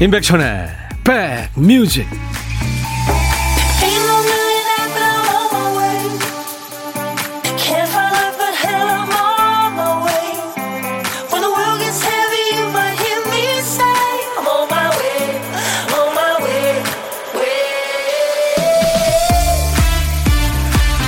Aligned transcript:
임백천의 0.00 0.68
백뮤직. 1.02 2.06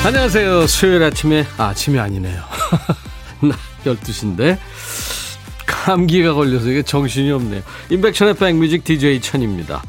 안녕하세요. 0.04 0.66
수요일 0.66 1.04
아침에 1.04 1.46
아침이 1.56 2.00
아니네요. 2.00 2.42
나 3.42 3.56
12시인데 3.84 4.58
감기가 5.84 6.34
걸려서 6.34 6.68
이게 6.68 6.82
정신이 6.82 7.30
없네요. 7.30 7.62
임백천의 7.88 8.34
백뮤직 8.34 8.84
DJ 8.84 9.20
천입니다. 9.20 9.82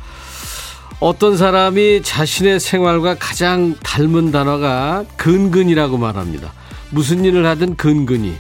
어떤 0.99 1.36
사람이 1.36 2.02
자신의 2.04 2.59
생활과 2.59 3.16
가장 3.16 3.76
닮은 3.84 4.32
단어가 4.32 5.04
근근이라고 5.18 5.98
말합니다. 5.98 6.54
무슨 6.91 7.26
일을 7.26 7.46
하든 7.46 7.76
근근히. 7.76 8.35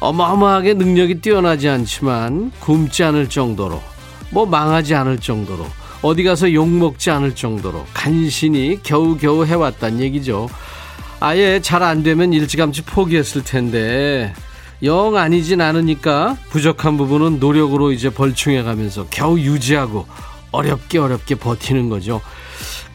어마어마하게 0.00 0.74
능력이 0.74 1.20
뛰어나지 1.20 1.68
않지만 1.68 2.52
굶지 2.60 3.04
않을 3.04 3.28
정도로, 3.28 3.82
뭐 4.30 4.46
망하지 4.46 4.94
않을 4.94 5.18
정도로, 5.18 5.66
어디 6.02 6.22
가서 6.22 6.52
욕먹지 6.52 7.10
않을 7.10 7.34
정도로 7.34 7.84
간신히 7.94 8.80
겨우겨우 8.82 9.44
해왔단 9.44 10.00
얘기죠. 10.00 10.48
아예 11.20 11.60
잘 11.60 11.82
안 11.82 12.02
되면 12.02 12.32
일찌감치 12.32 12.82
포기했을 12.82 13.42
텐데 13.44 14.32
영 14.84 15.16
아니진 15.16 15.60
않으니까 15.60 16.36
부족한 16.50 16.96
부분은 16.96 17.40
노력으로 17.40 17.92
이제 17.92 18.10
벌충해 18.10 18.62
가면서 18.62 19.06
겨우 19.10 19.38
유지하고 19.38 20.06
어렵게 20.52 20.98
어렵게 20.98 21.36
버티는 21.36 21.88
거죠. 21.88 22.20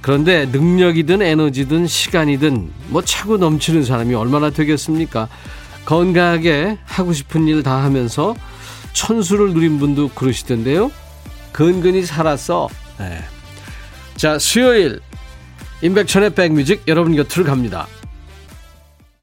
그런데 0.02 0.46
능력이든 0.46 1.22
에너지든 1.22 1.88
시간이든 1.88 2.72
뭐 2.88 3.02
차고 3.02 3.38
넘치는 3.38 3.84
사람이 3.84 4.14
얼마나 4.16 4.50
되겠습니까? 4.50 5.28
건강하게 5.86 6.78
하고 6.86 7.12
싶은 7.12 7.48
일 7.48 7.64
다 7.64 7.84
하면서 7.84 8.36
천수를 8.94 9.54
누린 9.54 9.80
분도 9.80 10.10
그러시던데요. 10.10 10.92
근근히 11.52 12.06
살았어. 12.06 12.70
네. 13.00 13.20
자, 14.16 14.38
수요일 14.38 15.00
임백천의 15.82 16.36
백뮤직 16.36 16.84
여러분 16.88 17.16
곁으로 17.16 17.46
갑니다. 17.46 17.88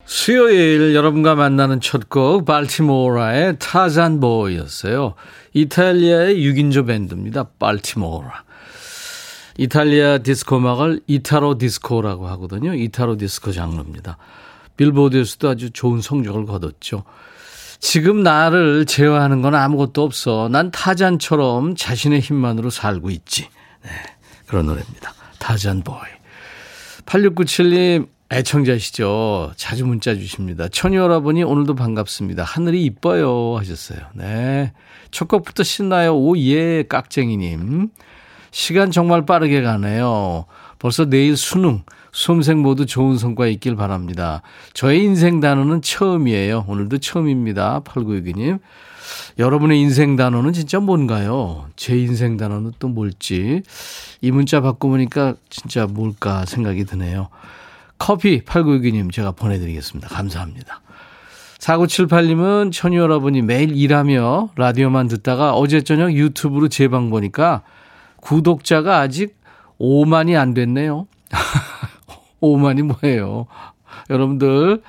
수요일 0.06 0.94
여러분과 0.94 1.34
만나는 1.34 1.80
첫 1.80 2.08
곡 2.08 2.44
발티모라의 2.44 3.58
Tarzan 3.58 4.20
Boy였어요. 4.20 5.14
이탈리아의 5.52 6.36
6인조 6.36 6.86
밴드입니다. 6.86 7.44
발티모라. 7.58 8.44
이탈리아 9.58 10.18
디스코 10.18 10.58
음악을 10.58 11.00
Italo 11.06 11.58
디스코라고 11.58 12.28
하거든요. 12.28 12.74
Italo 12.74 13.16
디스코 13.16 13.52
장르입니다. 13.52 14.18
빌보드에서도 14.76 15.48
아주 15.48 15.70
좋은 15.70 16.00
성적을 16.02 16.44
거뒀죠. 16.46 17.04
지금 17.80 18.22
나를 18.22 18.86
제어하는 18.86 19.42
건 19.42 19.54
아무것도 19.54 20.02
없어. 20.02 20.48
난 20.50 20.70
타잔처럼 20.70 21.74
자신의 21.74 22.20
힘만으로 22.20 22.70
살고 22.70 23.10
있지. 23.10 23.48
네, 23.82 23.90
그런 24.46 24.66
노래입니다. 24.66 25.14
Tarzan 25.38 25.82
Boy. 25.82 25.96
8697님, 27.06 28.08
애청자시죠. 28.30 29.52
자주 29.56 29.86
문자 29.86 30.14
주십니다. 30.14 30.66
천희 30.68 30.96
여러분이 30.96 31.44
오늘도 31.44 31.76
반갑습니다. 31.76 32.42
하늘이 32.42 32.84
이뻐요 32.84 33.56
하셨어요. 33.56 34.00
네. 34.14 34.72
첫 35.12 35.28
곡부터 35.28 35.62
신나요. 35.62 36.16
오, 36.16 36.36
예, 36.36 36.82
깍쟁이님. 36.82 37.90
시간 38.50 38.90
정말 38.90 39.26
빠르게 39.26 39.62
가네요. 39.62 40.46
벌써 40.78 41.04
내일 41.04 41.36
수능, 41.36 41.82
수험생 42.10 42.58
모두 42.58 42.84
좋은 42.84 43.16
성과 43.16 43.46
있길 43.46 43.76
바랍니다. 43.76 44.42
저의 44.72 45.04
인생 45.04 45.40
단어는 45.40 45.82
처음이에요. 45.82 46.64
오늘도 46.66 46.98
처음입니다. 46.98 47.80
8962님. 47.84 48.58
여러분의 49.38 49.80
인생 49.80 50.16
단어는 50.16 50.52
진짜 50.52 50.80
뭔가요? 50.80 51.68
제 51.76 51.96
인생 51.96 52.36
단어는 52.36 52.72
또 52.80 52.88
뭘지. 52.88 53.62
이 54.20 54.30
문자 54.32 54.60
받고 54.60 54.88
보니까 54.88 55.34
진짜 55.48 55.86
뭘까 55.86 56.44
생각이 56.44 56.84
드네요. 56.86 57.28
커피 57.98 58.42
8962님 58.44 59.12
제가 59.12 59.32
보내드리겠습니다. 59.32 60.08
감사합니다. 60.08 60.82
4978님은 61.58 62.72
천유 62.72 62.98
여러분이 62.98 63.42
매일 63.42 63.76
일하며 63.76 64.50
라디오만 64.56 65.08
듣다가 65.08 65.54
어제 65.54 65.80
저녁 65.80 66.12
유튜브로 66.12 66.68
재방 66.68 67.10
보니까 67.10 67.62
구독자가 68.20 69.00
아직 69.00 69.36
5만이 69.80 70.38
안 70.38 70.54
됐네요. 70.54 71.06
5만이 72.40 72.82
뭐예요? 72.82 73.46
여러분들, 74.10 74.82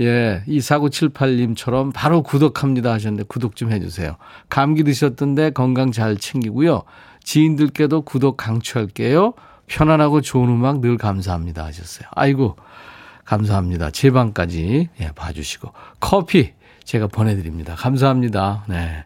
예, 0.00 0.42
이 0.46 0.58
4978님처럼 0.58 1.92
바로 1.94 2.22
구독합니다 2.22 2.92
하셨는데 2.92 3.24
구독 3.28 3.56
좀 3.56 3.72
해주세요. 3.72 4.16
감기 4.48 4.84
드셨던데 4.84 5.50
건강 5.50 5.90
잘 5.90 6.16
챙기고요. 6.16 6.82
지인들께도 7.24 8.02
구독 8.02 8.36
강추할게요. 8.36 9.32
편안하고 9.66 10.20
좋은 10.20 10.48
음악 10.48 10.80
늘 10.80 10.96
감사합니다 10.96 11.64
하셨어요. 11.64 12.08
아이고, 12.12 12.56
감사합니다. 13.24 13.90
제 13.90 14.10
방까지 14.10 14.88
예, 15.00 15.10
봐주시고. 15.14 15.72
커피 16.00 16.52
제가 16.84 17.08
보내드립니다. 17.08 17.74
감사합니다. 17.74 18.64
네. 18.68 19.04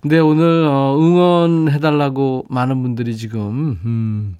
근데 0.00 0.18
오늘, 0.18 0.64
어, 0.66 0.96
응원해달라고 0.98 2.46
많은 2.48 2.82
분들이 2.82 3.16
지금, 3.16 3.80
음, 3.84 4.36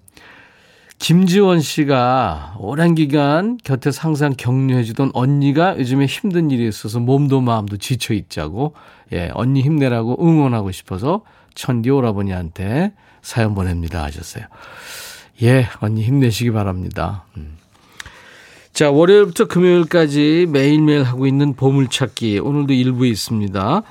김지원 0.98 1.60
씨가 1.60 2.54
오랜 2.60 2.94
기간 2.94 3.58
곁에서 3.64 4.02
항상 4.02 4.34
격려해주던 4.36 5.10
언니가 5.14 5.76
요즘에 5.76 6.06
힘든 6.06 6.52
일이 6.52 6.68
있어서 6.68 7.00
몸도 7.00 7.40
마음도 7.40 7.76
지쳐 7.76 8.14
있자고, 8.14 8.74
예, 9.12 9.30
언니 9.34 9.62
힘내라고 9.62 10.24
응원하고 10.24 10.70
싶어서 10.70 11.22
천디 11.54 11.90
오라버니한테 11.90 12.92
사연 13.22 13.54
보냅니다 13.54 14.02
하셨어요. 14.04 14.44
예, 15.42 15.68
언니 15.80 16.02
힘내시기 16.02 16.50
바랍니다. 16.50 17.24
음. 17.36 17.56
자, 18.72 18.90
월요일부터 18.90 19.46
금요일까지 19.46 20.46
매일매일 20.50 21.02
하고 21.02 21.26
있는 21.26 21.54
보물찾기. 21.54 22.38
오늘도 22.38 22.72
일부에 22.72 23.08
있습니다. 23.08 23.82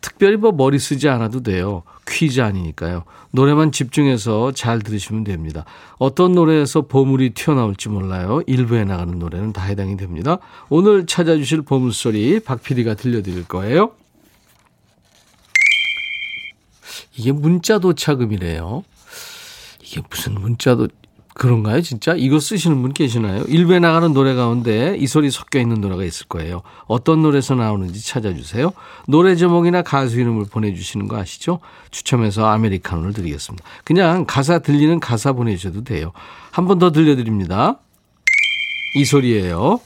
특별히 0.00 0.36
뭐 0.36 0.52
머리 0.52 0.78
쓰지 0.78 1.08
않아도 1.08 1.42
돼요. 1.42 1.82
퀴즈 2.08 2.40
아니니까요. 2.40 3.04
노래만 3.32 3.70
집중해서 3.70 4.52
잘 4.52 4.80
들으시면 4.80 5.24
됩니다. 5.24 5.64
어떤 5.98 6.32
노래에서 6.32 6.82
보물이 6.82 7.30
튀어나올지 7.30 7.90
몰라요. 7.90 8.42
일부에 8.46 8.84
나가는 8.84 9.18
노래는 9.18 9.52
다 9.52 9.62
해당이 9.62 9.96
됩니다. 9.96 10.38
오늘 10.70 11.06
찾아주실 11.06 11.62
보물소리 11.62 12.40
박 12.40 12.62
PD가 12.62 12.94
들려드릴 12.94 13.46
거예요. 13.46 13.92
이게 17.20 17.32
문자 17.32 17.78
도착음이래요. 17.78 18.82
이게 19.82 20.00
무슨 20.08 20.34
문자도 20.40 20.88
그런가요, 21.34 21.80
진짜? 21.82 22.14
이거 22.16 22.40
쓰시는 22.40 22.80
분 22.82 22.92
계시나요? 22.94 23.44
일부에 23.46 23.78
나가는 23.78 24.12
노래 24.12 24.34
가운데 24.34 24.96
이 24.98 25.06
소리 25.06 25.30
섞여 25.30 25.60
있는 25.60 25.80
노래가 25.82 26.02
있을 26.04 26.26
거예요. 26.28 26.62
어떤 26.86 27.20
노래에서 27.22 27.54
나오는지 27.54 28.04
찾아주세요. 28.04 28.72
노래 29.06 29.36
제목이나 29.36 29.82
가수 29.82 30.18
이름을 30.18 30.46
보내주시는 30.50 31.08
거 31.08 31.18
아시죠? 31.18 31.60
추첨해서 31.90 32.46
아메리카노를 32.46 33.12
드리겠습니다. 33.12 33.64
그냥 33.84 34.24
가사 34.26 34.58
들리는 34.60 34.98
가사 34.98 35.32
보내주셔도 35.34 35.84
돼요. 35.84 36.12
한 36.50 36.66
번 36.66 36.78
더 36.78 36.90
들려드립니다. 36.90 37.78
이 38.96 39.04
소리예요. 39.04 39.80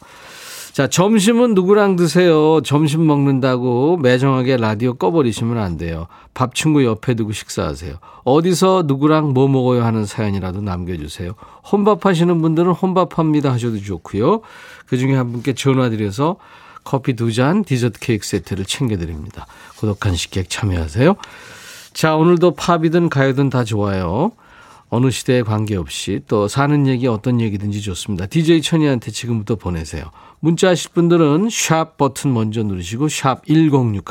자, 0.74 0.88
점심은 0.88 1.54
누구랑 1.54 1.94
드세요? 1.94 2.60
점심 2.62 3.06
먹는다고 3.06 3.96
매정하게 3.98 4.56
라디오 4.56 4.94
꺼버리시면 4.94 5.56
안 5.56 5.76
돼요. 5.76 6.08
밥 6.34 6.56
친구 6.56 6.84
옆에 6.84 7.14
두고 7.14 7.30
식사하세요. 7.30 7.94
어디서 8.24 8.82
누구랑 8.84 9.34
뭐 9.34 9.46
먹어요 9.46 9.84
하는 9.84 10.04
사연이라도 10.04 10.62
남겨주세요. 10.62 11.36
혼밥 11.70 12.06
하시는 12.06 12.42
분들은 12.42 12.72
혼밥합니다 12.72 13.52
하셔도 13.52 13.80
좋고요. 13.80 14.40
그 14.86 14.98
중에 14.98 15.14
한 15.14 15.30
분께 15.30 15.52
전화드려서 15.52 16.38
커피 16.82 17.14
두 17.14 17.32
잔, 17.32 17.62
디저트 17.62 18.00
케이크 18.00 18.26
세트를 18.26 18.64
챙겨드립니다. 18.64 19.46
고독한 19.78 20.16
식객 20.16 20.50
참여하세요. 20.50 21.14
자, 21.92 22.16
오늘도 22.16 22.56
팝이든 22.56 23.10
가요든 23.10 23.48
다 23.48 23.62
좋아요. 23.62 24.32
어느 24.94 25.10
시대에 25.10 25.42
관계없이 25.42 26.20
또 26.28 26.46
사는 26.46 26.86
얘기 26.86 27.08
어떤 27.08 27.40
얘기든지 27.40 27.80
좋습니다. 27.82 28.26
DJ 28.26 28.62
천이한테 28.62 29.10
지금부터 29.10 29.56
보내세요. 29.56 30.04
문자 30.38 30.68
하실 30.68 30.92
분들은 30.92 31.48
샵 31.50 31.96
버튼 31.96 32.32
먼저 32.32 32.62
누르시고 32.62 33.08
샵 33.08 33.44
1061. 33.44 34.04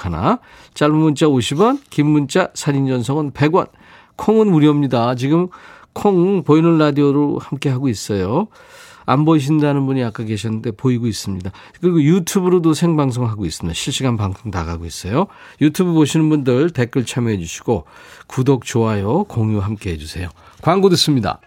짧은 0.73 0.93
문자 0.93 1.27
50원, 1.27 1.79
긴 1.89 2.07
문자 2.07 2.49
사진 2.53 2.85
전송은 2.87 3.31
100원. 3.31 3.69
콩은 4.17 4.51
무료입니다. 4.51 5.15
지금 5.15 5.47
콩 5.93 6.43
보이는 6.43 6.77
라디오로 6.77 7.39
함께 7.39 7.69
하고 7.69 7.87
있어요. 7.87 8.47
안 9.05 9.23
보이신다는 9.23 9.85
분이 9.85 10.03
아까 10.03 10.23
계셨는데 10.23 10.71
보이고 10.71 11.07
있습니다. 11.07 11.49
그리고 11.79 12.01
유튜브로도 12.01 12.73
생방송하고 12.73 13.45
있습니다. 13.45 13.73
실시간 13.73 14.17
방송 14.17 14.51
나가고 14.51 14.85
있어요. 14.85 15.27
유튜브 15.61 15.93
보시는 15.93 16.29
분들 16.29 16.71
댓글 16.71 17.05
참여해 17.05 17.37
주시고 17.37 17.85
구독, 18.27 18.65
좋아요, 18.65 19.23
공유 19.25 19.59
함께 19.59 19.91
해주세요. 19.91 20.29
광고 20.63 20.87
듣습니다. 20.89 21.39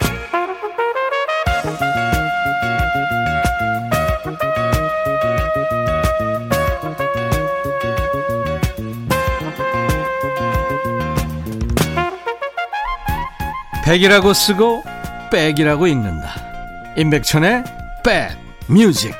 백이라고 13.86 14.34
쓰고 14.34 14.82
백이라고 15.32 15.86
읽는다. 15.86 16.34
임백천의 16.98 17.64
백 18.04 18.36
뮤직. 18.68 19.14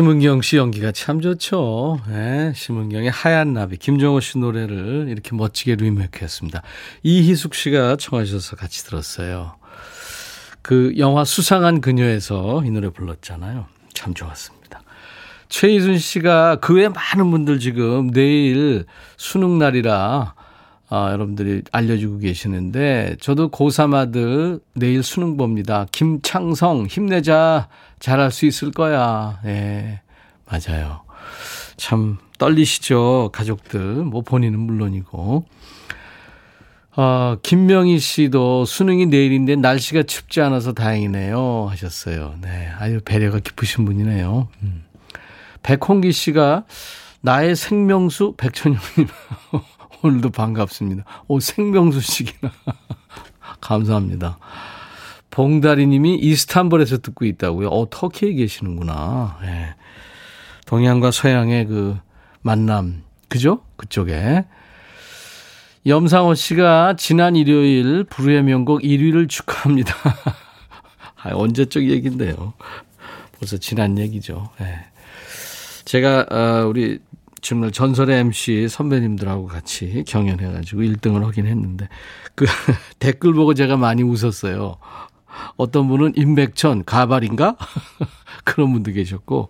심은경 0.00 0.40
씨 0.40 0.56
연기가 0.56 0.92
참 0.92 1.20
좋죠. 1.20 2.00
네, 2.08 2.54
심은경의 2.56 3.10
하얀 3.10 3.52
나비, 3.52 3.76
김정호 3.76 4.20
씨 4.20 4.38
노래를 4.38 5.08
이렇게 5.10 5.36
멋지게 5.36 5.74
리메이크했습니다. 5.74 6.62
이희숙 7.02 7.54
씨가 7.54 7.96
청하셔서 7.96 8.56
같이 8.56 8.82
들었어요. 8.86 9.56
그 10.62 10.94
영화 10.96 11.26
수상한 11.26 11.82
그녀에서 11.82 12.62
이 12.64 12.70
노래 12.70 12.88
불렀잖아요. 12.88 13.66
참 13.92 14.14
좋았습니다. 14.14 14.80
최희순 15.50 15.98
씨가 15.98 16.60
그 16.60 16.72
외 16.72 16.88
많은 16.88 17.30
분들 17.30 17.58
지금 17.58 18.10
내일 18.10 18.86
수능 19.18 19.58
날이라 19.58 20.32
아, 20.92 21.12
여러분들이 21.12 21.62
알려주고 21.70 22.18
계시는데 22.18 23.16
저도 23.20 23.50
고3 23.50 23.94
아들 23.94 24.58
내일 24.74 25.04
수능 25.04 25.36
봅니다. 25.36 25.86
김창성 25.92 26.86
힘내자 26.86 27.68
잘할 28.00 28.32
수 28.32 28.44
있을 28.44 28.72
거야. 28.72 29.38
예. 29.44 29.48
네, 29.48 30.00
맞아요. 30.46 31.02
참 31.76 32.18
떨리시죠 32.38 33.30
가족들 33.32 33.80
뭐 34.04 34.22
본인은 34.22 34.58
물론이고 34.58 35.44
아, 36.96 37.36
김명희 37.44 38.00
씨도 38.00 38.64
수능이 38.64 39.06
내일인데 39.06 39.56
날씨가 39.56 40.02
춥지 40.02 40.40
않아서 40.40 40.72
다행이네요. 40.72 41.68
하셨어요. 41.70 42.34
네. 42.42 42.68
아유, 42.78 43.00
배려가 43.04 43.38
깊으신 43.38 43.84
분이네요. 43.84 44.48
음. 44.62 44.84
백홍기 45.62 46.10
씨가 46.10 46.64
나의 47.20 47.54
생명수 47.54 48.34
백천영님. 48.36 49.06
오늘도 50.02 50.30
반갑습니다. 50.30 51.04
오, 51.28 51.40
생명수 51.40 52.00
씨기나. 52.00 52.52
감사합니다. 53.60 54.38
봉다리 55.30 55.86
님이 55.86 56.16
이스탄불에서 56.16 56.98
듣고 56.98 57.24
있다고요. 57.24 57.68
어, 57.68 57.88
터키에 57.90 58.32
계시는구나. 58.32 59.38
네. 59.42 59.74
동양과 60.66 61.10
서양의 61.10 61.66
그 61.66 61.98
만남. 62.42 63.02
그죠? 63.28 63.62
그쪽에. 63.76 64.44
염상호 65.86 66.34
씨가 66.34 66.94
지난 66.98 67.36
일요일 67.36 68.04
불후의 68.04 68.42
명곡 68.42 68.82
1위를 68.82 69.28
축하합니다. 69.28 69.94
아, 71.22 71.30
언제적 71.32 71.84
얘기인데요. 71.84 72.54
벌써 73.38 73.56
지난 73.56 73.98
얘기죠. 73.98 74.50
네. 74.58 74.78
제가 75.84 76.26
어, 76.30 76.66
우리 76.68 77.00
정말 77.40 77.70
전설의 77.70 78.20
MC 78.20 78.68
선배님들하고 78.68 79.46
같이 79.46 80.04
경연해가지고 80.06 80.82
1등을 80.82 81.24
하긴 81.24 81.46
했는데 81.46 81.88
그 82.34 82.46
댓글 82.98 83.32
보고 83.34 83.54
제가 83.54 83.76
많이 83.76 84.02
웃었어요. 84.02 84.76
어떤 85.56 85.88
분은 85.88 86.14
임백천 86.16 86.84
가발인가 86.84 87.56
그런 88.44 88.72
분도 88.72 88.92
계셨고 88.92 89.48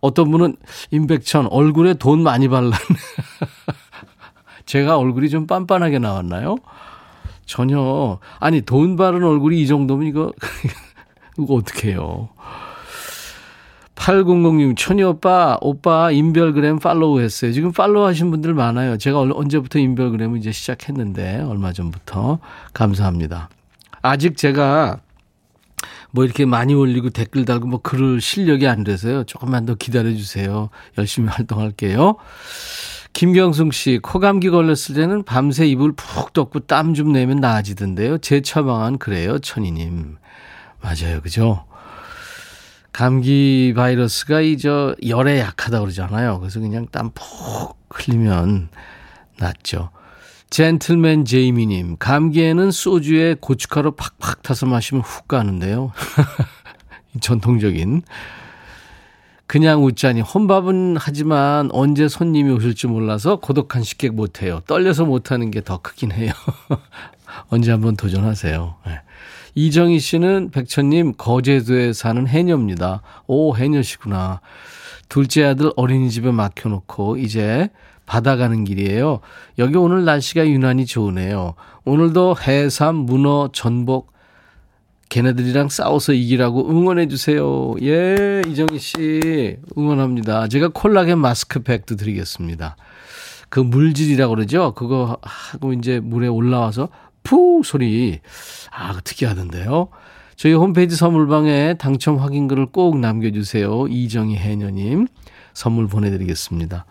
어떤 0.00 0.30
분은 0.30 0.56
임백천 0.90 1.46
얼굴에 1.50 1.94
돈 1.94 2.22
많이 2.22 2.48
발랐네. 2.48 2.76
제가 4.66 4.98
얼굴이 4.98 5.30
좀 5.30 5.46
빤빤하게 5.46 5.98
나왔나요? 5.98 6.56
전혀. 7.46 8.20
아니, 8.38 8.60
돈 8.60 8.96
바른 8.96 9.24
얼굴이 9.24 9.60
이 9.60 9.66
정도면 9.66 10.06
이거, 10.06 10.32
이거 11.38 11.54
어떡해요. 11.54 12.28
8006 14.02 14.76
천희 14.76 15.02
오빠, 15.02 15.58
오빠 15.60 16.10
인별그램 16.12 16.78
팔로우 16.78 17.20
했어요. 17.20 17.52
지금 17.52 17.72
팔로우 17.72 18.06
하신 18.06 18.30
분들 18.30 18.54
많아요. 18.54 18.96
제가 18.96 19.20
언제부터 19.20 19.78
인별그램을 19.80 20.38
이제 20.38 20.52
시작했는데, 20.52 21.40
얼마 21.42 21.72
전부터. 21.72 22.38
감사합니다. 22.72 23.48
아직 24.00 24.36
제가 24.36 25.00
뭐 26.12 26.24
이렇게 26.24 26.46
많이 26.46 26.74
올리고 26.74 27.10
댓글 27.10 27.44
달고 27.44 27.66
뭐 27.66 27.80
글을 27.82 28.20
실력이 28.20 28.66
안 28.68 28.84
돼서요. 28.84 29.24
조금만 29.24 29.66
더 29.66 29.74
기다려 29.74 30.10
주세요. 30.14 30.70
열심히 30.96 31.28
활동할게요. 31.34 32.16
김경숙 33.12 33.74
씨, 33.74 33.98
코감기 34.00 34.48
걸렸을 34.50 34.94
때는 34.94 35.24
밤새 35.24 35.66
이불 35.66 35.92
푹 35.96 36.32
덮고 36.32 36.60
땀 36.60 36.94
좀 36.94 37.12
내면 37.12 37.40
나아지던데요. 37.40 38.18
제 38.18 38.40
처방은 38.40 38.98
그래요, 38.98 39.40
천희님. 39.40 40.16
맞아요, 40.80 41.20
그죠? 41.20 41.64
감기 42.98 43.72
바이러스가 43.76 44.40
이 44.40 44.56
저 44.58 44.96
열에 45.06 45.38
약하다 45.38 45.78
그러잖아요. 45.78 46.40
그래서 46.40 46.58
그냥 46.58 46.88
땀 46.90 47.12
푹 47.12 47.78
흘리면 47.90 48.70
낫죠. 49.38 49.90
젠틀맨 50.50 51.24
제이미님, 51.24 51.98
감기에는 52.00 52.72
소주에 52.72 53.36
고춧가루 53.40 53.92
팍팍 53.92 54.42
타서 54.42 54.66
마시면 54.66 55.04
훅 55.04 55.28
가는데요. 55.28 55.92
전통적인 57.20 58.02
그냥 59.46 59.84
웃자니 59.84 60.20
혼밥은 60.20 60.96
하지만 60.98 61.70
언제 61.72 62.08
손님이 62.08 62.50
오실지 62.50 62.88
몰라서 62.88 63.36
고독한 63.36 63.84
식객 63.84 64.14
못해요. 64.14 64.58
떨려서 64.66 65.04
못하는 65.04 65.52
게 65.52 65.60
더 65.60 65.78
크긴 65.78 66.10
해요. 66.10 66.32
언제 67.48 67.70
한번 67.70 67.96
도전하세요. 67.96 68.74
네. 68.86 69.00
이정희 69.58 69.98
씨는 69.98 70.50
백천님 70.52 71.14
거제도에 71.16 71.92
사는 71.92 72.28
해녀입니다. 72.28 73.02
오 73.26 73.56
해녀시구나. 73.56 74.40
둘째 75.08 75.46
아들 75.46 75.72
어린이집에 75.74 76.30
맡겨놓고 76.30 77.16
이제 77.16 77.68
바다 78.06 78.36
가는 78.36 78.62
길이에요. 78.62 79.18
여기 79.58 79.76
오늘 79.76 80.04
날씨가 80.04 80.46
유난히 80.46 80.86
좋으네요. 80.86 81.54
오늘도 81.84 82.36
해삼, 82.46 82.94
문어, 82.94 83.48
전복 83.52 84.12
걔네들이랑 85.08 85.70
싸워서 85.70 86.12
이기라고 86.12 86.70
응원해 86.70 87.08
주세요. 87.08 87.74
예, 87.82 88.42
이정희 88.46 88.78
씨 88.78 89.56
응원합니다. 89.76 90.46
제가 90.46 90.68
콜라겐 90.68 91.18
마스크팩도 91.18 91.96
드리겠습니다. 91.96 92.76
그 93.48 93.58
물질이라고 93.58 94.36
그러죠. 94.36 94.72
그거 94.76 95.16
하고 95.22 95.72
이제 95.72 95.98
물에 95.98 96.28
올라와서 96.28 96.90
푸 97.28 97.60
소리 97.62 98.20
아 98.70 98.98
특이하던데요. 99.04 99.88
저희 100.36 100.54
홈페이지 100.54 100.96
선물방에 100.96 101.74
당첨 101.74 102.16
확인글을 102.16 102.66
꼭 102.66 102.98
남겨주세요. 102.98 103.86
이정희 103.88 104.36
해녀님 104.36 105.08
선물 105.52 105.88
보내드리겠습니다. 105.88 106.86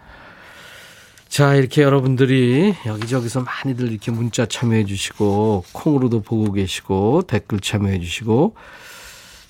자, 1.28 1.56
이렇게 1.56 1.82
여러분들이 1.82 2.76
여기저기서 2.86 3.42
많이들 3.42 3.92
이렇게 3.92 4.12
문자 4.12 4.46
참여해 4.46 4.86
주시고, 4.86 5.66
콩으로도 5.74 6.22
보고 6.22 6.54
계시고, 6.54 7.24
댓글 7.28 7.60
참여해 7.60 8.00
주시고, 8.00 8.56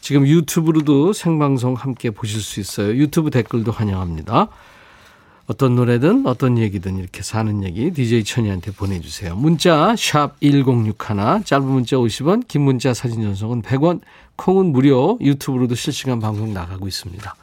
지금 0.01 0.25
유튜브로도 0.25 1.13
생방송 1.13 1.75
함께 1.75 2.09
보실 2.09 2.41
수 2.41 2.59
있어요. 2.59 2.95
유튜브 2.95 3.29
댓글도 3.29 3.71
환영합니다. 3.71 4.49
어떤 5.47 5.75
노래든 5.75 6.25
어떤 6.25 6.57
얘기든 6.57 6.97
이렇게 6.97 7.23
사는 7.23 7.63
얘기 7.63 7.91
DJ 7.91 8.25
천이한테 8.25 8.71
보내주세요. 8.71 9.35
문자 9.35 9.95
샵 9.97 10.39
1061, 10.41 11.45
짧은 11.45 11.65
문자 11.65 11.95
50원, 11.95 12.45
긴 12.47 12.63
문자 12.63 12.93
사진 12.93 13.21
전송은 13.21 13.61
100원, 13.61 14.01
콩은 14.35 14.67
무료, 14.67 15.17
유튜브로도 15.21 15.75
실시간 15.75 16.19
방송 16.19 16.53
나가고 16.53 16.87
있습니다. 16.87 17.35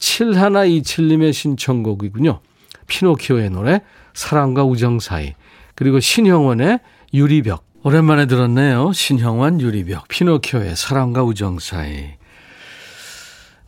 7127님의 0.00 1.32
신청곡이군요. 1.32 2.40
피노키오의 2.88 3.50
노래 3.50 3.80
사랑과 4.12 4.64
우정 4.64 4.98
사이 4.98 5.34
그리고 5.76 6.00
신형원의 6.00 6.80
유리벽 7.14 7.64
오랜만에 7.84 8.26
들었네요. 8.26 8.92
신형원 8.92 9.60
유리벽 9.60 10.08
피노키오의 10.08 10.74
사랑과 10.74 11.22
우정 11.22 11.60
사이 11.60 12.14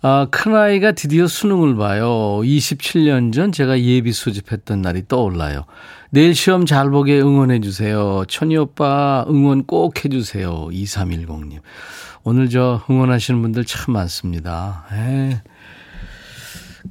아, 0.01 0.29
큰아이가 0.31 0.93
드디어 0.93 1.27
수능을 1.27 1.75
봐요. 1.75 2.07
27년 2.43 3.33
전 3.33 3.51
제가 3.51 3.81
예비 3.81 4.13
수집했던 4.13 4.81
날이 4.81 5.03
떠올라요. 5.09 5.65
내일 6.11 6.37
시험 6.37 6.67
잘 6.67 6.89
보게 6.91 7.21
응원해 7.21 7.61
주세요. 7.61 8.23
천희 8.29 8.57
오빠 8.57 9.25
응원 9.29 9.65
꼭 9.65 10.05
해주세요. 10.05 10.69
2310님. 10.71 11.61
오늘 12.23 12.49
저 12.49 12.85
응원하시는 12.89 13.43
분들 13.43 13.65
참 13.65 13.95
많습니다. 13.95 14.87
에. 14.93 15.43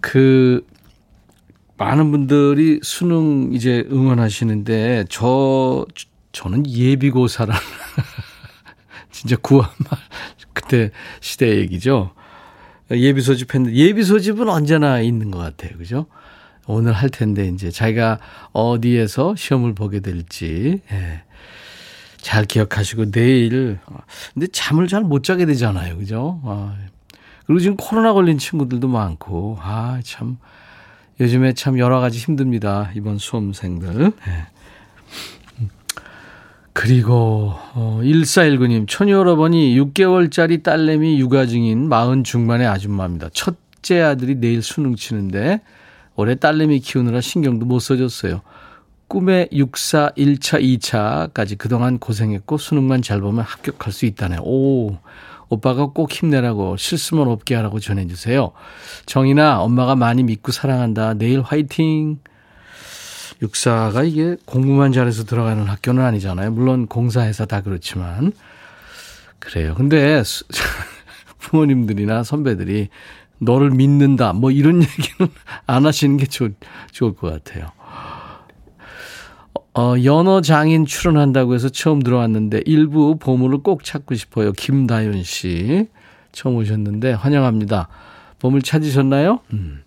그 0.02 0.66
많은 1.78 2.12
분들이 2.12 2.80
수능 2.84 3.54
이제 3.54 3.86
응원하시는데 3.90 5.06
저 5.10 5.86
저는 6.34 6.70
예비고사라는 6.70 7.60
진짜 9.12 9.38
구한말 9.38 9.76
그때 10.54 10.92
시대 11.22 11.58
얘기죠. 11.58 12.12
예비 12.92 13.22
소집 13.22 13.54
했는데 13.54 13.76
예비 13.78 14.04
소집은 14.04 14.48
언제나 14.50 15.02
있는 15.02 15.32
것 15.32 15.40
같아요. 15.40 15.78
그죠? 15.78 16.06
오늘 16.68 16.94
할 16.94 17.10
텐데 17.10 17.48
이제 17.48 17.72
자기가 17.72 18.20
어디에서 18.54 19.36
시험을 19.36 19.74
보게 19.74 20.00
될지 20.02 20.82
예. 20.92 21.22
잘 22.18 22.46
기억하시고 22.46 23.12
내일 23.12 23.80
근데 24.34 24.48
잠을 24.52 24.88
잘 24.88 25.02
못 25.02 25.24
자게 25.24 25.46
되잖아요. 25.46 25.98
그죠? 25.98 26.42
아. 26.44 26.76
그리고 27.46 27.60
지금 27.62 27.78
코로나 27.78 28.12
걸린 28.14 28.38
친구들도 28.38 28.88
많고 28.90 29.58
아 29.62 30.00
참 30.04 30.38
요즘에 31.20 31.54
참 31.54 31.80
여러 31.80 32.00
가지 32.00 32.20
힘듭니다. 32.20 32.92
이번 32.96 33.18
수험생들. 33.18 34.12
예. 34.28 34.48
그리고 36.80 37.54
어 37.74 38.02
1419님 38.04 38.88
처녀여러분이 38.88 39.76
6개월짜리 39.80 40.62
딸내미 40.62 41.20
육아 41.20 41.48
중인 41.48 41.90
마흔 41.90 42.24
중반의 42.24 42.68
아줌마입니다. 42.68 43.30
첫째 43.34 44.02
아들이 44.02 44.36
내일 44.36 44.62
수능 44.62 44.96
치는데 44.96 45.62
올해 46.16 46.36
딸내미 46.36 46.82
키우느라 46.82 47.20
신경도 47.20 47.66
못 47.66 47.80
써줬어요. 47.80 48.42
꿈의 49.08 49.50
6사 49.54 50.16
1차 50.16 50.62
2차까지 50.62 51.58
그동안 51.58 51.98
고생했고 51.98 52.60
수능만 52.60 53.02
잘 53.02 53.22
보면 53.22 53.44
합격할 53.44 53.92
수 53.92 54.06
있다네. 54.06 54.38
오 54.44 54.98
오빠가 55.50 55.88
꼭 55.88 56.12
힘내라고 56.12 56.78
실수만 56.78 57.28
없게 57.28 57.56
하라고 57.56 57.80
전해주세요. 57.80 58.52
정인아 59.08 59.62
엄마가 59.62 59.96
많이 59.96 60.22
믿고 60.22 60.52
사랑한다. 60.52 61.16
내일 61.16 61.42
화이팅. 61.42 62.20
육사가 63.42 64.04
이게 64.04 64.36
공부만 64.46 64.92
잘해서 64.92 65.24
들어가는 65.24 65.66
학교는 65.66 66.04
아니잖아요. 66.04 66.52
물론 66.52 66.88
공사해서 66.88 67.46
다 67.46 67.62
그렇지만. 67.62 68.32
그래요. 69.40 69.76
근데 69.76 70.24
부모님들이나 71.40 72.24
선배들이 72.24 72.90
너를 73.40 73.72
믿는다. 73.72 74.34
뭐 74.34 74.52
이런 74.52 74.82
얘기는 74.82 75.32
안 75.66 75.86
하시는 75.86 76.18
게 76.18 76.26
좋, 76.26 76.54
좋을 76.92 77.14
것 77.14 77.32
같아요. 77.32 77.72
어, 79.76 79.94
연어 80.04 80.42
장인 80.42 80.86
출연한다고 80.86 81.54
해서 81.54 81.70
처음 81.70 82.02
들어왔는데 82.02 82.62
일부 82.66 83.18
보물을 83.20 83.60
꼭 83.60 83.84
찾고 83.84 84.16
싶어요. 84.16 84.52
김다윤 84.54 85.24
씨. 85.24 85.88
처음 86.32 86.56
오셨는데 86.56 87.14
환영합니다. 87.14 87.88
보물 88.40 88.64
찾으셨나요? 88.64 89.40
음. 89.54 89.84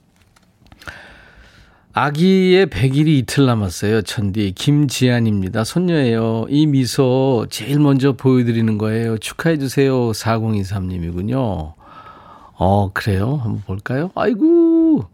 아기의 1.92 2.66
100일이 2.66 3.08
이틀 3.18 3.46
남았어요. 3.46 4.02
천디. 4.02 4.52
김지안입니다. 4.52 5.64
손녀예요. 5.64 6.46
이 6.48 6.66
미소 6.66 7.46
제일 7.50 7.80
먼저 7.80 8.12
보여드리는 8.12 8.78
거예요. 8.78 9.18
축하해 9.18 9.58
주세요. 9.58 10.12
4023님이군요. 10.12 11.74
어, 12.62 12.92
그래요? 12.92 13.40
한번 13.42 13.62
볼까요? 13.66 14.12
아이고, 14.14 15.08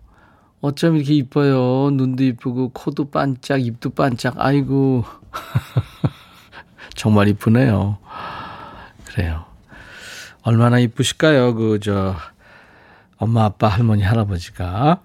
어쩜 0.60 0.96
이렇게 0.96 1.14
이뻐요. 1.14 1.90
눈도 1.92 2.24
이쁘고, 2.24 2.70
코도 2.70 3.10
반짝, 3.10 3.64
입도 3.64 3.90
반짝. 3.90 4.34
아이고. 4.36 5.04
정말 6.94 7.28
이쁘네요. 7.28 7.96
그래요. 9.06 9.44
얼마나 10.42 10.78
이쁘실까요? 10.78 11.54
그, 11.54 11.80
저, 11.80 12.16
엄마, 13.16 13.44
아빠, 13.44 13.68
할머니, 13.68 14.02
할아버지가. 14.02 15.00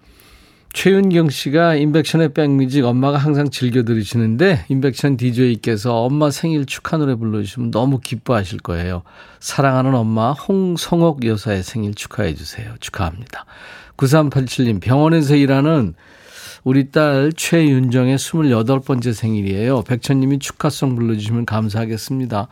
최윤경 0.73 1.29
씨가 1.29 1.75
인백션의 1.75 2.33
백뮤직 2.33 2.85
엄마가 2.85 3.17
항상 3.17 3.49
즐겨 3.49 3.83
들으시는데 3.83 4.65
인백션 4.69 5.17
DJ께서 5.17 6.03
엄마 6.03 6.31
생일 6.31 6.65
축하 6.65 6.97
노래 6.97 7.15
불러주시면 7.15 7.71
너무 7.71 7.99
기뻐하실 7.99 8.59
거예요. 8.59 9.03
사랑하는 9.41 9.93
엄마 9.93 10.31
홍성옥 10.31 11.25
여사의 11.25 11.63
생일 11.63 11.93
축하해 11.93 12.35
주세요. 12.35 12.73
축하합니다. 12.79 13.45
9387님 13.97 14.79
병원에서 14.81 15.35
일하는 15.35 15.93
우리 16.63 16.89
딸 16.91 17.33
최윤정의 17.35 18.17
28번째 18.17 19.13
생일이에요. 19.13 19.81
백천님이 19.81 20.39
축하송 20.39 20.95
불러주시면 20.95 21.45
감사하겠습니다. 21.45 22.47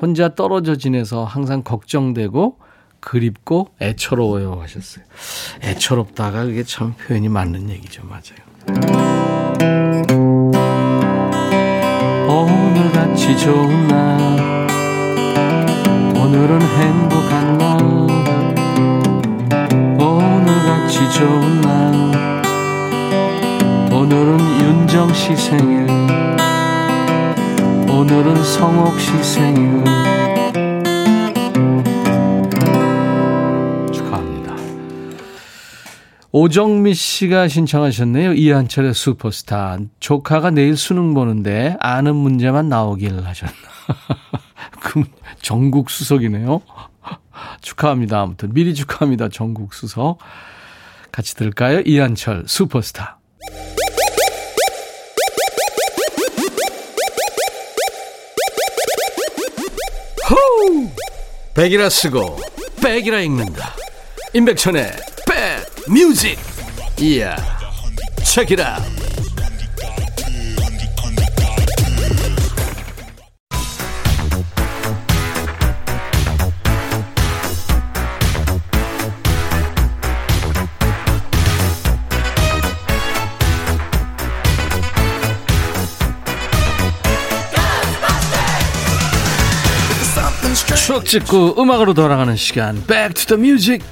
혼자 0.00 0.34
떨어져 0.34 0.76
지내서 0.76 1.24
항상 1.24 1.62
걱정되고 1.62 2.58
그립고 3.00 3.70
애처로워요 3.80 4.60
하셨어요. 4.60 5.04
애처롭다가 5.62 6.44
그게 6.44 6.62
참 6.62 6.94
표현이 6.94 7.28
맞는 7.28 7.70
얘기죠. 7.70 8.02
맞아요. 8.04 8.40
오늘같이 12.28 13.36
좋은 13.38 13.88
날 13.88 14.68
오늘은 16.14 16.60
행복한 16.62 17.58
날 17.58 17.80
오늘같이 20.00 21.10
좋은 21.12 21.60
날 21.60 22.40
오늘은 23.92 24.38
윤정 24.62 25.12
씨 25.12 25.36
생일 25.36 25.86
오늘은 27.88 28.42
성옥 28.44 28.98
씨 29.00 29.10
생일 29.22 30.19
오정미 36.32 36.94
씨가 36.94 37.48
신청하셨네요. 37.48 38.34
이한철의 38.34 38.94
슈퍼스타. 38.94 39.78
조카가 39.98 40.50
내일 40.52 40.76
수능 40.76 41.12
보는데 41.12 41.76
아는 41.80 42.14
문제만 42.14 42.68
나오길 42.68 43.24
하셨나. 43.24 43.54
그 44.80 45.02
전국 45.42 45.90
수석이네요. 45.90 46.62
축하합니다. 47.62 48.20
아무튼 48.20 48.52
미리 48.52 48.74
축하합니다. 48.74 49.28
전국 49.28 49.74
수석. 49.74 50.18
같이 51.10 51.34
들을까요? 51.34 51.80
이한철 51.84 52.44
슈퍼스타. 52.46 53.18
호! 60.30 60.90
백이라 61.54 61.90
쓰고 61.90 62.38
백이라 62.80 63.18
읽는다. 63.18 63.74
임백천의 64.32 65.09
뮤직. 65.90 66.38
이야 67.00 67.36
체키라 68.22 68.78
추억 90.76 91.04
찍고 91.04 91.60
음악으로 91.60 91.94
돌아가는 91.94 92.34
시간. 92.36 92.74
Back 92.86 93.14
to 93.14 93.36
the 93.36 93.40
Music 93.40 93.84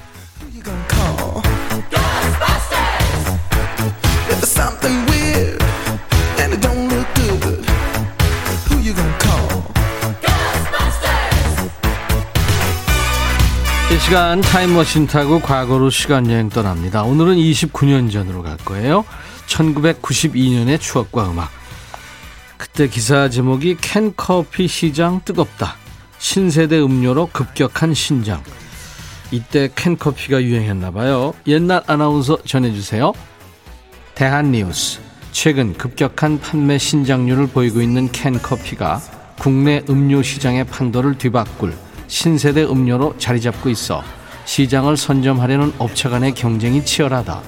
시간 14.09 14.41
타임머신 14.41 15.07
타고 15.07 15.39
과거로 15.39 15.91
시간 15.91 16.31
여행 16.31 16.49
떠납니다. 16.49 17.03
오늘은 17.03 17.37
29년 17.37 18.11
전으로 18.11 18.43
갈 18.43 18.57
거예요. 18.57 19.05
1992년의 19.47 20.81
추억과 20.81 21.31
음악. 21.31 21.51
그때 22.57 22.89
기사 22.89 23.29
제목이 23.29 23.77
캔커피 23.79 24.67
시장 24.67 25.21
뜨겁다. 25.27 25.77
신세대 26.19 26.81
음료로 26.81 27.29
급격한 27.35 27.93
신장. 27.93 28.43
이때 29.31 29.69
캔커피가 29.75 30.43
유행했나 30.43 30.91
봐요. 30.91 31.35
옛날 31.47 31.83
아나운서 31.87 32.39
전해주세요. 32.47 33.13
대한뉴스. 34.15 35.01
최근 35.33 35.75
급격한 35.75 36.41
판매 36.41 36.79
신장률을 36.79 37.49
보이고 37.49 37.83
있는 37.83 38.11
캔커피가 38.11 39.03
국내 39.39 39.83
음료 39.91 40.23
시장의 40.23 40.65
판도를 40.65 41.19
뒤바꿀 41.19 41.88
신세대 42.09 42.65
음료로 42.65 43.15
자리 43.19 43.41
잡고 43.41 43.69
있어 43.71 44.03
시장을 44.45 44.97
선점하려는 44.97 45.75
업체 45.79 46.09
간의 46.09 46.35
경쟁이 46.35 46.85
치열하다. 46.85 47.43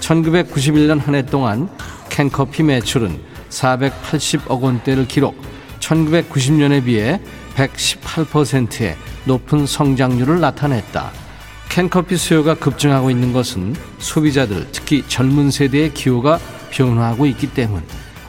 1991년 0.00 1.00
한 1.00 1.14
해 1.14 1.24
동안 1.24 1.68
캔커피 2.08 2.64
매출은 2.64 3.20
480억 3.50 4.60
원대를 4.60 5.06
기록, 5.06 5.36
1990년에 5.78 6.84
비해 6.84 7.20
118%의 7.54 8.96
높은 9.26 9.66
성장률을 9.66 10.40
나타냈다. 10.40 11.12
캔커피 11.68 12.16
수요가 12.16 12.54
급증하고 12.54 13.10
있는 13.10 13.32
것은 13.32 13.76
소비자들, 13.98 14.66
특히 14.72 15.04
젊은 15.06 15.52
세대의 15.52 15.94
기호가 15.94 16.40
변화하고 16.70 17.26
있기 17.26 17.52
때문. 17.52 17.82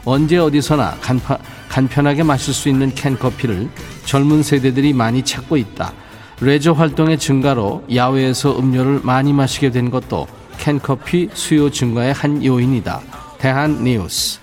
언제 0.04 0.38
어디서나 0.38 0.96
간파, 1.00 1.38
간편하게 1.72 2.22
마실 2.22 2.52
수 2.52 2.68
있는 2.68 2.94
캔커피를 2.94 3.66
젊은 4.04 4.42
세대들이 4.42 4.92
많이 4.92 5.24
찾고 5.24 5.56
있다. 5.56 5.94
레저 6.42 6.72
활동의 6.72 7.18
증가로 7.18 7.84
야외에서 7.94 8.58
음료를 8.58 9.00
많이 9.02 9.32
마시게 9.32 9.70
된 9.70 9.90
것도 9.90 10.26
캔커피 10.58 11.30
수요 11.32 11.70
증가의 11.70 12.12
한 12.12 12.44
요인이다. 12.44 13.00
대한 13.38 13.82
뉴스. 13.84 14.38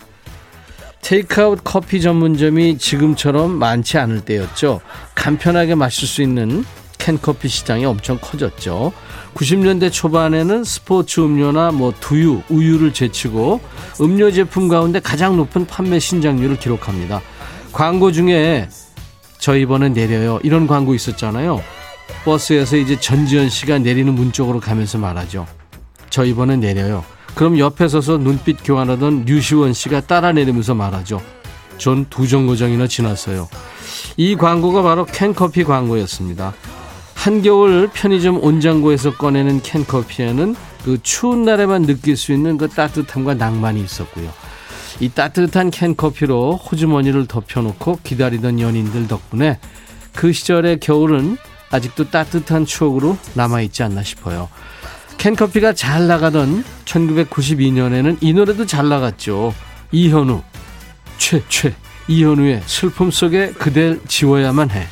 테이크아웃 1.01 1.59
커피 1.63 2.01
전문점이 2.01 2.79
지금처럼 2.79 3.51
많지 3.51 3.99
않을 3.99 4.21
때였죠. 4.21 4.81
간편하게 5.13 5.75
마실 5.75 6.07
수 6.07 6.23
있는 6.23 6.65
캔커피 6.97 7.47
시장이 7.47 7.85
엄청 7.85 8.17
커졌죠. 8.19 8.91
90년대 9.39 9.89
초반에는 9.91 10.65
스포츠 10.65 11.21
음료나 11.21 11.71
뭐 11.71 11.93
두유, 11.97 12.41
우유를 12.49 12.91
제치고 12.91 13.61
음료 14.01 14.31
제품 14.31 14.67
가운데 14.67 14.99
가장 14.99 15.37
높은 15.37 15.65
판매 15.65 15.97
신장률을 15.97 16.59
기록합니다. 16.59 17.21
광고 17.71 18.11
중에 18.11 18.67
저 19.37 19.55
이번에 19.55 19.89
내려요. 19.89 20.41
이런 20.43 20.67
광고 20.67 20.93
있었잖아요. 20.93 21.63
버스에서 22.25 22.75
이제 22.75 22.99
전지현 22.99 23.49
씨가 23.49 23.79
내리는 23.79 24.13
문 24.13 24.33
쪽으로 24.33 24.59
가면서 24.59 24.97
말하죠. 24.97 25.47
저 26.09 26.25
이번에 26.25 26.57
내려요. 26.57 27.05
그럼 27.33 27.57
옆에 27.59 27.87
서서 27.87 28.17
눈빛 28.17 28.57
교환하던 28.65 29.23
류시원 29.23 29.71
씨가 29.71 30.01
따라 30.01 30.33
내리면서 30.33 30.75
말하죠. 30.75 31.21
전 31.77 32.05
두 32.09 32.27
정거장이나 32.27 32.87
지났어요. 32.87 33.47
이 34.17 34.35
광고가 34.35 34.81
바로 34.81 35.05
캔커피 35.05 35.63
광고였습니다. 35.63 36.53
한겨울 37.19 37.89
편의점 37.93 38.41
온장고에서 38.41 39.17
꺼내는 39.17 39.61
캔커피에는 39.61 40.55
그 40.85 41.03
추운 41.03 41.43
날에만 41.43 41.81
느낄 41.81 42.15
수 42.15 42.31
있는 42.31 42.57
그 42.57 42.69
따뜻함과 42.69 43.33
낭만이 43.33 43.81
있었고요. 43.81 44.31
이 45.01 45.09
따뜻한 45.09 45.69
캔커피로 45.69 46.55
호주머니를 46.55 47.27
덮여놓고 47.27 47.99
기다리던 48.05 48.61
연인들 48.61 49.09
덕분에 49.09 49.59
그 50.15 50.31
시절의 50.31 50.79
겨울은 50.79 51.35
아직도 51.71 52.09
따뜻한 52.09 52.65
추억으로 52.65 53.17
남아있지 53.33 53.83
않나 53.83 54.01
싶어요. 54.01 54.47
캔커피가 55.17 55.73
잘 55.73 56.07
나가던 56.07 56.63
1992년에는 56.85 58.15
이 58.21 58.31
노래도 58.31 58.65
잘 58.65 58.87
나갔죠. 58.87 59.53
이현우, 59.91 60.41
최, 61.17 61.43
최, 61.49 61.75
이현우의 62.07 62.63
슬픔 62.65 63.11
속에 63.11 63.51
그댈 63.51 63.99
지워야만 64.07 64.71
해. 64.71 64.87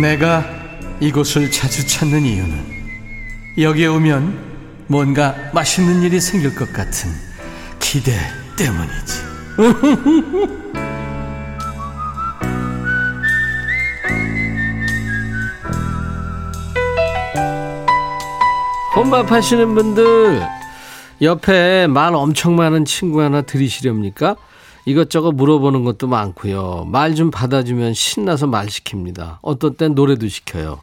내가 0.00 0.44
이곳을 1.00 1.50
자주 1.50 1.86
찾는 1.86 2.22
이유는 2.22 2.78
여기에 3.58 3.86
오면 3.86 4.86
뭔가 4.86 5.34
맛있는 5.52 6.02
일이 6.02 6.20
생길 6.20 6.54
것 6.54 6.72
같은 6.72 7.10
기대 7.78 8.12
때문이지. 8.56 9.28
혼밥 18.94 19.30
하시는 19.30 19.74
분들 19.74 20.42
옆에 21.22 21.86
말 21.86 22.14
엄청 22.14 22.56
많은 22.56 22.84
친구 22.84 23.20
하나 23.22 23.42
들이시렵니까? 23.42 24.36
이것저것 24.88 25.32
물어보는 25.32 25.84
것도 25.84 26.06
많고요. 26.08 26.86
말 26.90 27.14
좀 27.14 27.30
받아주면 27.30 27.94
신나서 27.94 28.46
말 28.46 28.66
시킵니다. 28.66 29.38
어떤 29.42 29.74
땐 29.74 29.94
노래도 29.94 30.28
시켜요. 30.28 30.80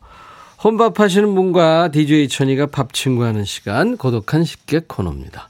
혼밥 0.64 1.00
하시는 1.00 1.34
분과 1.34 1.90
DJ 1.92 2.28
천이가 2.28 2.66
밥 2.68 2.92
친구하는 2.94 3.46
시간 3.46 3.96
고독한 3.98 4.44
식객 4.44 4.88
코너입니다. 4.88 5.48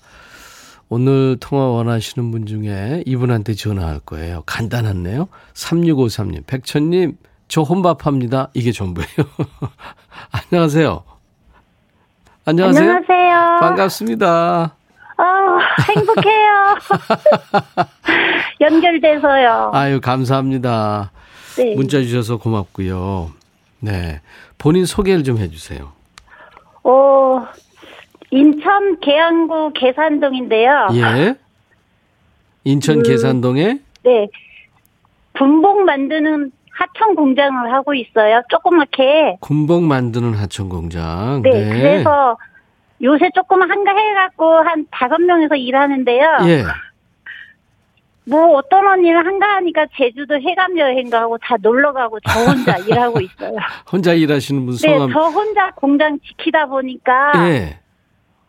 오늘 0.90 1.38
통화 1.40 1.66
원하시는 1.68 2.30
분 2.32 2.46
중에 2.46 3.02
이분한테 3.08 3.56
전화할 3.56 4.00
거예요. 4.02 4.44
간단하네요. 4.46 5.28
3653님, 5.56 6.46
백천님, 6.46 7.18
저 7.48 7.62
혼밥합니다. 7.62 8.50
이게 8.54 8.72
전부예요. 8.72 9.08
안녕하세요. 10.52 11.04
안녕하세요. 12.46 12.92
안녕하세요. 12.92 13.58
반갑습니다. 13.60 14.76
어, 15.18 15.24
행복해요. 15.96 16.76
연결돼서요. 18.62 19.72
아유, 19.74 20.00
감사합니다. 20.02 21.12
네. 21.58 21.76
문자 21.76 22.02
주셔서 22.02 22.38
고맙고요. 22.38 23.32
네. 23.80 24.22
본인 24.58 24.86
소개를 24.86 25.24
좀 25.24 25.38
해주세요. 25.38 25.92
어, 26.84 27.48
인천 28.32 29.00
계양구 29.00 29.72
계산동인데요. 29.74 30.88
예. 30.94 31.36
인천 32.64 32.98
음. 32.98 33.04
계산동에 33.04 33.80
네. 34.04 34.28
군복 35.38 35.82
만드는 35.84 36.52
하청 36.72 37.16
공장을 37.16 37.72
하고 37.74 37.94
있어요. 37.94 38.42
조그맣게. 38.50 39.38
군복 39.40 39.84
만드는 39.84 40.34
하청 40.34 40.70
공장. 40.70 41.42
네. 41.44 41.70
그래서 41.70 42.38
요새 43.02 43.30
조금 43.34 43.62
한가해갖고 43.62 44.46
한 44.60 44.86
다섯 44.92 45.20
명에서 45.20 45.56
일하는데요. 45.56 46.38
예. 46.48 46.64
뭐 48.28 48.58
어떤 48.58 48.86
언니는 48.88 49.26
한가하니까 49.26 49.88
제주도 49.96 50.36
해감 50.36 50.78
여행 50.80 51.10
가고 51.10 51.38
다 51.38 51.56
놀러 51.62 51.94
가고 51.94 52.20
저 52.28 52.40
혼자 52.40 52.78
일하고 52.86 53.22
있어요. 53.22 53.56
혼자 53.92 54.14
일하시는 54.14 54.66
분 54.66 54.76
네, 54.78 54.94
성함. 54.94 55.12
저 55.14 55.20
혼자 55.30 55.72
공장 55.76 56.20
지키다 56.20 56.66
보니까 56.66 57.32
예. 57.50 57.80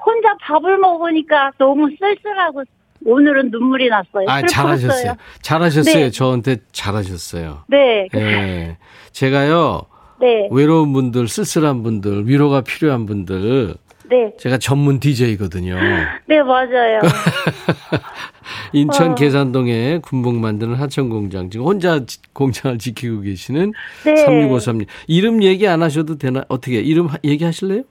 혼자 0.05 0.35
밥을 0.41 0.79
먹으니까 0.79 1.53
너무 1.59 1.89
쓸쓸하고 1.99 2.65
오늘은 3.05 3.51
눈물이 3.51 3.89
났어요. 3.89 4.27
아. 4.29 4.43
잘하셨어요. 4.47 5.15
잘하셨어요. 5.43 5.95
네. 5.95 6.11
저한테 6.11 6.57
잘하셨어요. 6.73 7.65
네, 7.69 8.09
예. 8.15 8.77
제가요, 9.12 9.83
네, 10.21 10.49
외로운 10.51 10.93
분들, 10.93 11.29
쓸쓸한 11.29 11.83
분들, 11.83 12.27
위로가 12.27 12.62
필요한 12.62 13.05
분들, 13.07 13.75
네, 14.09 14.33
제가 14.38 14.59
전문 14.59 15.01
DJ거든요. 15.01 15.77
네 16.27 16.42
맞아요. 16.42 17.01
인천 18.73 19.12
어. 19.12 19.14
계산동에 19.14 19.99
군복 20.03 20.37
만드는 20.37 20.75
하청 20.75 21.09
공장 21.09 21.51
지금 21.51 21.66
혼자 21.66 22.05
지- 22.05 22.19
공장을 22.33 22.79
지키고 22.79 23.21
계시는 23.23 23.73
네. 24.05 24.14
3653님. 24.27 24.87
이름 25.09 25.42
얘기 25.42 25.66
안 25.66 25.83
하셔도 25.83 26.19
되나? 26.19 26.45
어떻게 26.49 26.81
이름 26.81 27.07
하- 27.07 27.19
얘기하실래요? 27.25 27.83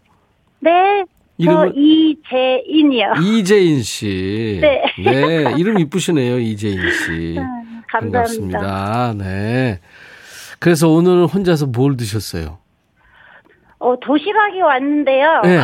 네, 0.59 0.71
저 1.03 1.05
이름은? 1.37 1.73
이재인이요. 1.75 3.13
이재인 3.23 3.81
씨. 3.83 4.59
네. 4.61 4.81
네, 5.03 5.53
이름 5.57 5.79
이쁘시네요, 5.79 6.39
이재인 6.39 6.79
씨. 6.91 7.35
음, 7.37 7.81
감사합니다. 7.91 8.59
반갑습니다. 8.59 9.13
네. 9.17 9.79
그래서 10.59 10.89
오늘은 10.89 11.25
혼자서 11.25 11.67
뭘 11.67 11.97
드셨어요? 11.97 12.59
어, 13.79 13.99
도시락이 13.99 14.61
왔는데요. 14.61 15.41
네. 15.43 15.59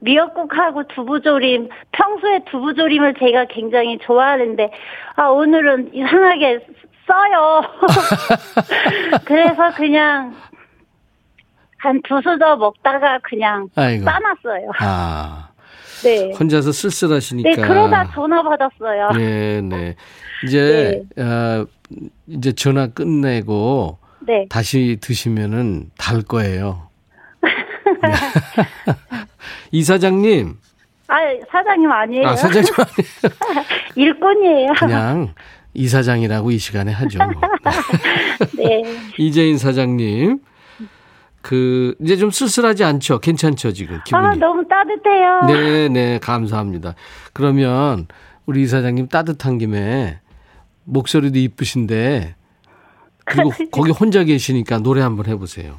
미역국하고 0.00 0.84
두부조림. 0.88 1.68
평소에 1.92 2.40
두부조림을 2.50 3.14
제가 3.18 3.46
굉장히 3.46 3.98
좋아하는데 3.98 4.70
아 5.16 5.24
오늘은 5.28 5.94
이상하게 5.94 6.60
써요. 7.06 7.62
그래서 9.24 9.72
그냥 9.76 10.34
한 11.78 12.00
두 12.02 12.20
수저 12.22 12.56
먹다가 12.56 13.18
그냥 13.22 13.68
아이고. 13.74 14.04
싸놨어요. 14.04 14.70
아, 14.80 15.48
네. 16.04 16.30
혼자서 16.38 16.72
쓸쓸하시니까. 16.72 17.48
네, 17.50 17.56
그러다 17.56 18.10
전화 18.12 18.42
받았어요. 18.42 19.10
네, 19.16 19.60
네. 19.62 19.96
이제, 20.44 21.02
어, 21.18 21.64
이제 22.26 22.52
전화 22.52 22.86
끝내고 22.86 23.96
네. 24.20 24.46
다시 24.50 24.98
드시면은 25.00 25.90
달 25.98 26.20
거예요. 26.22 26.89
네. 28.02 28.12
이 29.72 29.82
사장님, 29.82 30.56
아, 31.08 31.16
사장님 31.50 31.90
아니에요. 31.90 32.28
아, 32.28 32.36
사장님 32.36 32.72
아니 32.78 33.64
일꾼이에요. 33.96 34.72
그냥 34.78 35.34
이 35.74 35.88
사장이라고 35.88 36.50
이 36.50 36.58
시간에 36.58 36.92
하죠. 36.92 37.18
뭐. 37.18 37.42
네. 38.56 38.82
이재인 39.18 39.58
사장님, 39.58 40.40
그, 41.42 41.94
이제 42.00 42.16
좀 42.16 42.30
쓸쓸하지 42.30 42.84
않죠? 42.84 43.18
괜찮죠, 43.20 43.72
지금 43.72 44.00
기분이? 44.04 44.24
아, 44.26 44.34
너무 44.34 44.66
따뜻해요. 44.68 45.40
네, 45.46 45.88
네, 45.88 46.18
감사합니다. 46.18 46.94
그러면 47.32 48.06
우리 48.46 48.62
이 48.62 48.66
사장님 48.66 49.08
따뜻한 49.08 49.58
김에 49.58 50.20
목소리도 50.84 51.38
이쁘신데 51.38 52.34
그리고 53.24 53.52
거기 53.70 53.92
혼자 53.92 54.24
계시니까 54.24 54.78
노래 54.78 55.02
한번 55.02 55.26
해 55.26 55.36
보세요. 55.36 55.78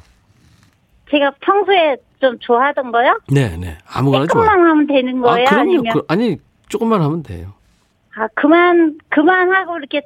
제가 1.12 1.32
평소에 1.40 1.96
좀 2.20 2.38
좋아하던 2.40 2.90
거요? 2.90 3.18
네, 3.30 3.56
네. 3.56 3.78
아무거나 3.86 4.26
좋아요. 4.26 4.44
조금만 4.46 4.70
하면 4.70 4.86
되는 4.88 5.20
거예요? 5.20 5.46
아, 5.46 5.50
그럼요. 5.50 5.60
아니면 5.70 5.92
그, 5.92 6.02
아니, 6.08 6.36
조금만 6.68 7.00
하면 7.02 7.22
돼요. 7.22 7.52
아 8.16 8.26
그만 8.34 8.98
그만 9.08 9.52
하고 9.52 9.78
이렇게 9.78 10.02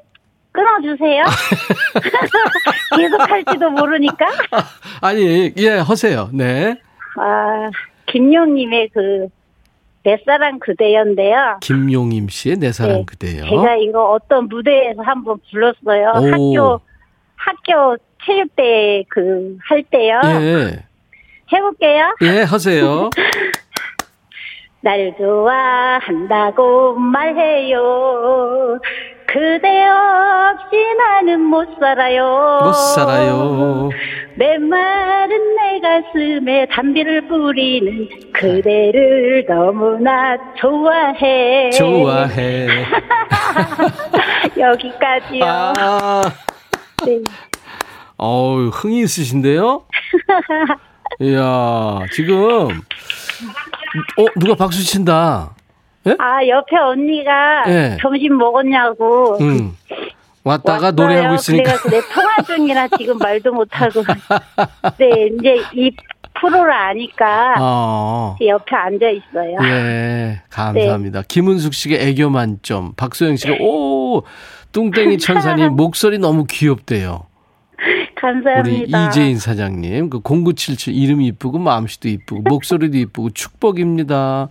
끊어주세요. 0.53 1.25
계속 2.97 3.21
할지도 3.31 3.71
모르니까. 3.71 4.27
아니, 5.03 5.53
예, 5.57 5.71
하세요. 5.79 6.29
네. 6.33 6.77
아 7.17 7.71
김용님의 8.07 8.89
그 8.91 9.29
내 10.07 10.17
사랑 10.25 10.61
그대여인데요. 10.61 11.59
김용임 11.63 12.29
씨의 12.29 12.59
내 12.59 12.71
사랑 12.71 12.99
네. 12.99 13.05
그대요. 13.07 13.43
제가 13.51 13.75
이거 13.75 14.13
어떤 14.13 14.47
무대에서 14.47 15.03
한번 15.03 15.37
불렀어요. 15.51 16.13
오. 16.39 16.55
학교 16.55 16.81
학교 17.35 17.97
체육대 18.25 19.03
그할 19.09 19.83
때요. 19.91 20.21
예. 20.25 20.85
해볼게요. 21.53 22.15
예, 22.23 22.43
하세요. 22.43 23.11
날 24.81 25.15
좋아한다고 25.19 26.95
말해요. 26.95 28.79
그대 29.27 29.85
없이 29.89 30.77
나는 30.97 31.41
못 31.41 31.67
살아요. 31.81 32.61
못 32.63 32.73
살아요. 32.73 33.91
메마른 34.37 35.57
내 35.57 35.81
가슴에 35.81 36.67
담비를 36.67 37.27
뿌리는 37.27 38.09
그대를 38.33 39.45
너무나 39.49 40.37
좋아해. 40.57 41.71
좋아해. 41.71 42.69
여기까지요. 44.57 45.45
아, 45.45 46.23
네. 47.05 47.19
어우, 48.19 48.69
흥이 48.69 49.01
있으신데요? 49.01 49.83
이야, 51.21 52.01
지금, 52.13 52.69
어, 54.19 54.25
누가 54.37 54.55
박수 54.55 54.83
친다. 54.85 55.55
아, 56.19 56.47
옆에 56.47 56.77
언니가 56.77 57.65
예. 57.69 57.97
점심 58.01 58.37
먹었냐고. 58.37 59.39
응. 59.41 59.75
왔다가 60.45 60.87
왔어요. 60.87 60.93
노래하고 60.93 61.35
있으니까. 61.35 61.65
그래가지고 61.83 61.91
내 61.91 62.01
통화 62.15 62.37
중이라 62.47 62.89
지금 62.97 63.19
말도 63.19 63.53
못하고. 63.53 64.05
네, 64.99 65.29
이제 65.33 65.57
이 65.75 65.91
프로를 66.41 66.73
아니까 66.73 67.55
어. 67.59 68.37
옆에 68.41 68.77
앉아 68.77 69.09
있어요. 69.11 69.57
예, 69.65 70.43
감사합니다. 70.51 71.23
네. 71.23 71.27
김은숙 71.27 71.75
씨가 71.75 71.97
애교 71.97 72.31
만점, 72.31 72.93
박소영 72.95 73.37
씨가 73.37 73.57
오 73.61 74.23
뚱땡이 74.73 75.19
천사님 75.19 75.73
목소리 75.77 76.19
너무 76.19 76.45
귀엽대요. 76.49 77.27
우리 78.17 78.43
감사합니다. 78.43 79.07
이재인 79.09 79.39
사장님, 79.39 80.11
그 80.11 80.21
0977 80.21 80.95
이름이 80.95 81.27
이쁘고 81.29 81.59
마음씨도 81.59 82.09
이쁘고 82.09 82.43
목소리도 82.43 82.97
이쁘고 82.99 83.31
축복입니다. 83.31 84.49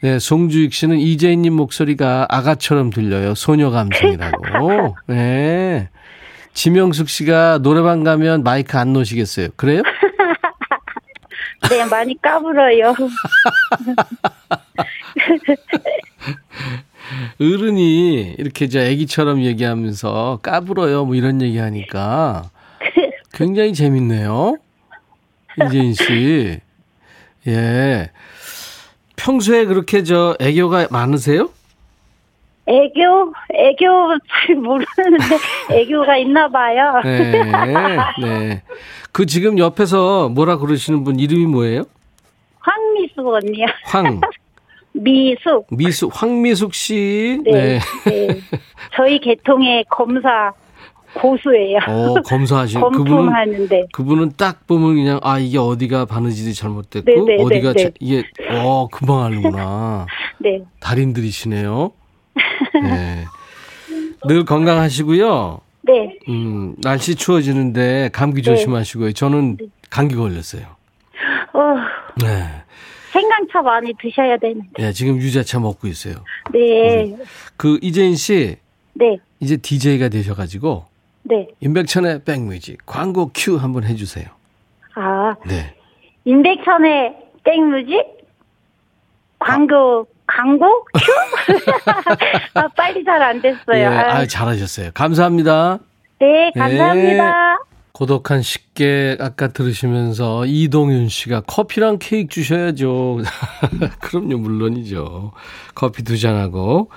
네, 0.00 0.18
송주익 0.18 0.72
씨는 0.72 0.98
이재인님 0.98 1.52
목소리가 1.52 2.26
아가처럼 2.28 2.90
들려요. 2.90 3.34
소녀 3.34 3.70
감성이라고. 3.70 4.96
네. 5.08 5.88
지명숙 6.54 7.10
씨가 7.10 7.58
노래방 7.58 8.02
가면 8.02 8.42
마이크 8.42 8.78
안 8.78 8.92
놓으시겠어요? 8.94 9.48
그래요? 9.56 9.82
네, 11.68 11.84
많이 11.84 12.16
까불어요. 12.22 12.94
어른이 17.40 18.34
이렇게 18.38 18.68
저 18.68 18.80
애기처럼 18.80 19.42
얘기하면서 19.42 20.40
까불어요 20.42 21.04
뭐 21.04 21.14
이런 21.14 21.42
얘기하니까 21.42 22.50
굉장히 23.32 23.74
재밌네요. 23.74 24.56
이재인 25.64 25.92
씨. 25.92 26.58
예. 27.46 28.10
평소에 29.16 29.64
그렇게 29.66 30.02
저 30.02 30.36
애교가 30.40 30.88
많으세요? 30.90 31.50
애교, 32.68 33.32
애교 33.54 33.86
잘 34.28 34.56
모르는데 34.56 35.38
애교가 35.70 36.16
있나 36.16 36.48
봐요. 36.48 37.00
네. 37.04 37.32
네. 38.20 38.62
그 39.12 39.24
지금 39.26 39.58
옆에서 39.58 40.28
뭐라 40.28 40.58
그러시는 40.58 41.04
분 41.04 41.20
이름이 41.20 41.46
뭐예요? 41.46 41.84
황미숙 42.58 43.26
언니요. 43.26 43.66
황, 43.84 44.20
미숙. 45.02 45.66
미숙, 45.70 46.10
황미숙 46.22 46.74
씨. 46.74 47.38
네. 47.44 47.78
네. 48.06 48.28
저희 48.96 49.18
계통의 49.20 49.84
검사 49.90 50.52
고수예요. 51.14 51.78
어, 51.88 52.14
검사하신 52.22 52.80
그분은 52.92 53.04
검품하는데. 53.06 53.86
그분은 53.92 54.32
딱 54.36 54.66
보면 54.66 54.94
그냥 54.96 55.20
아 55.22 55.38
이게 55.38 55.58
어디가 55.58 56.04
바느질이 56.06 56.52
잘못됐고 56.54 57.24
네, 57.26 57.36
네, 57.36 57.42
어디가 57.42 57.72
네, 57.72 57.84
자- 57.84 57.90
이게 58.00 58.22
어 58.50 58.88
금방 58.88 59.22
하는구나 59.24 60.06
네. 60.38 60.62
달인들이시네요. 60.80 61.92
네. 62.82 63.24
늘 64.26 64.44
건강하시고요. 64.44 65.60
네. 65.82 66.18
음 66.28 66.74
날씨 66.82 67.14
추워지는데 67.14 68.10
감기 68.12 68.42
네. 68.42 68.50
조심하시고요. 68.50 69.12
저는 69.12 69.56
감기 69.88 70.16
걸렸어요. 70.16 70.64
어, 71.54 71.60
네. 72.22 72.44
생강차 73.20 73.62
많이 73.62 73.92
드셔야 74.00 74.36
되는데. 74.38 74.68
네, 74.76 74.92
지금 74.92 75.16
유자차 75.16 75.58
먹고 75.60 75.86
있어요. 75.88 76.16
네. 76.52 77.16
그 77.56 77.78
이재인 77.82 78.14
씨 78.16 78.56
네. 78.94 79.18
이제 79.40 79.56
DJ가 79.56 80.08
되셔가지고 80.08 80.84
네. 81.24 81.48
임백천의 81.60 82.24
백뮤직 82.24 82.78
광고 82.86 83.30
큐 83.34 83.56
한번 83.56 83.84
해주세요. 83.84 84.26
아, 84.94 85.34
네. 85.46 85.74
임백천의 86.24 87.14
땡뮤직? 87.44 88.04
광고, 89.38 90.06
광고? 90.26 90.84
큐? 90.84 91.12
아, 92.54 92.66
빨리 92.76 93.04
잘 93.04 93.20
안 93.22 93.40
됐어요. 93.42 93.76
예, 93.76 93.84
아, 93.84 94.16
아 94.16 94.26
잘하셨어요. 94.26 94.90
감사합니다. 94.94 95.78
네, 96.18 96.50
감사합니다. 96.56 97.58
고독한 97.96 98.42
식객 98.42 99.22
아까 99.22 99.48
들으시면서 99.48 100.44
이동윤 100.44 101.08
씨가 101.08 101.40
커피랑 101.46 101.96
케이크 101.98 102.28
주셔야죠. 102.28 103.20
그럼요, 104.02 104.36
물론이죠. 104.36 105.32
커피 105.74 106.02
두 106.02 106.18
잔하고 106.18 106.90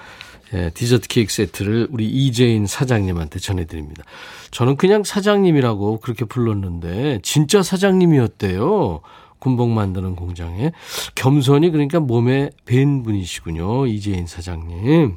예, 0.54 0.72
디저트 0.74 1.08
케이크 1.08 1.32
세트를 1.32 1.88
우리 1.92 2.06
이재인 2.06 2.68
사장님한테 2.68 3.40
전해드립니다. 3.40 4.04
저는 4.52 4.76
그냥 4.76 5.06
사장님이라고 5.06 6.02
그렇게 6.02 6.26
불렀는데 6.26 7.20
진짜 7.24 7.64
사장님이었대요. 7.64 9.00
군복 9.40 9.70
만드는 9.70 10.18
공장에 10.18 10.74
겸손이 11.16 11.70
그러니까 11.70 12.02
몸에 12.02 12.50
밴 12.66 13.04
분이시군요. 13.04 13.88
이재인 13.88 14.28
사장님. 14.28 15.16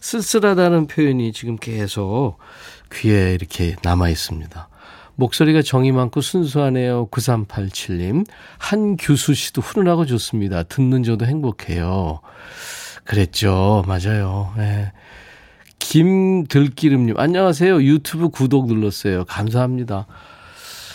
쓸쓸하다는 0.00 0.86
표현이 0.86 1.32
지금 1.32 1.56
계속 1.56 2.36
귀에 2.92 3.34
이렇게 3.34 3.74
남아 3.82 4.10
있습니다. 4.10 4.68
목소리가 5.18 5.62
정이 5.62 5.90
많고 5.90 6.20
순수하네요. 6.20 7.08
9387님. 7.08 8.24
한규수 8.58 9.34
씨도 9.34 9.62
훈훈하고 9.62 10.06
좋습니다. 10.06 10.62
듣는 10.62 11.02
저도 11.02 11.26
행복해요. 11.26 12.20
그랬죠. 13.02 13.82
맞아요. 13.88 14.54
예. 14.58 14.92
김들기름님. 15.80 17.18
안녕하세요. 17.18 17.82
유튜브 17.82 18.28
구독 18.28 18.68
눌렀어요. 18.68 19.24
감사합니다. 19.24 20.06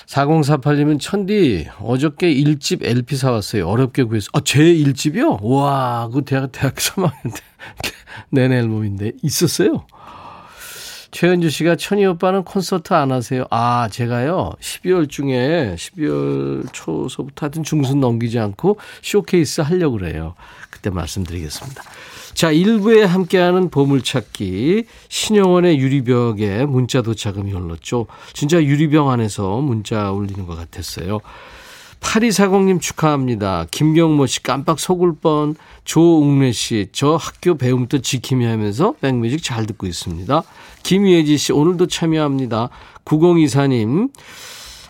4048님은 0.08 1.02
천디 1.02 1.68
어저께 1.82 2.34
1집 2.34 2.86
LP 2.86 3.18
사왔어요. 3.18 3.68
어렵게 3.68 4.04
구해서. 4.04 4.30
아, 4.32 4.40
제 4.46 4.64
1집이요? 4.64 5.40
와, 5.42 6.10
그 6.14 6.24
대학, 6.24 6.50
대학 6.54 6.76
3학년 6.76 7.34
때 7.34 7.42
내내 8.30 8.56
앨범인데 8.60 9.14
있었어요. 9.22 9.86
최현주 11.14 11.52
씨가 11.52 11.76
천희 11.76 12.08
오빠는 12.08 12.44
콘서트 12.44 12.92
안 12.96 13.12
하세요? 13.12 13.46
아, 13.52 13.88
제가요, 13.88 14.52
12월 14.60 15.08
중에, 15.08 15.76
12월 15.78 16.68
초서부터 16.74 17.46
하여튼 17.46 17.62
중순 17.62 18.00
넘기지 18.00 18.40
않고 18.40 18.78
쇼케이스 19.04 19.62
하려고 19.62 20.00
그래요. 20.00 20.34
그때 20.72 20.90
말씀드리겠습니다. 20.90 21.84
자, 22.34 22.52
1부에 22.52 23.02
함께하는 23.02 23.70
보물찾기. 23.70 24.86
신영원의 25.08 25.78
유리벽에 25.78 26.66
문자 26.66 27.04
도착음이 27.04 27.52
흘렀죠. 27.52 28.08
진짜 28.34 28.62
유리병 28.62 29.12
안에서 29.12 29.62
문자 29.62 30.12
울리는 30.12 30.48
것 30.48 30.56
같았어요. 30.56 31.20
8240님 32.04 32.80
축하합니다. 32.80 33.66
김경모 33.72 34.28
씨 34.28 34.44
깜빡 34.44 34.80
속을 34.80 35.14
뻔. 35.22 35.56
조웅래 35.86 36.52
씨, 36.52 36.90
저 36.92 37.16
학교 37.16 37.56
배움부터 37.58 37.98
지킴이 38.00 38.46
하면서 38.46 38.94
백뮤직 39.02 39.42
잘 39.42 39.66
듣고 39.66 39.88
있습니다. 39.88 40.44
김예지 40.84 41.38
씨, 41.38 41.54
오늘도 41.54 41.88
참여합니다. 41.88 42.70
9024님, 43.06 44.12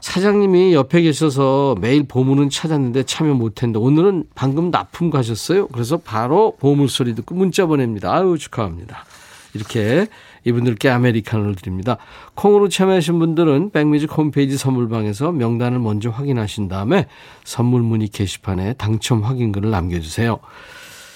사장님이 0.01 0.73
옆에 0.73 1.01
계셔서 1.01 1.75
매일 1.79 2.03
보물은 2.03 2.49
찾았는데 2.49 3.03
참여 3.03 3.35
못했는데 3.35 3.79
오늘은 3.79 4.25
방금 4.35 4.69
납품 4.69 5.09
가셨어요. 5.09 5.67
그래서 5.69 5.97
바로 5.97 6.57
보물 6.59 6.89
소리 6.89 7.15
듣고 7.15 7.35
문자 7.35 7.65
보냅니다. 7.65 8.13
아유, 8.13 8.37
축하합니다. 8.37 9.05
이렇게 9.53 10.07
이분들께 10.45 10.89
아메리카노를 10.89 11.55
드립니다. 11.55 11.97
콩으로 12.35 12.69
참여하신 12.69 13.19
분들은 13.19 13.71
백뮤직 13.71 14.15
홈페이지 14.17 14.57
선물방에서 14.57 15.31
명단을 15.31 15.79
먼저 15.79 16.09
확인하신 16.09 16.67
다음에 16.67 17.07
선물 17.43 17.81
문의 17.81 18.07
게시판에 18.07 18.73
당첨 18.73 19.23
확인글을 19.23 19.69
남겨주세요. 19.69 20.39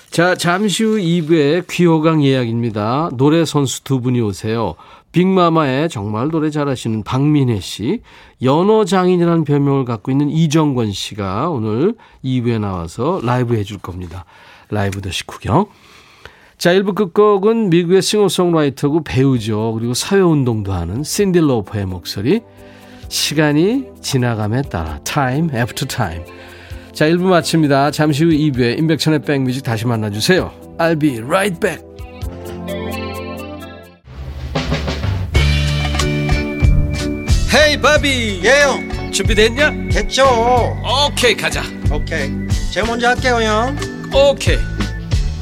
자, 0.09 0.35
잠시 0.35 0.83
후 0.83 0.97
2부에 0.97 1.65
귀호강 1.69 2.23
예약입니다. 2.23 3.09
노래 3.13 3.45
선수 3.45 3.83
두 3.83 3.99
분이 3.99 4.21
오세요. 4.21 4.75
빅마마의 5.11 5.89
정말 5.89 6.29
노래 6.29 6.49
잘하시는 6.49 7.03
박민혜 7.03 7.59
씨, 7.59 8.01
연어 8.41 8.85
장인이라는 8.85 9.43
별명을 9.43 9.85
갖고 9.85 10.11
있는 10.11 10.29
이정권 10.29 10.91
씨가 10.91 11.49
오늘 11.49 11.95
2부에 12.23 12.59
나와서 12.59 13.19
라이브 13.23 13.55
해줄 13.55 13.79
겁니다. 13.79 14.25
라이브 14.69 15.01
더 15.01 15.11
식후경. 15.11 15.67
자, 16.57 16.73
1부 16.73 16.95
끝곡은 16.95 17.69
미국의 17.69 18.01
싱어송라이터고 18.01 19.03
배우죠. 19.03 19.73
그리고 19.77 19.93
사회운동도 19.93 20.73
하는 20.73 21.03
신디 21.03 21.39
로퍼의 21.39 21.85
목소리. 21.85 22.41
시간이 23.09 23.85
지나감에 24.01 24.63
따라 24.63 24.99
time 25.03 25.49
after 25.55 25.87
time. 25.87 26.23
자, 26.93 27.05
1부 27.05 27.25
마칩니다. 27.25 27.91
잠시 27.91 28.23
후 28.23 28.31
2부에 28.31 28.79
인백천의 28.79 29.21
백뮤직 29.21 29.63
다시 29.63 29.85
만나주세요. 29.85 30.51
I'll 30.79 30.99
be 30.99 31.19
right 31.19 31.59
back. 31.59 31.85
헤이 37.53 37.79
바비 37.79 38.41
예영 38.43 39.11
준비됐냐? 39.11 39.89
됐죠 39.91 40.25
오케이 40.83 41.35
가자 41.35 41.61
오케이 41.91 42.29
제가 42.71 42.87
먼저 42.87 43.07
할게요 43.07 43.39
형 43.41 43.75
오케이 44.13 44.57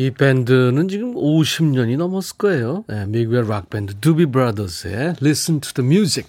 이 0.00 0.10
밴드는 0.10 0.88
지금 0.88 1.14
50년이 1.14 1.98
넘었을 1.98 2.38
거예요. 2.38 2.84
네, 2.88 3.04
미국의 3.04 3.46
락밴드 3.46 3.96
두비 4.00 4.24
브라더스의 4.24 5.16
Listen 5.20 5.60
to 5.60 5.72
the 5.74 5.86
Music. 5.86 6.26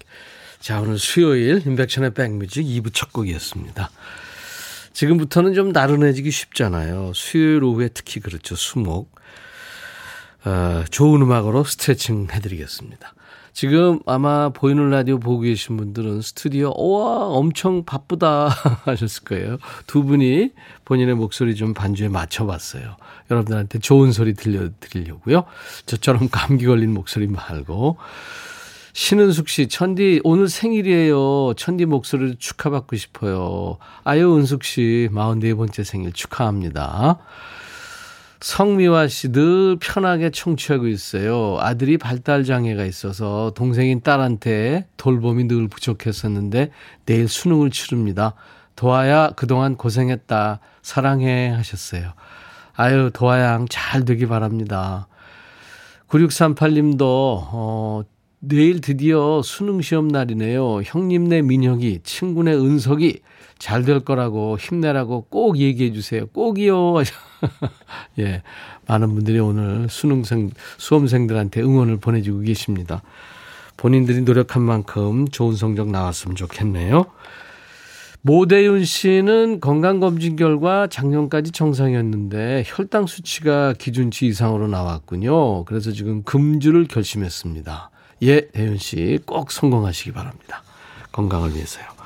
자, 0.60 0.82
오늘 0.82 1.00
수요일 1.00 1.66
임백천의 1.65 2.13
백뮤직 2.14 2.66
2부 2.66 2.94
첫 2.94 3.14
곡이었습니다. 3.14 3.90
지금부터는 4.92 5.54
좀 5.54 5.72
나른해지기 5.72 6.32
쉽잖아요. 6.32 7.14
수요일 7.16 7.64
오후에 7.64 7.88
특히 7.94 8.20
그렇죠. 8.20 8.58
수목. 8.58 9.16
어, 10.44 10.84
좋은 10.90 11.22
음악으로 11.22 11.64
스트레칭 11.64 12.28
해드리겠습니다. 12.30 13.14
지금 13.54 14.00
아마 14.06 14.50
보이는 14.50 14.90
라디오 14.90 15.20
보고 15.20 15.42
계신 15.42 15.78
분들은 15.78 16.22
스튜디오, 16.22 16.74
우와, 16.78 17.28
엄청 17.28 17.84
바쁘다 17.84 18.48
하셨을 18.86 19.24
거예요. 19.26 19.58
두 19.88 20.04
분이 20.04 20.52
본인의 20.86 21.16
목소리 21.16 21.56
좀 21.56 21.74
반주에 21.74 22.08
맞춰봤어요. 22.08 22.96
여러분들한테 23.30 23.80
좋은 23.80 24.12
소리 24.12 24.34
들려드리려고요. 24.34 25.44
저처럼 25.86 26.30
감기 26.32 26.66
걸린 26.66 26.94
목소리 26.94 27.28
말고. 27.28 27.98
신은숙 28.94 29.48
씨, 29.48 29.68
천디, 29.68 30.22
오늘 30.24 30.50
생일이에요. 30.50 31.54
천디 31.56 31.86
목소리를 31.86 32.36
축하받고 32.40 32.98
싶어요. 32.98 33.78
아유, 34.04 34.36
은숙 34.36 34.64
씨, 34.64 35.10
44번째 35.12 35.84
생일 35.84 36.12
축하합니다. 36.12 37.20
성미화 38.41 39.08
씨 39.08 39.32
늘 39.32 39.77
편하게 39.80 40.32
청취하고 40.32 40.88
있어요. 40.88 41.58
아들이 41.60 41.99
발달 41.99 42.43
장애가 42.43 42.86
있어서 42.86 43.51
동생인 43.56 44.01
딸한테 44.01 44.88
돌봄이 44.97 45.47
늘 45.47 45.67
부족했었는데 45.67 46.71
내일 47.06 47.27
수능을 47.27 47.69
치릅니다. 47.69 48.34
도아야 48.75 49.30
그동안 49.36 49.75
고생했다. 49.75 50.60
사랑해 50.82 51.49
하셨어요. 51.49 52.13
아유 52.75 53.12
도아양 53.13 53.67
잘 53.69 54.06
되기 54.06 54.25
바랍니다. 54.25 55.08
9638님도 56.10 56.97
어 57.01 58.01
내일 58.39 58.82
드디어 58.82 59.43
수능 59.43 59.82
시험 59.84 60.08
날이네요. 60.08 60.82
형님네 60.84 61.43
민혁이, 61.43 61.99
친구네 62.04 62.54
은석이 62.56 63.19
잘 63.62 63.86
될 63.86 64.00
거라고 64.00 64.58
힘내라고 64.58 65.28
꼭 65.30 65.58
얘기해 65.58 65.93
주세요. 65.93 66.26
꼭이요. 66.28 66.95
예. 68.19 68.41
많은 68.88 69.13
분들이 69.13 69.39
오늘 69.39 69.88
수능생, 69.88 70.50
수험생들한테 70.78 71.62
응원을 71.62 71.97
보내주고 71.97 72.39
계십니다. 72.41 73.04
본인들이 73.78 74.21
노력한 74.21 74.63
만큼 74.63 75.28
좋은 75.28 75.56
성적 75.56 75.89
나왔으면 75.89 76.36
좋겠네요. 76.36 77.06
모대윤 78.24 78.84
씨는 78.84 79.60
건강검진 79.62 80.36
결과 80.36 80.88
작년까지 80.88 81.52
정상이었는데 81.52 82.63
혈당 82.65 83.08
수치가 83.08 83.74
기준치 83.74 84.28
이상으로 84.28 84.67
나왔군요. 84.67 85.65
그래서 85.65 85.91
지금 85.91 86.24
금주를 86.24 86.88
결심했습니다. 86.88 87.89
예, 88.24 88.47
대윤 88.50 88.78
씨 88.78 89.19
꼭 89.26 89.52
성공하시기 89.52 90.12
바랍니다. 90.13 90.63
건강을 91.12 91.56
위해서요. 91.56 92.01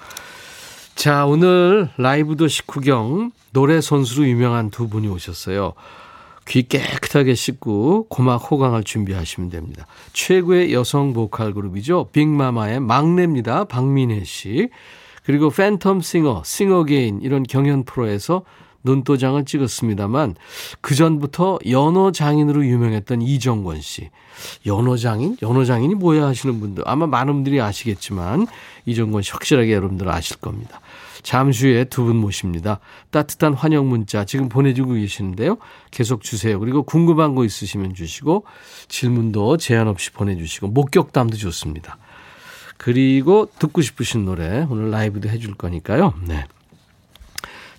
자, 0.96 1.26
오늘 1.26 1.90
라이브도 1.98 2.48
식후경 2.48 3.32
노래 3.52 3.82
선수로 3.82 4.28
유명한 4.28 4.72
두 4.72 4.88
분이 4.88 5.10
오셨어요. 5.10 5.74
귀 6.48 6.64
깨끗하게 6.64 7.36
씻고 7.36 8.08
고막 8.10 8.50
호강할 8.50 8.84
준비하시면 8.84 9.50
됩니다. 9.50 9.86
최고의 10.14 10.74
여성 10.74 11.14
보컬 11.14 11.54
그룹이죠. 11.54 12.10
빅마마의 12.14 12.80
막내입니다. 12.80 13.66
박민혜 13.66 14.24
씨. 14.24 14.70
그리고 15.26 15.50
팬텀 15.50 16.02
싱어, 16.02 16.44
싱어게인 16.46 17.22
이런 17.22 17.44
경연 17.44 17.84
프로에서 17.84 18.44
눈도장을 18.86 19.44
찍었습니다만 19.44 20.36
그 20.80 20.96
전부터 20.96 21.60
연어 21.68 22.12
장인으로 22.12 22.66
유명했던 22.66 23.22
이정권 23.22 23.82
씨. 23.82 24.12
연어 24.66 24.96
장인? 24.96 25.38
연어 25.42 25.66
장인이 25.66 25.96
뭐야 25.96 26.28
하시는 26.28 26.60
분들 26.60 26.84
아마 26.86 27.08
많은 27.08 27.34
분들이 27.34 27.60
아시겠지만 27.60 28.48
이정권 28.86 29.24
씨 29.24 29.32
확실하게 29.32 29.74
여러분들 29.74 30.08
아실 30.08 30.38
겁니다. 30.38 30.80
잠시 31.26 31.68
후에 31.68 31.86
두 31.86 32.06
분 32.06 32.18
모십니다. 32.18 32.80
따뜻한 33.10 33.56
환영 33.56 33.90
문자 33.90 34.26
지금 34.26 34.48
보내주고 34.48 34.94
계시는데요. 34.94 35.58
계속 35.90 36.22
주세요. 36.22 36.60
그리고 36.60 36.84
궁금한 36.84 37.34
거 37.34 37.44
있으시면 37.44 37.96
주시고 37.96 38.46
질문도 38.90 39.58
제한 39.58 39.88
없이 39.88 40.12
보내주시고 40.12 40.68
목격담도 40.68 41.36
좋습니다. 41.36 41.98
그리고 42.78 43.50
듣고 43.58 43.82
싶으신 43.82 44.26
노래 44.26 44.68
오늘 44.70 44.92
라이브도 44.92 45.28
해줄 45.28 45.56
거니까요. 45.56 46.14
네. 46.28 46.46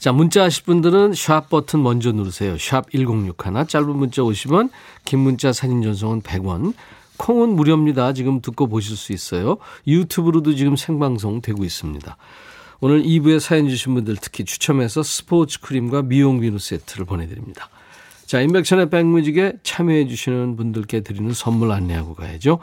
자, 0.01 0.11
문자 0.11 0.43
하실 0.43 0.65
분들은 0.65 1.15
샵 1.15 1.49
버튼 1.49 1.85
먼저 1.85 2.11
누르세요. 2.11 2.59
샵 2.59 2.91
1061, 2.91 3.69
짧은 3.69 3.89
문자 3.97 4.23
50원, 4.23 4.71
긴 5.05 5.21
문자 5.21 5.53
사진 5.53 5.83
전송은 5.83 6.23
100원. 6.23 6.75
콩은 7.17 7.51
무료입니다. 7.51 8.13
지금 8.13 8.41
듣고 8.41 8.67
보실 8.67 8.97
수 8.97 9.13
있어요. 9.13 9.59
유튜브로도 9.87 10.57
지금 10.57 10.75
생방송 10.75 11.41
되고 11.43 11.65
있습니다. 11.65 12.17
오늘 12.81 13.03
2부에 13.03 13.41
사연 13.41 13.69
주신 13.69 13.95
분들 13.95 14.17
특히 14.21 14.45
추첨해서 14.45 15.03
스포츠 15.03 15.61
크림과 15.61 16.03
미용 16.03 16.41
비누 16.41 16.59
세트를 16.59 17.07
보내드립니다. 17.07 17.71
자, 18.27 18.41
임백천의 18.41 18.91
백뮤직에 18.91 19.55
참여해 19.63 20.09
주시는 20.09 20.57
분들께 20.57 21.01
드리는 21.01 21.33
선물 21.33 21.73
안내하고 21.73 22.15
가야죠. 22.15 22.59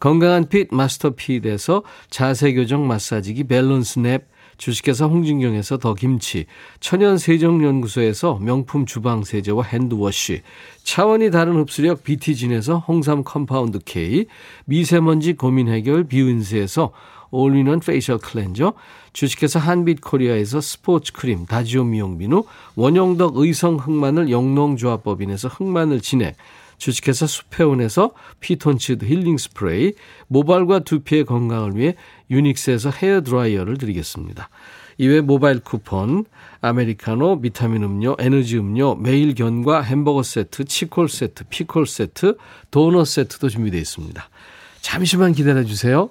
건강한 0.00 0.48
핏 0.48 0.68
마스터 0.70 1.10
핏에서 1.10 1.82
자세 2.10 2.52
교정 2.52 2.86
마사지기 2.86 3.44
밸런스 3.44 4.00
냅 4.00 4.28
주식회사 4.56 5.06
홍진경에서 5.06 5.78
더 5.78 5.94
김치, 5.94 6.46
천연 6.78 7.18
세정연구소에서 7.18 8.38
명품 8.40 8.86
주방 8.86 9.24
세제와 9.24 9.64
hand 9.64 9.99
wash, 9.99 10.42
차원이 10.82 11.30
다른 11.30 11.56
흡수력 11.56 12.04
BT진에서 12.04 12.78
홍삼 12.78 13.24
compound 13.24 13.80
K, 13.84 14.26
미세먼지 14.66 15.32
고민 15.32 15.68
해결 15.68 16.04
비은세에서 16.04 16.92
올리는 17.30 17.80
facial 17.80 18.18
cleanser, 18.18 18.74
주식회사 19.14 19.60
한빛코리아에서 19.60 20.60
스포츠 20.60 21.12
크림, 21.12 21.46
다지오 21.46 21.84
미용비누, 21.84 22.44
원형덕 22.74 23.36
의성 23.36 23.76
흑마늘 23.76 24.28
영농조합법인에서 24.28 25.48
흑마늘 25.48 26.00
진액, 26.00 26.36
주식회사 26.78 27.26
수페온에서 27.26 28.10
피톤치드 28.40 29.04
힐링 29.04 29.38
스프레이, 29.38 29.92
모발과 30.26 30.80
두피의 30.80 31.24
건강을 31.24 31.76
위해 31.76 31.94
유닉스에서 32.28 32.90
헤어 32.90 33.22
드라이어를 33.22 33.78
드리겠습니다. 33.78 34.50
이외 34.98 35.20
모바일 35.20 35.60
쿠폰, 35.60 36.24
아메리카노, 36.60 37.40
비타민 37.40 37.84
음료, 37.84 38.16
에너지 38.18 38.58
음료, 38.58 38.96
매일 38.96 39.34
견과 39.34 39.82
햄버거 39.82 40.24
세트, 40.24 40.64
치콜 40.64 41.08
세트, 41.08 41.44
피콜 41.50 41.86
세트, 41.86 42.36
도넛 42.72 43.06
세트도 43.06 43.48
준비되어 43.48 43.80
있습니다. 43.80 44.28
잠시만 44.80 45.32
기다려 45.32 45.64
주세요. 45.64 46.10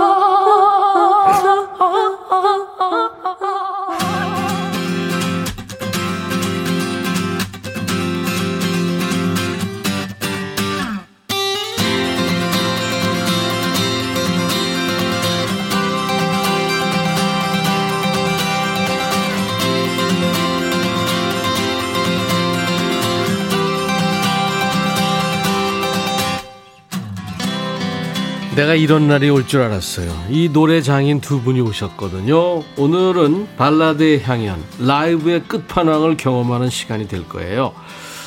내가 28.61 28.75
이런 28.75 29.07
날이 29.07 29.27
올 29.29 29.47
줄 29.47 29.61
알았어요. 29.61 30.27
이 30.29 30.49
노래 30.53 30.81
장인 30.81 31.19
두 31.19 31.41
분이 31.41 31.61
오셨거든요. 31.61 32.61
오늘은 32.77 33.47
발라드의 33.57 34.21
향연, 34.21 34.63
라이브의 34.79 35.43
끝판왕을 35.47 36.15
경험하는 36.17 36.69
시간이 36.69 37.07
될 37.07 37.27
거예요. 37.27 37.73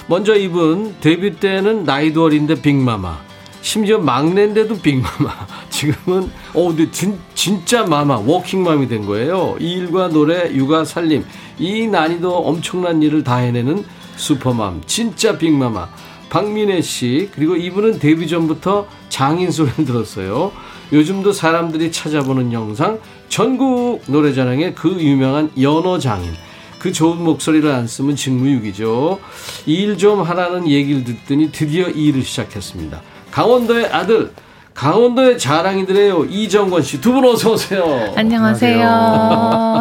먼저 0.08 0.34
이분 0.34 0.96
데뷔 1.00 1.36
때는 1.36 1.84
나이도 1.84 2.24
어린데 2.24 2.62
빅마마, 2.62 3.20
심지어 3.62 3.98
막내인데도 3.98 4.80
빅마마. 4.80 5.46
지금은 5.70 6.30
어 6.52 6.66
근데 6.68 6.90
진, 6.90 7.16
진짜 7.36 7.84
마마, 7.84 8.16
워킹맘이 8.18 8.88
된 8.88 9.06
거예요. 9.06 9.56
이 9.60 9.72
일과 9.74 10.08
노래, 10.08 10.52
육아, 10.52 10.84
살림 10.84 11.24
이 11.60 11.86
난이도 11.86 12.38
엄청난 12.38 13.00
일을 13.02 13.22
다 13.22 13.36
해내는 13.36 13.84
슈퍼맘, 14.16 14.82
진짜 14.86 15.38
빅마마. 15.38 15.88
박민혜 16.28 16.80
씨 16.80 17.30
그리고 17.32 17.54
이분은 17.54 18.00
데뷔 18.00 18.26
전부터 18.26 18.88
장인 19.14 19.52
소리를 19.52 19.84
들었어요. 19.84 20.50
요즘도 20.92 21.32
사람들이 21.32 21.92
찾아보는 21.92 22.52
영상 22.52 22.98
전국 23.28 24.02
노래자랑의 24.08 24.74
그 24.74 24.90
유명한 24.98 25.52
연어 25.60 26.00
장인. 26.00 26.32
그 26.80 26.90
좋은 26.92 27.22
목소리를 27.22 27.70
안 27.70 27.86
쓰면 27.86 28.16
직무유기죠. 28.16 29.20
이일좀 29.66 30.22
하라는 30.22 30.68
얘기를 30.68 31.04
듣더니 31.04 31.52
드디어 31.52 31.88
이 31.90 32.06
일을 32.08 32.22
시작했습니다. 32.24 33.00
강원도의 33.30 33.86
아들, 33.86 34.32
강원도의 34.74 35.38
자랑이들이에요. 35.38 36.24
이정권 36.24 36.82
씨 36.82 37.00
두 37.00 37.12
분 37.12 37.24
어서 37.24 37.52
오세요. 37.52 38.12
안녕하세요. 38.16 39.80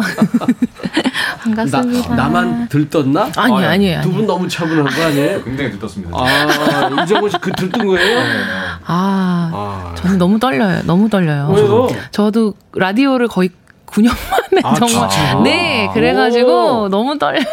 반갑습니다. 1.44 2.14
나, 2.16 2.28
만 2.30 2.68
들떴나? 2.68 3.30
아니, 3.36 3.52
요 3.52 3.56
아니에요. 3.68 4.00
두 4.02 4.12
분 4.12 4.26
너무 4.26 4.48
차분한 4.48 4.84
거 4.86 5.02
아니에요? 5.02 5.42
굉장히 5.44 5.72
들떴습니다 5.72 6.16
아, 6.16 7.02
이정권 7.02 7.28
씨 7.30 7.36
그 7.40 7.50
들뜬 7.52 7.86
거예요? 7.86 8.20
아, 8.86 9.50
아, 9.52 9.94
저는 9.96 10.18
너무 10.18 10.38
떨려요. 10.38 10.82
너무 10.84 11.08
떨려요. 11.08 11.50
왜요? 11.54 11.88
저도 12.10 12.54
라디오를 12.74 13.28
거의 13.28 13.50
9년 13.86 14.08
만에 14.30 14.60
아, 14.62 14.74
정말. 14.74 15.08
진짜요? 15.08 15.40
네, 15.42 15.86
오. 15.88 15.92
그래가지고 15.92 16.88
너무 16.88 17.16
떨려요. 17.18 17.44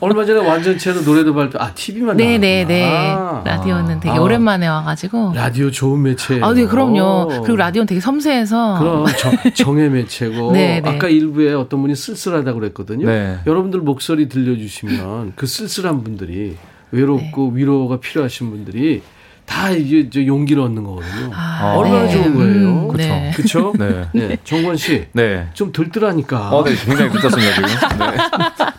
얼마 0.00 0.24
전에 0.24 0.46
완전체로 0.46 1.02
노래도 1.02 1.32
발표, 1.34 1.58
아, 1.58 1.72
TV만 1.72 2.16
네, 2.16 2.36
네, 2.38 2.64
네. 2.66 2.84
아. 2.84 3.42
라디오는 3.44 4.00
되게 4.00 4.16
아. 4.16 4.20
오랜만에 4.20 4.66
와가지고. 4.66 5.32
라디오 5.34 5.70
좋은 5.70 6.02
매체예요. 6.02 6.44
아, 6.44 6.52
네, 6.52 6.66
그럼요. 6.66 7.28
그리고 7.42 7.56
라디오는 7.56 7.86
되게 7.86 8.00
섬세해서. 8.00 8.78
그럼 8.78 9.06
정, 9.54 9.78
의 9.78 9.88
매체고 9.90 10.52
네, 10.54 10.80
네. 10.80 10.88
아까 10.88 11.08
일부에 11.08 11.52
어떤 11.54 11.80
분이 11.80 11.94
쓸쓸하다고 11.94 12.58
그랬거든요. 12.60 13.06
네. 13.06 13.38
여러분들 13.46 13.80
목소리 13.80 14.28
들려주시면 14.28 15.32
그 15.36 15.46
쓸쓸한 15.46 16.04
분들이 16.04 16.56
외롭고 16.90 17.50
네. 17.52 17.60
위로가 17.60 17.98
필요하신 17.98 18.50
분들이 18.50 19.02
다 19.46 19.70
이제 19.70 20.08
저 20.12 20.24
용기를 20.24 20.62
얻는 20.62 20.84
거거든요. 20.84 21.30
아, 21.34 21.74
얼마나 21.76 22.04
네. 22.04 22.12
좋은 22.12 22.34
거예요. 22.34 22.88
음, 22.90 22.96
네. 22.96 23.32
그렇죠? 23.34 23.72
네. 23.78 24.06
네. 24.12 24.36
정권 24.44 24.76
씨. 24.76 25.06
네. 25.12 25.48
좀 25.54 25.72
들뜨라니까. 25.72 26.50
어, 26.50 26.64
네, 26.64 26.74
굉장히 26.74 27.10
들떴습니다, 27.12 27.54
지금. 27.54 27.98
네. 27.98 28.16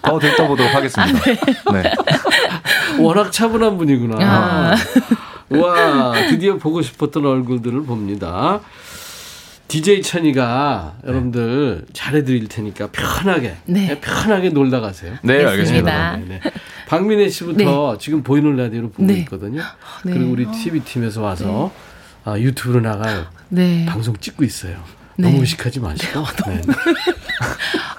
더 0.01 0.19
들떠보도록 0.19 0.73
하겠습니다. 0.73 1.19
네. 1.71 1.93
워낙 2.99 3.31
차분한 3.31 3.77
분이구나. 3.77 4.17
아. 4.19 4.75
와, 5.49 6.13
드디어 6.29 6.57
보고 6.57 6.81
싶었던 6.81 7.25
얼굴들을 7.25 7.83
봅니다. 7.83 8.59
DJ 9.67 10.01
천이가 10.03 10.97
여러분들 11.05 11.85
잘해드릴 11.91 12.47
테니까 12.47 12.89
편하게, 12.91 13.55
네. 13.65 13.99
편하게 13.99 14.49
놀다 14.49 14.79
가세요. 14.79 15.15
네, 15.23 15.43
알겠습니다. 15.43 16.17
네, 16.17 16.25
네. 16.27 16.41
박민혜 16.87 17.29
씨부터 17.29 17.97
지금 17.97 18.21
보이는 18.23 18.55
라디오로 18.55 18.89
보고 18.91 19.03
네. 19.03 19.15
있거든요. 19.21 19.61
네. 20.03 20.13
그리고 20.13 20.31
우리 20.31 20.45
TV팀에서 20.51 21.21
와서 21.21 21.71
아, 22.23 22.37
유튜브로 22.37 22.79
나가요. 22.81 23.25
네. 23.49 23.85
방송 23.87 24.15
찍고 24.17 24.43
있어요. 24.43 24.77
네. 25.17 25.29
너무 25.29 25.41
의식하지 25.41 25.79
마시고. 25.79 26.23
네. 26.47 26.61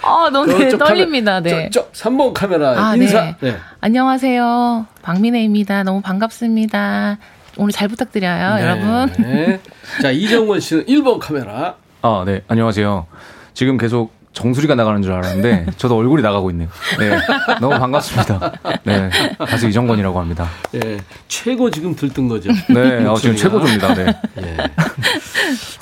아, 0.02 0.30
너무 0.32 0.46
네, 0.46 0.70
저쪽 0.70 0.78
떨립니다. 0.78 1.34
카메라, 1.40 1.56
네. 1.56 1.70
저, 1.72 1.88
저 1.92 2.08
3번 2.10 2.32
카메라 2.32 2.90
아, 2.90 2.94
인사. 2.96 3.24
네. 3.24 3.36
네. 3.40 3.56
안녕하세요. 3.80 4.86
박민혜입니다. 5.02 5.82
너무 5.82 6.00
반갑습니다. 6.00 7.18
오늘 7.56 7.72
잘 7.72 7.88
부탁드려요, 7.88 8.54
네. 8.56 8.62
여러분. 8.62 9.12
네. 9.18 9.60
자, 10.02 10.10
이정원 10.10 10.60
씨는 10.60 10.84
1번 10.86 11.18
카메라. 11.18 11.76
아, 12.02 12.22
네. 12.26 12.42
안녕하세요. 12.48 13.06
지금 13.54 13.78
계속 13.78 14.14
정수리가 14.34 14.74
나가는 14.74 15.00
줄 15.00 15.12
알았는데, 15.12 15.66
저도 15.78 15.96
얼굴이 15.96 16.20
나가고 16.22 16.50
있네요. 16.50 16.68
네. 16.98 17.16
너무 17.58 17.78
반갑습니다. 17.78 18.52
네. 18.84 19.08
가수 19.38 19.66
이정권이라고 19.68 20.20
합니다. 20.20 20.46
예, 20.74 20.98
최고 21.28 21.70
지금 21.70 21.96
들뜬 21.96 22.28
거죠. 22.28 22.50
네. 22.68 23.02
어, 23.06 23.14
지금. 23.16 23.34
최고조입니다. 23.34 23.94
네. 23.94 24.06
예. 24.42 24.56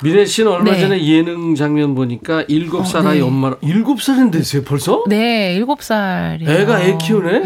미래 0.01 0.25
씨는 0.25 0.49
얼마 0.51 0.71
네. 0.71 0.79
전에 0.79 1.05
예능 1.05 1.55
장면 1.55 1.95
보니까 1.95 2.45
일곱 2.47 2.87
살 2.87 3.05
어, 3.05 3.09
아이 3.09 3.17
네. 3.17 3.23
엄마로 3.23 3.57
일곱 3.61 4.01
살인 4.01 4.31
됐어요 4.31 4.63
벌써? 4.63 5.03
네, 5.09 5.53
일곱 5.55 5.83
살이요. 5.83 6.49
애가 6.49 6.81
애 6.81 6.97
키우네? 6.97 7.41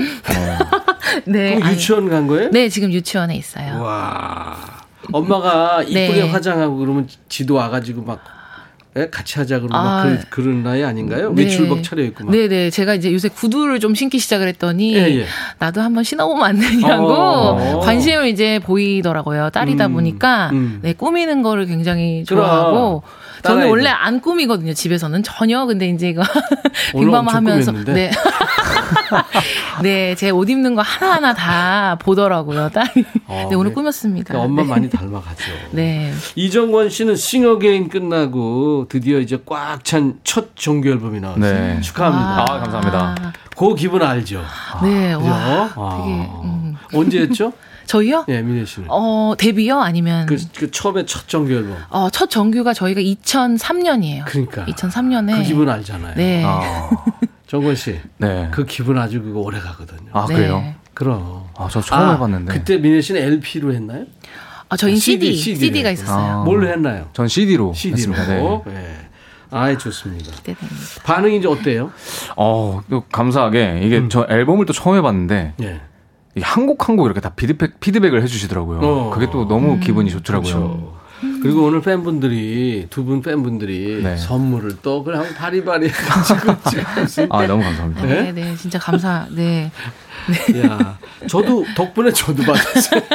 네. 1.26 1.50
그럼 1.56 1.64
아니, 1.64 1.76
유치원 1.76 2.10
간 2.10 2.28
거예요? 2.28 2.50
네, 2.52 2.70
지금 2.70 2.92
유치원에 2.92 3.36
있어요. 3.36 3.82
와. 3.82 4.56
엄마가 5.12 5.82
이쁘게 5.84 5.94
네. 6.24 6.30
화장하고 6.30 6.78
그러면 6.78 7.08
지도 7.30 7.56
와가지고 7.56 8.04
막 8.04 8.24
예? 8.98 9.08
같이 9.10 9.38
하자 9.38 9.60
그러면 9.60 9.84
막 9.84 10.00
아. 10.00 10.04
그, 10.04 10.20
그런 10.30 10.64
나이 10.64 10.84
아닌가요? 10.84 11.32
네. 11.34 11.44
외출복 11.44 11.84
차려입고 11.84 12.26
막. 12.26 12.32
네, 12.32 12.48
네. 12.48 12.70
제가 12.70 12.96
이제 12.96 13.14
요새 13.14 13.30
구두를 13.30 13.80
좀 13.80 13.94
신기 13.96 14.18
시작을 14.20 14.48
했더니 14.48 14.96
예, 14.96 15.20
예. 15.20 15.26
나도 15.60 15.82
한번 15.82 16.04
신어보면 16.04 16.44
안 16.44 16.60
되냐고 16.60 17.08
어. 17.08 17.80
관심을 17.82 18.28
이제 18.28 18.60
보이더라고요. 18.60 19.52
딸이다 19.52 19.88
음, 19.88 19.94
보니까 19.94 20.50
음. 20.54 20.80
네, 20.82 20.94
꾸미는 20.94 21.44
거를 21.44 21.66
굉장히. 21.68 22.24
좋아하고 22.26 23.04
저는. 23.44 23.70
원래 23.70 23.90
안 23.90 24.20
꾸미거든요. 24.22 24.74
집에서는 24.74 25.24
전혀. 25.24 25.66
근데 25.66 25.88
이제 25.88 26.10
이거 26.10 26.24
엄청 26.94 27.28
하면서. 27.30 27.72
네. 27.72 28.12
네, 29.82 30.16
제 30.16 30.30
옷 30.32 30.50
입는 30.50 30.76
거 30.76 30.82
하나하나 30.82 31.34
다 31.34 31.98
보더라고요. 32.02 32.70
딸이. 32.70 33.06
어, 33.28 33.48
네, 33.50 33.56
오늘 33.56 33.70
네. 33.72 33.74
꾸몄습니다. 33.76 34.34
그러니까 34.34 34.46
엄마 34.46 34.62
네. 34.64 34.68
많이 34.70 34.90
닮아가죠. 34.90 35.44
네. 35.72 36.14
이정권 36.36 36.90
씨는 36.90 37.16
싱어게인 37.16 37.90
끝나고 37.90 38.88
드디어 38.90 39.20
이제 39.20 39.42
꽉 39.46 39.84
찬 39.84 40.20
첫 40.24 40.56
정규 40.56 40.90
앨범이 40.90 41.20
나왔어요. 41.20 41.42
네. 41.76 41.82
축하합니다. 41.82 42.42
아, 42.54 42.60
감사합니다. 42.60 43.34
그 43.58 43.76
기분 43.76 44.02
알죠? 44.02 44.44
네, 44.84 45.16
그죠? 45.16 45.26
와. 45.30 45.70
아. 45.76 46.02
되게 46.04 46.30
음. 46.44 46.76
언제였죠? 46.94 47.54
저희요? 47.86 48.26
예, 48.30 48.42
민혜 48.42 48.66
씨는. 48.66 48.88
어, 48.92 49.34
데뷔요? 49.38 49.80
아니면 49.82 50.28
그, 50.28 50.38
그 50.56 50.70
처음에 50.70 51.06
첫 51.06 51.28
정규 51.28 51.54
앨범. 51.54 51.76
어, 51.90 52.10
첫 52.12 52.30
정규가 52.30 52.74
저희가 52.74 53.02
2003년이에요. 53.02 54.26
그러니까. 54.26 54.66
2003년에 54.66 55.38
그 55.38 55.44
기분 55.44 55.70
알잖아요. 55.70 56.14
네. 56.16 56.44
아, 56.46 56.90
정권 57.50 57.74
씨. 57.74 58.00
네. 58.18 58.48
그 58.52 58.64
기분 58.64 59.00
아주 59.00 59.24
그거 59.24 59.40
오래 59.40 59.60
가거든요. 59.60 60.12
아, 60.14 60.28
네. 60.28 60.36
그래요? 60.36 60.74
그럼. 60.94 61.46
아, 61.58 61.68
저 61.72 61.82
처음 61.82 62.08
아, 62.10 62.12
해봤는데. 62.14 62.54
그때 62.54 62.78
민혜 62.78 63.02
씨는 63.02 63.20
LP로 63.24 63.74
했나요? 63.74 64.06
아, 64.70 64.78
저희 64.78 64.94
아, 64.94 64.96
CD, 64.98 65.34
CD, 65.36 65.60
CD, 65.60 65.82
가 65.82 65.90
네. 65.90 65.94
있었어요. 65.94 66.42
아. 66.42 66.44
뭘로 66.44 66.68
했나요? 66.68 67.10
전 67.14 67.28
CD로 67.28 67.74
CD로. 67.74 68.14
했습니다. 68.14 68.62
네. 68.68 68.74
예. 68.76 69.10
아이 69.50 69.76
좋습니다. 69.80 70.32
기대됩니다. 70.32 71.02
반응이 71.04 71.38
이제 71.38 71.48
어때요? 71.48 71.92
어, 72.38 72.82
또 72.88 73.02
감사하게 73.12 73.82
이게 73.84 73.98
음. 73.98 74.10
저 74.10 74.28
앨범을 74.30 74.68
또 74.68 74.74
처음 74.74 74.96
해봤는데 74.98 75.56
예. 75.64 75.82
한곡 76.40 76.88
한 76.88 76.96
곡 76.98 77.06
이렇게 77.08 77.20
다 77.20 77.30
피드백 77.30 77.80
피드백을 77.80 78.22
해주시더라고요. 78.22 78.80
어. 78.82 79.10
그게 79.10 79.26
또 79.32 79.48
너무 79.48 79.80
기분이 79.80 80.12
좋더라고요. 80.12 80.54
그렇죠. 80.54 80.99
그리고 81.42 81.64
오늘 81.66 81.82
팬분들이 81.82 82.88
두 82.90 83.04
분 83.04 83.22
팬분들이 83.22 84.02
네. 84.04 84.18
선물을 84.18 84.78
또 84.82 85.04
그냥 85.04 85.26
바리바리 85.36 85.90
해가지고 85.90 86.52
아 87.36 87.48
너무 87.48 87.64
감사합니다. 87.64 88.02
네? 88.06 88.22
네, 88.24 88.32
네, 88.32 88.56
진짜 88.56 88.78
감사. 88.80 89.28
네. 89.32 89.72
야, 90.64 90.98
저도 91.28 91.66
덕분에 91.76 92.12
저도 92.12 92.44
받았어요. 92.44 93.02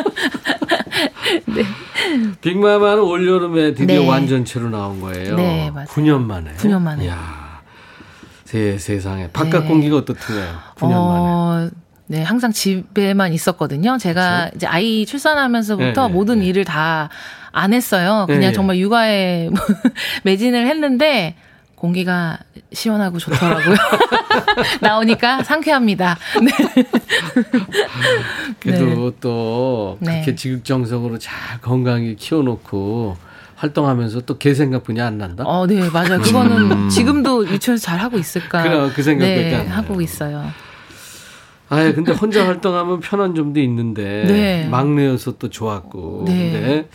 빅마마는 2.41 3.03
올 3.03 3.27
여름에 3.29 3.75
드디어 3.75 4.01
네. 4.01 4.09
완전체로 4.09 4.71
나온 4.71 5.01
거예요. 5.01 5.37
네, 5.37 5.71
맞아요. 5.71 5.87
9년 5.89 6.23
만에. 6.23 6.53
9년 6.55 6.81
만에. 6.81 7.09
야, 7.09 7.61
세, 8.45 8.79
세상에 8.79 9.29
바깥 9.31 9.63
네. 9.63 9.69
공기가 9.69 9.97
어떻든가요? 9.97 10.55
9년 10.77 10.89
만에. 10.89 10.95
어, 10.99 11.71
네, 12.07 12.23
항상 12.23 12.53
집에만 12.53 13.33
있었거든요. 13.33 13.99
제가 13.99 14.51
이제 14.55 14.67
아이 14.67 15.07
출산하면서부터 15.07 15.85
그렇죠. 15.85 16.03
네, 16.03 16.09
네, 16.09 16.13
모든 16.15 16.39
네. 16.41 16.47
일을 16.47 16.65
다 16.65 17.09
안 17.55 17.73
했어요. 17.73 18.25
그냥 18.27 18.41
네, 18.41 18.47
네. 18.49 18.53
정말 18.53 18.79
육아에 18.79 19.49
매진을 20.25 20.67
했는데 20.67 21.37
공기가 21.77 22.39
시원하고 22.73 23.19
좋더라고요. 23.19 23.77
나오니까 24.83 25.45
상쾌합니다. 25.45 26.19
네. 26.43 26.51
그래도 28.59 29.13
또 29.21 29.99
네. 30.01 30.15
그렇게 30.15 30.35
지극정성으로 30.35 31.19
잘 31.19 31.61
건강하게 31.61 32.17
키워놓고 32.17 33.17
활동하면서 33.55 34.23
또걔 34.23 34.53
생각뿐이 34.53 35.01
안 35.01 35.19
난다? 35.19 35.45
어, 35.47 35.65
네, 35.69 35.89
맞아요. 35.91 36.21
그거는 36.21 36.89
지금도 36.89 37.47
유치원에서 37.47 37.85
잘 37.85 38.01
하고 38.01 38.19
있을까? 38.19 38.65
그래, 38.65 38.91
그 38.93 39.03
생각밖에 39.03 39.43
네, 39.43 39.55
안. 39.55 39.69
하고 39.69 40.01
있어요. 40.01 40.51
아 41.69 41.93
근데 41.93 42.13
혼자 42.13 42.47
활동하면 42.47 43.01
편한 43.01 43.35
점도 43.35 43.61
있는데 43.61 44.25
네. 44.27 44.69
막내여서 44.69 45.39
또 45.39 45.49
좋았고. 45.49 46.25
네. 46.27 46.53
근데 46.53 46.89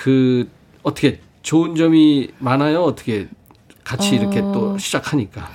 그 0.00 0.48
어떻게 0.82 1.20
좋은 1.42 1.76
점이 1.76 2.30
많아요? 2.38 2.82
어떻게 2.84 3.28
같이 3.84 4.16
어. 4.16 4.18
이렇게 4.18 4.40
또 4.40 4.78
시작하니까. 4.78 5.46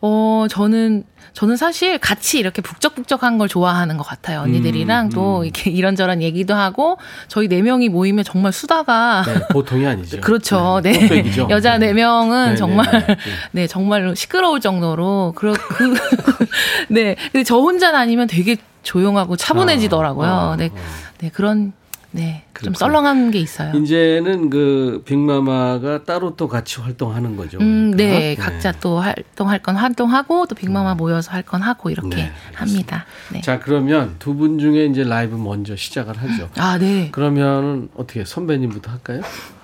어, 0.00 0.46
저는, 0.48 1.04
저는 1.34 1.58
사실 1.58 1.98
같이 1.98 2.38
이렇게 2.38 2.62
북적북적한 2.62 3.36
걸 3.36 3.46
좋아하는 3.46 3.98
것 3.98 4.04
같아요. 4.04 4.40
언니들이랑 4.40 5.06
음, 5.06 5.10
또 5.10 5.40
음. 5.40 5.44
이렇게 5.44 5.70
이런저런 5.70 6.22
얘기도 6.22 6.54
하고 6.54 6.96
저희 7.28 7.46
네 7.46 7.60
명이 7.60 7.90
모이면 7.90 8.24
정말 8.24 8.52
수다가 8.52 9.22
네, 9.26 9.34
보통이 9.50 9.86
아니죠. 9.86 10.20
그렇죠. 10.22 10.80
네. 10.82 10.98
뚝배기죠. 10.98 11.48
여자 11.50 11.76
네 11.76 11.92
명은 11.92 12.50
네, 12.50 12.56
정말 12.56 12.90
네, 12.90 13.06
네. 13.06 13.16
네, 13.52 13.66
정말 13.66 14.16
시끄러울 14.16 14.60
정도로 14.60 15.34
그러 15.36 15.52
그 15.52 15.94
네. 16.88 17.16
근데 17.32 17.44
저 17.44 17.58
혼자 17.58 17.92
다니면 17.92 18.28
되게 18.28 18.56
조용하고 18.82 19.36
차분해지더라고요. 19.36 20.26
아, 20.26 20.52
아, 20.52 20.56
네. 20.56 20.70
아. 20.72 21.10
네, 21.18 21.28
그런 21.28 21.74
네. 22.12 22.42
좀 22.54 22.72
그렇군요. 22.72 22.78
썰렁한 22.78 23.30
게 23.30 23.38
있어요. 23.38 23.72
이제는 23.74 24.50
그 24.50 25.02
빅마마가 25.06 26.04
따로 26.04 26.34
또 26.36 26.48
같이 26.48 26.80
활동하는 26.80 27.36
거죠. 27.36 27.58
음, 27.60 27.92
그러니까. 27.92 28.18
네. 28.18 28.34
각자 28.34 28.72
또 28.72 28.98
활동할 28.98 29.60
건 29.60 29.76
활동하고 29.76 30.46
또 30.46 30.54
빅마마 30.54 30.94
모여서 30.94 31.30
할 31.32 31.42
건 31.44 31.62
하고 31.62 31.88
이렇게 31.90 32.16
네, 32.16 32.32
합니다. 32.54 33.06
네. 33.32 33.40
자 33.40 33.58
그러면 33.60 34.16
두 34.18 34.34
분 34.34 34.58
중에 34.58 34.86
이제 34.86 35.04
라이브 35.04 35.36
먼저 35.36 35.74
시작을 35.76 36.16
하죠. 36.18 36.48
아, 36.56 36.78
네. 36.78 37.08
그러면은 37.12 37.88
어떻게 37.96 38.24
선배님부터 38.24 38.90
할까요? 38.90 39.20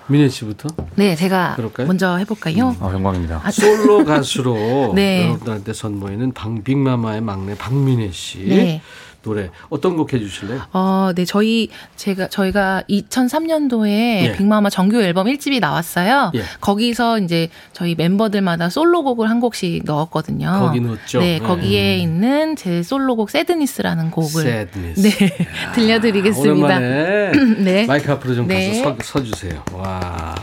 민혜 0.09 0.29
씨부터 0.29 0.69
네, 0.95 1.15
제가 1.15 1.55
그럴까요? 1.57 1.85
먼저 1.87 2.15
해볼까요? 2.15 2.75
아, 2.79 2.91
영광입니다. 2.93 3.41
아, 3.43 3.51
솔로 3.51 4.03
가수로 4.05 4.93
네. 4.95 5.23
여러분들한테 5.25 5.73
선보이는 5.73 6.31
방, 6.33 6.63
빅마마의 6.63 7.19
막내 7.21 7.55
박민혜 7.57 8.11
씨 8.11 8.39
네. 8.47 8.81
노래 9.23 9.49
어떤 9.69 9.97
곡 9.97 10.13
해주실래요? 10.13 10.61
어, 10.73 11.11
네, 11.15 11.25
저희, 11.25 11.69
제가, 11.95 12.27
저희가 12.27 12.83
2003년도에 12.89 13.87
예. 13.89 14.35
빅마마 14.37 14.69
정규 14.69 15.01
앨범 15.01 15.27
1집이 15.27 15.59
나왔어요. 15.59 16.31
예. 16.35 16.43
거기서 16.61 17.19
이제 17.19 17.49
저희 17.73 17.95
멤버들마다 17.95 18.69
솔로곡을 18.69 19.29
한 19.29 19.39
곡씩 19.39 19.83
넣었거든요. 19.85 20.59
거기 20.59 20.79
넣었죠? 20.79 21.19
네, 21.19 21.39
네. 21.39 21.45
거기에 21.45 21.97
있는 21.97 22.55
제 22.55 22.83
솔로곡 22.83 23.29
새드니스라는 23.29 24.11
곡을. 24.11 24.47
Sadness. 24.47 25.01
네, 25.01 25.47
들려드리겠습니다. 25.75 26.51
오랜만에 26.51 27.31
네. 27.63 27.85
마이크 27.85 28.11
앞으로 28.11 28.35
좀 28.35 28.47
네. 28.47 28.81
가서 28.81 28.95
서, 29.01 29.19
서 29.19 29.23
주세요. 29.23 29.63
와. 29.73 30.35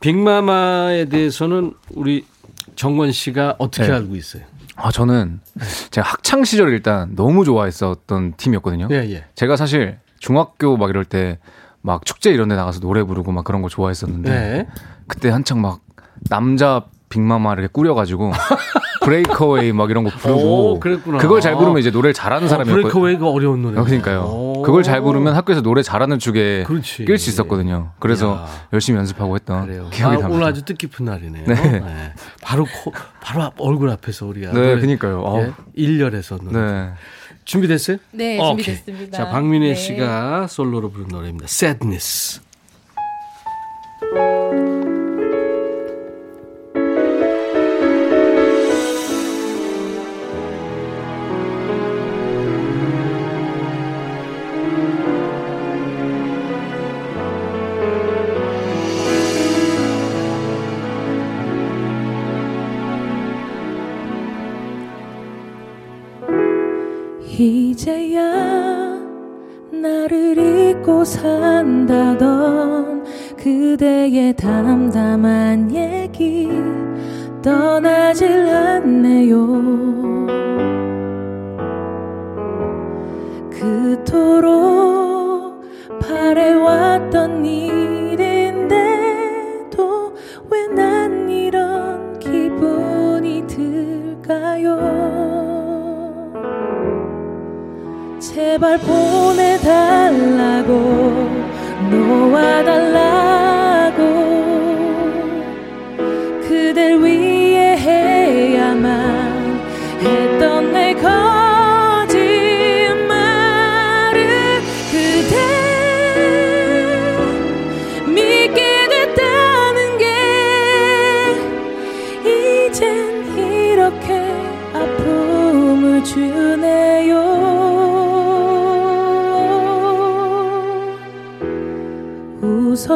빅마마에 0.00 1.06
대해서는 1.06 1.72
우리 1.90 2.24
정권 2.76 3.10
씨가 3.12 3.56
어떻게 3.58 3.88
네. 3.88 3.94
알고 3.94 4.16
있어요? 4.16 4.42
아 4.80 4.90
저는 4.90 5.40
제가 5.90 6.08
학창 6.08 6.44
시절 6.44 6.70
일단 6.72 7.14
너무 7.16 7.44
좋아했었던 7.44 8.34
팀이었거든요. 8.36 8.88
예, 8.92 8.96
예. 9.10 9.24
제가 9.34 9.56
사실 9.56 9.98
중학교 10.18 10.76
막 10.76 10.88
이럴 10.90 11.04
때 11.04 11.38
막 11.80 12.04
축제 12.04 12.30
이런 12.30 12.48
데 12.48 12.56
나가서 12.56 12.80
노래 12.80 13.02
부르고 13.02 13.32
막 13.32 13.44
그런 13.44 13.62
거 13.62 13.68
좋아했었는데 13.68 14.30
네. 14.30 14.66
그때 15.06 15.30
한창 15.30 15.60
막 15.60 15.80
남자 16.28 16.84
빅마마 17.08 17.54
이렇게 17.54 17.68
꾸려가지고 17.68 18.32
브레이크어웨이 19.08 19.72
막 19.72 19.90
이런 19.90 20.04
거 20.04 20.10
부르고 20.10 20.72
오, 20.74 20.80
그랬구나. 20.80 21.18
그걸 21.18 21.40
잘 21.40 21.54
부르면 21.56 21.78
이제 21.78 21.90
노래를 21.90 22.12
잘하는 22.14 22.46
어, 22.46 22.48
사람이었거든요. 22.48 22.90
브레이크웨이가 22.92 23.28
어려운 23.30 23.62
노래. 23.62 23.78
어, 23.80 23.84
그러니까요. 23.84 24.62
그걸 24.64 24.82
잘 24.82 25.00
부르면 25.00 25.34
학교에서 25.34 25.62
노래 25.62 25.82
잘하는 25.82 26.18
축에 26.18 26.64
그렇지. 26.64 27.04
낄수 27.04 27.30
있었거든요. 27.30 27.92
그래서 27.98 28.32
야. 28.34 28.46
열심히 28.72 28.98
연습하고 28.98 29.34
했던 29.36 29.66
그래요. 29.66 29.88
기억이 29.92 30.02
아, 30.16 30.20
납니다. 30.20 30.28
오늘 30.28 30.44
아주 30.46 30.62
뜻깊은 30.64 31.04
날이네요. 31.06 31.44
네. 31.46 31.54
네. 31.54 32.12
바로 32.42 32.64
코, 32.82 32.92
바로 33.20 33.42
앞- 33.44 33.54
얼굴 33.58 33.90
앞에서 33.90 34.26
우리가 34.26 34.52
네, 34.52 34.60
노래- 34.60 34.80
그니까요. 34.80 35.20
어우. 35.20 35.40
예, 35.42 35.52
일렬에서 35.74 36.38
노래. 36.42 36.58
네. 36.60 36.88
준비됐어요? 37.44 37.96
네. 38.12 38.38
준비됐습니다. 38.38 39.16
자, 39.16 39.28
박민혜 39.30 39.68
네. 39.68 39.74
씨가 39.74 40.46
솔로로 40.48 40.90
부른 40.90 41.08
노래입니다. 41.08 41.46
Sadness. 41.48 42.40
그대의 73.78 74.34
담담한 74.34 75.72
얘기 75.72 76.48
떠나질 77.40 78.48
않네요. 78.48 79.36
그토록 83.52 85.62
바래왔던 86.00 87.46
일인데도 87.46 88.74
왜 90.50 90.66
난 90.74 91.30
이런 91.30 92.18
기분이 92.18 93.46
들까요? 93.46 94.76
제발 98.18 98.76
보내 98.78 99.47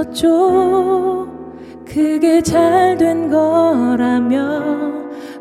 웃었죠. 0.02 1.28
그게 1.84 2.42
잘 2.42 2.96
된 2.98 3.30
거라며 3.30 4.62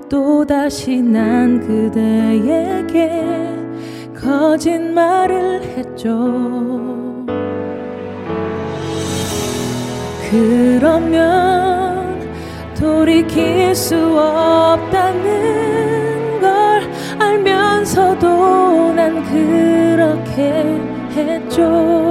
또다시 0.10 1.02
난 1.02 1.60
그대에게 1.60 3.26
거짓말을 4.16 5.62
했죠. 5.64 7.26
그러면 10.30 12.20
돌이킬 12.80 13.76
수 13.76 13.96
없다는 14.18 15.20
걸 16.40 16.82
알면서도 17.20 18.94
난 18.94 19.24
그렇게 19.26 20.80
했죠 21.16 22.11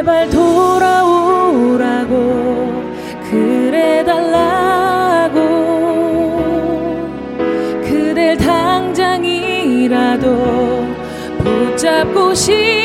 제발 0.00 0.30
돌아오라고 0.30 2.14
그래 3.30 4.02
달라고. 4.02 5.38
그댈 7.84 8.38
당장이라도 8.38 10.26
붙잡고 11.38 12.32
싶 12.32 12.79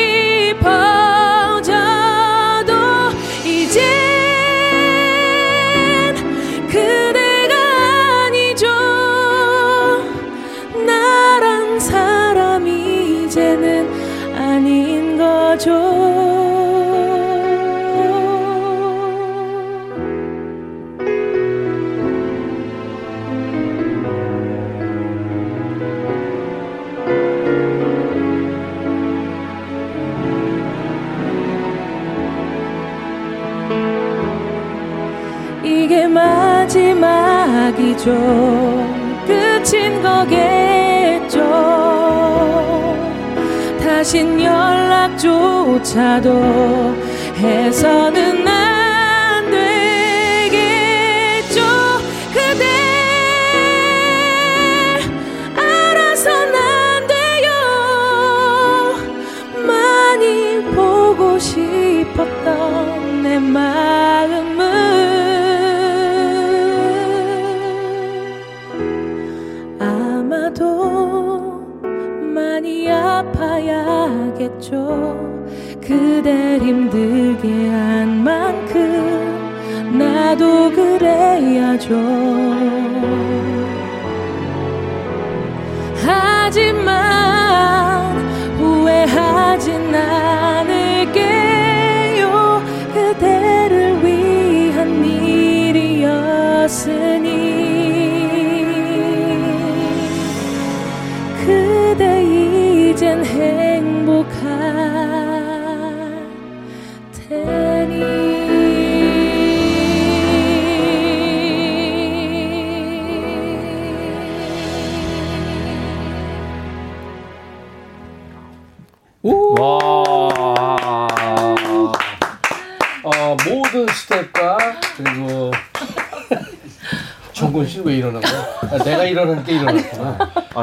조차도 45.96 46.94
해서 47.36 48.15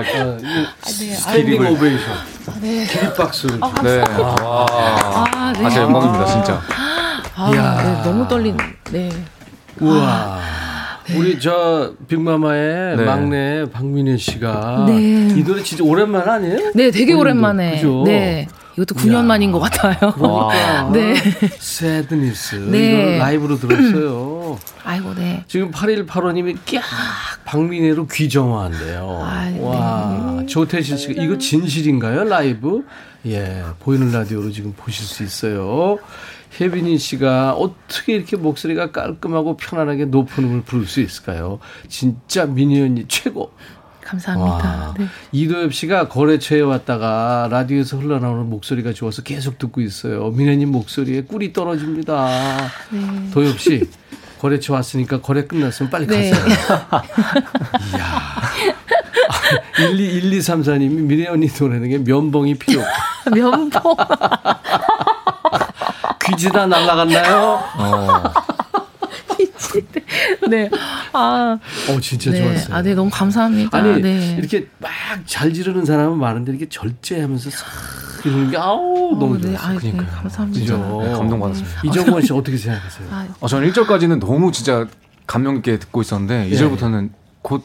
일어났구나. 0.02 0.68
아, 0.82 0.90
이 0.90 0.92
standing. 0.92 1.62
ovation. 1.62 2.16
네. 2.62 2.86
와. 4.20 4.66
아, 4.70 5.54
네. 5.58 5.66
아, 5.66 5.70
제 5.70 5.80
영광입니다, 5.82 6.26
진짜. 6.26 6.62
아, 7.36 7.52
이야. 7.54 7.82
네, 7.84 8.04
너무 8.10 8.28
떨린. 8.28 8.58
네. 8.92 9.10
우와. 9.80 10.40
우리 11.16 11.38
저 11.40 11.92
빅마마의 12.08 12.96
네. 12.98 13.04
막내 13.04 13.66
박민혜 13.72 14.16
씨가 14.18 14.86
네. 14.88 15.28
이 15.36 15.44
노래 15.44 15.62
진짜 15.62 15.84
오랜만 15.84 16.28
아니에요? 16.28 16.72
네, 16.74 16.92
되게 16.92 17.08
본인도, 17.14 17.20
오랜만에. 17.20 17.76
그죠? 17.76 18.04
네. 18.06 18.48
이것도 18.78 18.96
9년 18.96 19.12
이야. 19.12 19.22
만인 19.22 19.52
것 19.52 19.60
같아요. 19.60 20.14
그러니까 20.14 20.90
네. 20.94 21.14
sadness 21.60 22.56
네. 22.56 22.90
이걸 23.02 23.18
라이브로 23.20 23.60
들었어요. 23.60 24.33
아이고, 24.84 25.14
네. 25.16 25.44
지금 25.48 25.72
8185님이 25.72 26.58
깍 26.66 26.82
박민혜로 27.46 28.08
귀정화한대요. 28.08 29.20
아, 29.24 29.50
네. 29.50 29.60
와 29.60 30.44
조태실 30.48 30.98
씨가 30.98 31.24
이거 31.24 31.38
진실인가요 31.38 32.24
라이브? 32.26 32.86
예 33.26 33.64
보이는 33.80 34.12
라디오로 34.12 34.52
지금 34.52 34.74
보실 34.76 35.06
수 35.06 35.24
있어요. 35.24 35.98
혜빈이 36.60 36.98
씨가 36.98 37.54
어떻게 37.54 38.16
이렇게 38.16 38.38
목소리가 38.38 38.92
깔끔하고 38.92 39.58
편안하게 39.58 40.06
높은 40.06 40.44
음을 40.44 40.62
부를 40.64 40.86
수 40.86 41.02
있을까요? 41.02 41.60
진짜 41.88 42.46
미니 42.46 42.82
언니 42.82 43.06
최고. 43.08 43.52
감사합니다. 44.02 44.56
와. 44.56 44.94
네. 44.98 45.08
이도엽 45.32 45.74
씨가 45.74 46.10
거래처에 46.10 46.62
왔다가 46.62 47.48
라디오에서 47.50 47.98
흘러나오는 47.98 48.50
목소리가 48.50 48.94
좋아서 48.94 49.24
계속 49.24 49.58
듣고 49.58 49.82
있어요. 49.82 50.30
민혜님 50.30 50.70
목소리에 50.72 51.22
꿀이 51.24 51.54
떨어집니다. 51.54 52.28
네. 52.92 53.30
도엽 53.32 53.60
씨, 53.60 53.90
거래처 54.44 54.74
왔으니까 54.74 55.22
거래 55.22 55.46
끝났으면 55.46 55.90
빨리 55.90 56.06
네. 56.06 56.32
가세요. 56.32 56.60
이야. 57.96 58.22
12, 59.78 60.22
1234님이 60.22 60.90
민혜 60.90 61.30
언니 61.30 61.48
노래는 61.58 61.90
게 61.90 61.98
면봉이 62.00 62.56
필요. 62.56 62.82
면봉. 63.34 63.96
귀지 66.26 66.50
다 66.50 66.66
날라갔나요? 66.66 67.64
어. 67.78 68.24
네. 70.50 70.70
아, 71.14 71.58
어, 71.90 72.00
진짜 72.00 72.32
네. 72.32 72.42
좋았어요. 72.42 72.76
아, 72.76 72.82
네. 72.82 72.94
너무 72.94 73.10
감사합니다. 73.12 73.78
아니, 73.78 74.02
네. 74.02 74.36
이렇게 74.38 74.68
막 74.80 74.92
잘 75.26 75.54
지르는 75.54 75.86
사람은 75.86 76.18
많은데 76.18 76.52
이렇게 76.52 76.68
절제하면서 76.70 77.50
싹 77.52 77.66
이러는 78.26 78.52
게 78.52 78.58
아우, 78.58 79.16
너무 79.20 79.36
어, 79.36 79.38
네. 79.38 79.52
좋았어요. 79.52 79.78
아, 79.78 79.80
네. 79.80 79.92
감사합니다. 79.92 80.60
그죠? 80.60 81.02
네, 81.04 81.12
감동받았습니다. 81.14 81.82
이정권 81.84 82.22
씨 82.24 82.34
어떻게 82.34 82.58
생각하세요? 82.58 83.08
아, 83.12 83.28
어, 83.40 83.48
저는 83.48 83.72
1절까지는 83.72 84.20
너무 84.20 84.52
진짜 84.52 84.88
감명 85.28 85.56
깊게 85.56 85.80
듣고 85.80 86.02
있었는데 86.02 86.50
예. 86.50 86.56
2절부터는 86.56 87.10
곧 87.44 87.62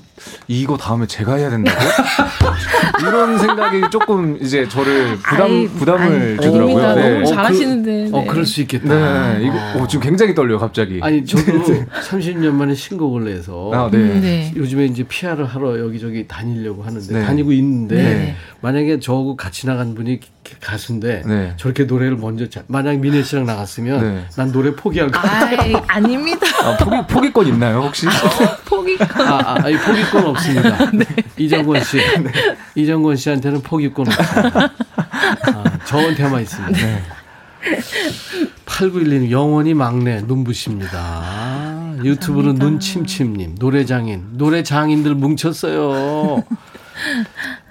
이거 0.49 0.76
다음에 0.76 1.07
제가 1.07 1.37
해야 1.37 1.51
된다고? 1.51 1.79
이런 3.01 3.39
생각이 3.39 3.83
조금 3.93 4.37
이제 4.43 4.68
저를 4.68 5.16
부담, 5.18 5.43
아이, 5.43 5.68
부담을 5.68 6.37
아이, 6.41 6.45
주더라고요. 6.45 6.85
아닙니다. 6.85 6.95
네. 6.97 7.11
너무 7.11 7.22
어, 7.22 7.35
잘하시는데. 7.35 8.09
어, 8.12 8.20
네. 8.22 8.26
그럴 8.26 8.45
수 8.45 8.61
있겠다. 8.61 9.39
네, 9.39 9.45
이거 9.47 9.83
어, 9.83 9.87
지금 9.87 10.05
굉장히 10.05 10.35
떨려요, 10.35 10.59
갑자기. 10.59 10.99
아니, 11.01 11.24
저도 11.24 11.45
30년 12.11 12.51
만에 12.55 12.74
신곡을 12.74 13.24
내서 13.24 13.70
아, 13.72 13.89
네. 13.91 13.99
음, 13.99 14.20
네. 14.20 14.53
요즘에 14.57 14.87
이제 14.87 15.05
피아를 15.05 15.47
하러 15.47 15.79
여기저기 15.79 16.26
다니려고 16.26 16.83
하는데 16.83 17.14
네. 17.14 17.24
다니고 17.24 17.53
있는데 17.53 17.95
네. 17.95 18.37
만약에 18.61 18.99
저하고 18.99 19.37
같이 19.37 19.68
나간 19.68 19.95
분이 19.95 20.18
가수인데 20.61 21.22
네. 21.26 21.55
저렇게 21.57 21.84
노래를 21.84 22.16
먼저 22.16 22.49
자- 22.49 22.62
만약 22.66 22.99
민혜 22.99 23.22
씨랑 23.22 23.46
나갔으면 23.46 24.01
네. 24.01 24.24
난 24.36 24.53
노래 24.53 24.74
포기할 24.74 25.11
거 25.11 25.20
같아. 25.20 25.46
아이, 25.62 25.74
아닙니다. 25.86 26.46
아, 26.62 26.76
포기, 26.76 26.96
포기권 27.07 27.46
있나요, 27.49 27.80
혹시? 27.82 28.07
포기. 28.64 28.96
아, 29.01 29.22
아, 29.22 29.55
아 29.64 29.68
니, 29.68 29.76
포기권 29.78 30.26
없습니다. 30.26 30.78
이정권 31.36 31.82
씨. 31.84 31.99
이정권 32.74 33.16
씨한테는 33.16 33.62
포기권 33.62 34.07
없습니다. 34.09 34.72
아, 35.55 35.78
저한테만 35.84 36.42
있습니다. 36.42 36.78
8912님, 38.66 39.30
영원히 39.30 39.74
막내, 39.74 40.20
눈부십니다. 40.22 41.94
유튜브는 42.05 42.55
눈침침님, 42.55 43.57
노래장인, 43.59 44.24
노래장인들 44.32 45.14
뭉쳤어요. 45.16 46.44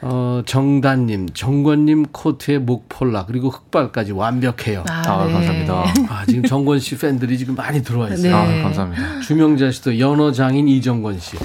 어, 0.10 0.42
정단님, 0.46 1.28
정권님 1.34 2.06
코트에 2.14 2.60
목폴라 2.60 3.26
그리고 3.26 3.50
흑발까지 3.50 4.14
완벽해요. 4.14 4.86
아, 4.88 5.04
아, 5.06 5.26
네. 5.26 5.34
감사합니다. 5.34 5.84
지금 6.28 6.44
정권 6.44 6.80
씨 6.80 6.98
팬들이 6.98 7.38
지금 7.38 7.56
많이 7.56 7.84
들어와 7.84 8.08
있어요. 8.10 8.32
네. 8.48 8.60
아, 8.60 8.64
감사합니다. 8.64 9.20
주명자 9.22 9.70
씨도 9.72 10.00
연어 10.00 10.32
장인 10.32 10.70
이정권 10.70 11.20
씨. 11.20 11.36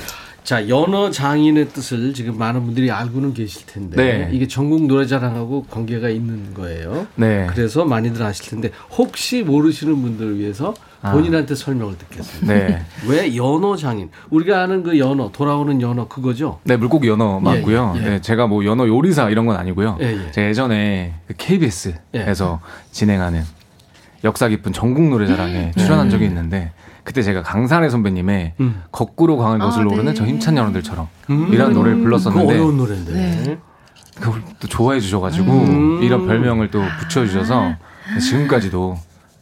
자, 0.44 0.68
연어 0.68 1.10
장인의 1.10 1.70
뜻을 1.70 2.14
지금 2.14 2.38
많은 2.38 2.64
분들이 2.64 2.90
알고는 2.90 3.34
계실 3.34 3.66
텐데 3.66 3.96
네. 3.96 4.30
이게 4.32 4.46
전국 4.46 4.86
노래자랑하고 4.86 5.64
관계가 5.64 6.08
있는 6.08 6.54
거예요. 6.54 7.08
네. 7.16 7.48
그래서 7.50 7.84
많이들 7.84 8.22
아실 8.22 8.48
텐데 8.50 8.70
혹시 8.96 9.42
모르시는 9.42 10.00
분들을 10.02 10.38
위해서 10.38 10.74
아. 10.78 10.91
본인한테 11.10 11.54
설명을 11.54 11.98
듣겠습니다. 11.98 12.54
네. 12.54 12.84
왜 13.08 13.36
연어 13.36 13.76
장인? 13.76 14.10
우리가 14.30 14.62
아는 14.62 14.82
그 14.84 14.98
연어, 14.98 15.30
돌아오는 15.32 15.80
연어 15.80 16.06
그거죠? 16.06 16.60
네, 16.62 16.76
물고기 16.76 17.08
연어 17.08 17.40
맞고요. 17.40 17.94
예, 17.96 18.00
예. 18.00 18.04
네, 18.04 18.20
제가 18.20 18.46
뭐 18.46 18.64
연어 18.64 18.86
요리사 18.86 19.28
이런 19.30 19.46
건 19.46 19.56
아니고요. 19.56 19.98
예, 20.00 20.12
예. 20.12 20.30
제가 20.30 20.48
예전에 20.48 21.14
그 21.26 21.34
KBS에서 21.36 22.60
진행하는 22.92 23.42
역사 24.22 24.48
깊은 24.48 24.72
전국 24.72 25.08
노래자랑에 25.08 25.72
출연한 25.76 26.08
적이 26.08 26.26
있는데 26.26 26.70
그때 27.02 27.22
제가 27.22 27.42
강산의 27.42 27.90
선배님의 27.90 28.54
음. 28.60 28.82
거꾸로 28.92 29.36
강한 29.36 29.60
아, 29.60 29.64
것을 29.64 29.82
노르는 29.82 30.04
네. 30.04 30.14
저 30.14 30.24
힘찬 30.24 30.56
연어들처럼 30.56 31.08
음. 31.30 31.48
이런 31.52 31.72
노래를 31.72 32.00
불렀었는데 32.00 32.52
어려운 32.52 32.76
노래인데. 32.76 33.12
네. 33.12 33.58
그걸 34.20 34.42
또 34.60 34.68
좋아해 34.68 35.00
주셔가지고 35.00 35.52
음. 35.52 36.02
이런 36.02 36.28
별명을 36.28 36.70
또 36.70 36.80
붙여주셔서 37.00 37.74
지금까지도 38.20 38.96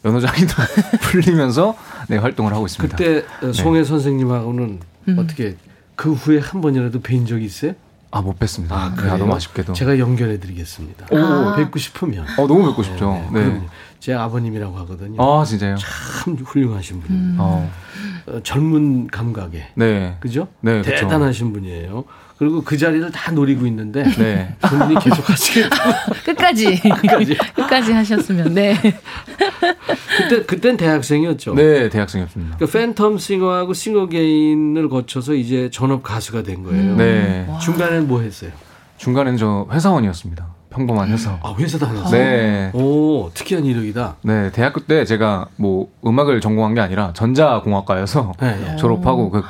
연어장이도 0.04 0.54
불리면서 1.02 1.76
네, 2.08 2.16
활동을 2.16 2.52
하고 2.52 2.66
있습니다. 2.66 2.96
그때 2.96 3.24
어, 3.46 3.52
송혜 3.52 3.84
선생님하고는 3.84 4.80
음. 5.08 5.18
어떻게 5.18 5.56
그 5.96 6.12
후에 6.12 6.38
한 6.38 6.60
번이라도 6.60 7.00
뵌 7.00 7.26
적이 7.26 7.44
있어요? 7.44 7.72
아 8.12 8.22
못 8.22 8.38
뵀습니다. 8.40 8.72
아, 8.72 8.92
그래요? 8.96 9.16
너무 9.18 9.34
아쉽게도. 9.36 9.72
제가 9.72 9.98
연결해 10.00 10.40
드리겠습니다. 10.40 11.06
오. 11.12 11.54
뵙고 11.56 11.78
싶으면. 11.78 12.24
어 12.38 12.46
너무 12.48 12.66
뵙고 12.68 12.82
싶죠. 12.82 13.12
네. 13.32 13.40
그럼요. 13.44 13.66
제 14.00 14.14
아버님이라고 14.14 14.76
하거든요. 14.78 15.22
아 15.22 15.44
진짜요? 15.44 15.76
참 15.76 16.34
훌륭하신 16.34 17.02
분입니다. 17.02 17.42
어, 17.42 17.70
어, 18.26 18.40
젊은 18.42 19.06
감각에. 19.08 19.68
네. 19.76 20.16
그죠? 20.18 20.48
네, 20.60 20.82
그쵸. 20.82 20.90
대단하신 20.90 21.52
분이에요. 21.52 22.04
그리고 22.40 22.62
그 22.62 22.78
자리를 22.78 23.12
다 23.12 23.32
노리고 23.32 23.66
있는데 23.66 24.02
네. 24.16 24.56
본인이 24.62 24.98
계속 24.98 25.28
하시겠다고. 25.28 25.90
끝까지 26.24 26.80
끝까지. 26.80 27.36
끝까지 27.54 27.92
하셨으면 27.92 28.54
네. 28.54 28.74
그때 30.16 30.42
그땐 30.46 30.78
대학생이었죠. 30.78 31.54
네, 31.54 31.90
대학생이었습니다. 31.90 32.56
그 32.56 32.64
팬텀 32.64 33.18
싱어하고 33.18 33.74
싱어 33.74 34.06
개인을 34.06 34.88
거쳐서 34.88 35.34
이제 35.34 35.68
전업 35.70 36.02
가수가 36.02 36.42
된 36.42 36.62
거예요. 36.62 36.96
네. 36.96 37.46
중간에는 37.60 38.08
뭐 38.08 38.22
했어요? 38.22 38.52
중간에는 38.96 39.36
저 39.36 39.66
회사원이었습니다. 39.70 40.46
평범한 40.70 41.10
회사. 41.10 41.38
아 41.42 41.54
회사 41.58 41.76
다녔어요. 41.76 42.10
네. 42.10 42.70
오 42.72 43.30
특이한 43.34 43.66
이력이다. 43.66 44.16
네, 44.22 44.50
대학교 44.52 44.80
때 44.80 45.04
제가 45.04 45.48
뭐 45.56 45.90
음악을 46.06 46.40
전공한 46.40 46.72
게 46.72 46.80
아니라 46.80 47.12
전자공학과여서 47.12 48.32
네, 48.40 48.56
네. 48.56 48.76
졸업하고 48.76 49.28
그 49.28 49.42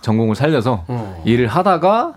전공을 0.00 0.34
살려서 0.34 0.86
어. 0.88 1.22
일을 1.26 1.46
하다가 1.46 2.14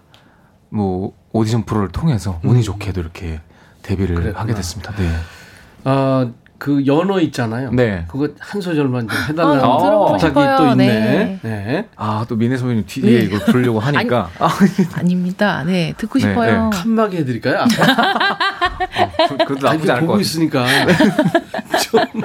뭐 0.72 1.14
오디션 1.34 1.64
프로를 1.66 1.90
통해서 1.90 2.40
운이 2.44 2.64
좋게도 2.64 3.02
이렇게 3.02 3.40
데뷔를 3.84 4.16
그랬구나. 4.16 4.40
하게 4.42 4.54
됐습니다. 4.56 4.94
네. 4.96 5.10
아 5.84 6.28
그 6.62 6.86
연어 6.86 7.20
있잖아요. 7.22 7.72
네. 7.72 8.06
그거 8.08 8.30
한 8.40 8.62
소절만 8.62 9.08
좀 9.08 9.18
해달라는 9.30 9.64
아, 9.64 9.78
부탁이 10.06 10.20
싶어요. 10.20 10.58
또 10.58 10.68
있네. 10.68 10.88
네. 10.88 11.40
네. 11.42 11.88
아, 11.96 12.24
또 12.30 12.36
미네 12.36 12.56
소연이 12.56 12.86
뒤에 12.86 13.18
네. 13.22 13.26
이걸 13.26 13.40
부르려고 13.40 13.80
하니까. 13.80 14.30
아, 14.38 14.48
아닙니다. 14.94 15.64
네 15.64 15.96
듣고 15.98 16.20
네, 16.20 16.28
싶어요. 16.30 16.70
칸막이 16.72 17.18
해드릴까요? 17.18 17.66
그- 19.28 19.38
그것도 19.38 19.70
아, 19.70 19.72
나쁘지 19.74 19.92
않을 19.92 20.02
것 20.02 20.06
보고 20.06 20.08
같아요. 20.14 20.22
있으니까 20.22 20.66
좀 21.82 22.22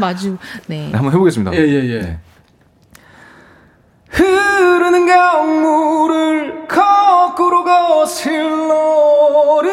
마주 0.00 0.36
네. 0.66 0.88
네, 0.88 0.92
한번 0.92 1.12
해보겠습니다. 1.12 1.54
예 1.54 1.58
예 1.60 1.90
예. 1.94 2.18
네. 4.10 4.16
흐르는 4.18 5.06
강물을 5.06 6.66
거꾸로 6.68 7.64
거슬러 7.64 8.74
오른 9.54 9.70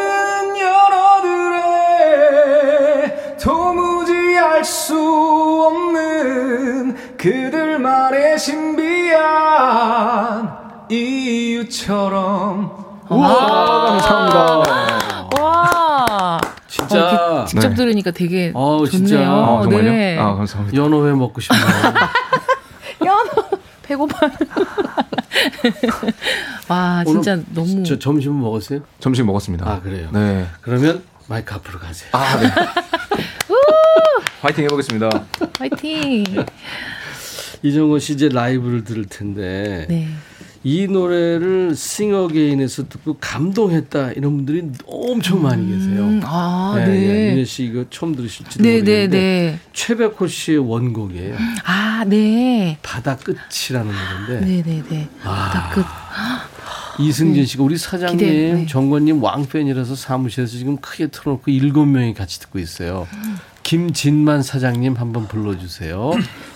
연어들의 1.58 3.38
도무지 3.42 4.12
알 4.38 4.64
수 4.64 4.94
없는 5.66 6.96
그들만의 7.16 8.38
신비한 8.38 9.78
이유처럼 10.90 12.86
우와 13.10 13.86
감사합니다 14.00 15.38
와 15.40 16.40
진짜 16.66 16.96
어, 16.96 16.98
이렇게 16.98 17.44
직접 17.46 17.68
네. 17.70 17.74
들으니까 17.74 18.10
되게 18.12 18.52
어우, 18.54 18.86
좋네요. 18.88 19.06
진짜. 19.06 19.20
아, 19.30 19.60
정말요? 19.62 19.90
네. 19.90 20.18
아 20.18 20.34
감사합니다 20.34 20.76
연어 20.76 21.06
회 21.06 21.12
먹고 21.12 21.40
싶네요. 21.40 21.64
배고파. 23.88 24.30
와 26.68 27.02
진짜 27.04 27.40
너무 27.54 27.82
저 27.84 27.98
점심은 27.98 28.38
먹었어요? 28.40 28.80
점심 29.00 29.24
먹었습니다 29.26 29.66
아 29.66 29.80
그래요. 29.80 30.10
네. 30.12 30.46
그러면 30.60 31.02
마이크 31.26 31.54
앞으로 31.54 31.78
가세요. 31.78 32.10
아, 32.12 32.38
네. 32.38 32.48
화이팅 34.42 34.64
해보겠습니다. 34.64 35.08
화이팅. 35.58 36.24
이정호 37.62 37.98
씨 37.98 38.12
이제 38.12 38.28
라이브를 38.28 38.84
들을 38.84 39.06
텐데 39.06 39.86
네. 39.88 40.08
이 40.64 40.86
노래를 40.88 41.74
싱어게인에서 41.76 42.88
듣고 42.88 43.16
감동했다 43.20 44.12
이런 44.12 44.36
분들이 44.36 44.68
엄청 44.86 45.42
많이 45.42 45.66
계세요. 45.66 46.02
음, 46.02 46.20
아 46.24 46.74
네, 46.76 46.86
네. 46.86 47.06
네. 47.06 47.30
민혜 47.30 47.44
씨 47.44 47.64
이거 47.64 47.84
처음 47.90 48.14
들으실지도 48.14 48.62
네, 48.62 48.70
네, 48.70 48.78
모르겠는데 48.78 49.18
네. 49.18 49.60
최백호 49.72 50.26
씨의 50.26 50.58
원곡이에요. 50.58 51.36
아, 51.64 52.04
네. 52.06 52.78
바다 52.82 53.16
끝이라는 53.16 53.92
노래인데 54.26 54.46
네, 54.46 54.62
네, 54.62 54.82
네. 54.88 55.08
아. 55.22 55.50
바다 55.50 55.70
끝. 55.74 55.84
이승진 57.00 57.46
씨가 57.46 57.62
우리 57.62 57.78
사장님, 57.78 58.18
기대, 58.18 58.52
네. 58.54 58.66
정권님 58.66 59.22
왕팬이라서 59.22 59.94
사무실에서 59.94 60.56
지금 60.56 60.76
크게 60.78 61.06
틀어놓고 61.06 61.50
일곱 61.52 61.86
명이 61.86 62.12
같이 62.14 62.40
듣고 62.40 62.58
있어요. 62.58 63.06
김진만 63.68 64.42
사장님 64.42 64.94
한번 64.94 65.28
불러주세요. 65.28 66.12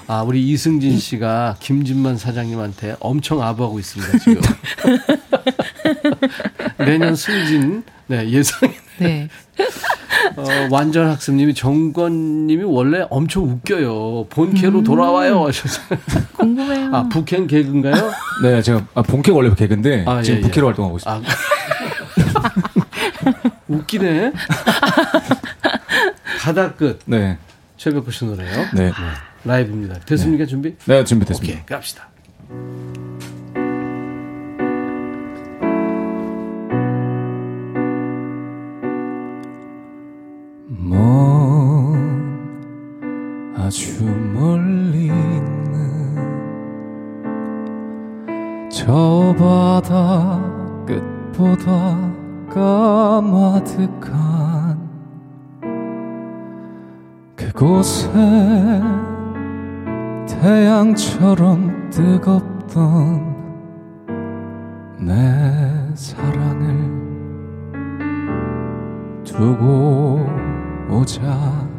아 0.06 0.22
우리 0.22 0.48
이승진 0.48 0.98
씨가 0.98 1.56
김진만 1.60 2.16
사장님한테 2.16 2.96
엄청 3.00 3.42
아부하고 3.42 3.78
있습니다 3.78 4.16
지금. 4.16 4.40
내년 6.80 7.14
승진 7.14 7.82
네 8.06 8.30
예상이 8.30 8.72
네. 8.98 9.28
어, 10.36 10.44
완전 10.70 11.10
학습님이 11.10 11.52
정권님이 11.52 12.64
원래 12.64 13.04
엄청 13.10 13.44
웃겨요. 13.44 14.28
본캐로 14.30 14.78
음. 14.78 14.84
돌아와요. 14.84 15.48
궁금해요. 16.32 16.96
아 16.96 17.08
북행 17.10 17.46
개그인가요? 17.46 18.10
네, 18.42 18.62
제가 18.62 18.86
아, 18.94 19.02
본캐 19.02 19.32
원래 19.32 19.54
개그인데 19.54 20.06
아, 20.08 20.22
지금 20.22 20.36
예, 20.36 20.38
예. 20.38 20.42
부캐로 20.44 20.66
활동하고 20.68 20.96
있습니다. 20.96 21.30
아 22.36 22.52
웃기네. 23.68 24.32
바다 26.42 26.72
끝 26.74 26.98
네, 27.06 27.38
최백호 27.76 28.10
씨 28.10 28.24
노래요. 28.24 28.50
네, 28.74 28.90
라이브입니다. 29.44 30.00
됐습니까 30.00 30.44
준비? 30.44 30.74
네, 30.86 31.04
준비됐습니다. 31.04 31.54
오케이 31.54 31.64
갑시다. 31.66 32.08
먼 40.68 41.94
아주 43.56 44.02
멀리 44.04 45.06
있는 45.06 46.18
저 48.68 49.32
바다 49.38 50.40
끝보다 50.86 52.12
까마득한 52.52 54.32
그곳에 57.42 58.08
태양처럼 60.28 61.90
뜨겁던 61.90 63.32
내 65.00 65.12
사랑을 65.94 66.92
두고 69.24 70.24
오자. 70.88 71.72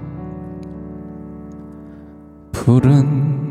푸른 2.52 3.44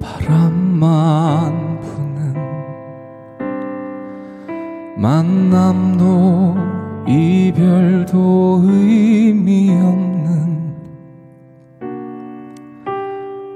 바람만 0.00 1.80
부는 1.80 2.34
만남도 4.96 6.79
이별도 7.06 8.60
의미 8.64 9.70
없는 9.70 10.74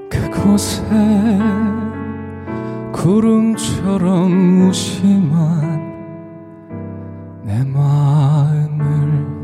그곳에 0.09 0.83
구름처럼 2.91 4.31
무심한 4.31 5.93
내 7.43 7.63
마음을 7.63 9.34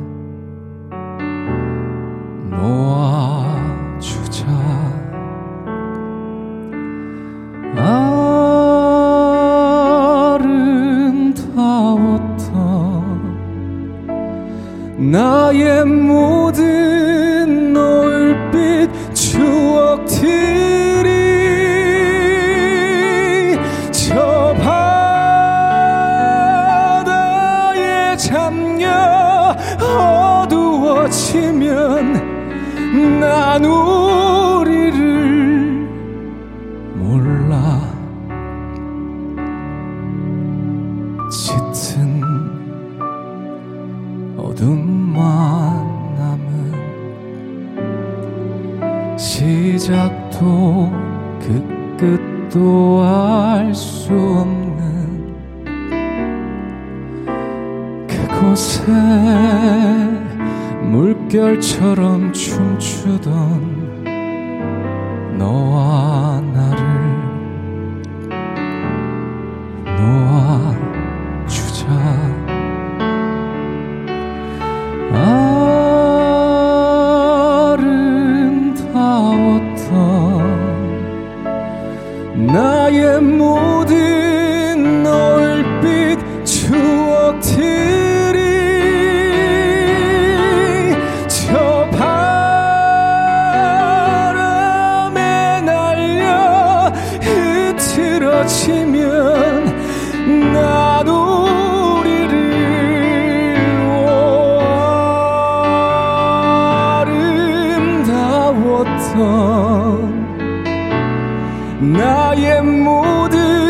나의 111.81 112.61
모든 112.61 113.60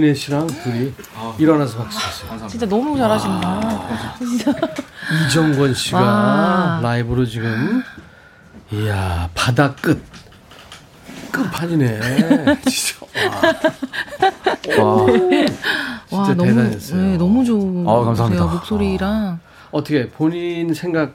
미네 0.00 0.14
씨랑 0.14 0.46
둘이 0.46 0.92
일어나서 1.38 1.76
박수 1.78 2.00
쳤어요. 2.00 2.48
진짜 2.48 2.66
너무 2.66 2.96
잘하신다. 2.96 4.16
진짜. 4.18 4.52
이정권 5.28 5.74
씨가 5.74 6.00
와. 6.00 6.80
라이브로 6.82 7.26
지금 7.26 7.82
이야 8.72 9.28
바다 9.34 9.74
끝 9.74 10.02
끝판이네. 11.30 12.00
진짜 12.66 13.06
와. 14.82 15.04
와와 16.10 16.24
진짜 16.24 16.34
너무 16.34 16.48
대단했어요. 16.48 17.00
네, 17.02 17.16
너무 17.18 17.44
좋은 17.44 17.86
아, 17.86 18.00
감사합니다. 18.04 18.46
목소리랑 18.46 19.38
어떻게 19.70 20.08
본인 20.08 20.72
생각 20.72 21.12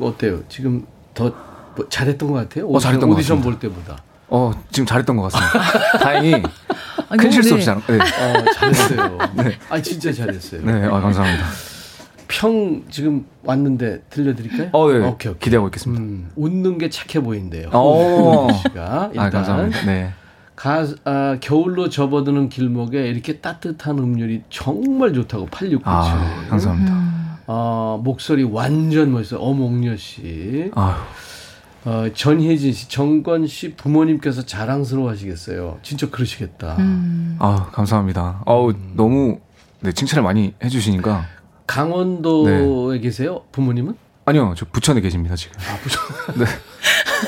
어때요? 0.00 0.40
지금 0.48 0.86
더뭐 1.12 1.34
잘했던 1.90 2.30
것 2.32 2.34
같아요? 2.38 2.68
어, 2.68 2.78
잘했던 2.78 3.10
것 3.10 3.16
오디션 3.16 3.40
같습니다. 3.40 3.68
볼 3.68 3.70
때보다. 3.84 4.02
어, 4.28 4.52
지금 4.70 4.86
잘했던 4.86 5.16
것 5.16 5.32
같습니다. 5.32 5.98
다행히 5.98 6.34
아니, 7.08 7.18
큰 7.18 7.30
실수 7.30 7.50
네. 7.50 7.54
없이 7.54 7.66
잘. 7.66 7.80
네. 7.86 7.98
어, 7.98 8.52
잘했어요. 8.54 9.18
아 9.70 9.80
진짜 9.82 10.12
잘했어요. 10.12 10.62
네, 10.64 10.84
아, 10.86 11.00
감사합니다. 11.00 11.44
평 12.26 12.82
지금 12.90 13.26
왔는데 13.42 14.02
들려드릴까요? 14.10 14.70
어, 14.72 14.90
네. 14.90 14.98
오케이, 14.98 15.30
오케이. 15.30 15.38
기대하고 15.38 15.68
있겠습니다. 15.68 16.02
음, 16.02 16.30
웃는 16.36 16.78
게 16.78 16.90
착해 16.90 17.22
보인대요. 17.22 17.68
어. 17.72 18.48
홍 18.48 18.52
씨가 18.54 19.10
일단 19.12 19.26
아, 19.26 19.30
감사합니다. 19.30 19.82
네. 19.84 20.12
가, 20.56 20.86
아, 21.04 21.36
겨울로 21.40 21.88
접어드는 21.88 22.48
길목에 22.48 23.08
이렇게 23.08 23.38
따뜻한 23.38 23.98
음률이 23.98 24.42
정말 24.50 25.12
좋다고 25.12 25.46
8697. 25.46 25.82
아, 25.84 26.46
감사합니다. 26.48 26.92
음. 26.92 27.36
어, 27.46 28.00
목소리 28.02 28.42
완전 28.42 29.12
멋있어요. 29.12 29.40
어몽여 29.40 29.96
씨. 29.96 30.70
아유, 30.74 30.94
어, 31.84 32.08
전혜진 32.14 32.72
씨, 32.72 32.88
정건 32.88 33.46
씨 33.46 33.74
부모님께서 33.74 34.46
자랑스러워 34.46 35.10
하시겠어요. 35.10 35.78
진짜 35.82 36.08
그러시겠다. 36.08 36.76
음. 36.78 37.36
아, 37.38 37.68
감사합니다. 37.72 38.42
어우, 38.46 38.72
너무 38.94 39.38
네, 39.80 39.92
칭찬을 39.92 40.22
많이 40.22 40.54
해주시니까. 40.64 41.26
강원도에 41.66 42.98
계세요? 43.00 43.42
부모님은? 43.52 43.94
아니요, 44.26 44.54
저 44.56 44.64
부천에 44.64 45.02
계십니다 45.02 45.36
지금. 45.36 45.58
아, 45.60 45.76
부천. 45.82 46.02
네. 46.40 46.44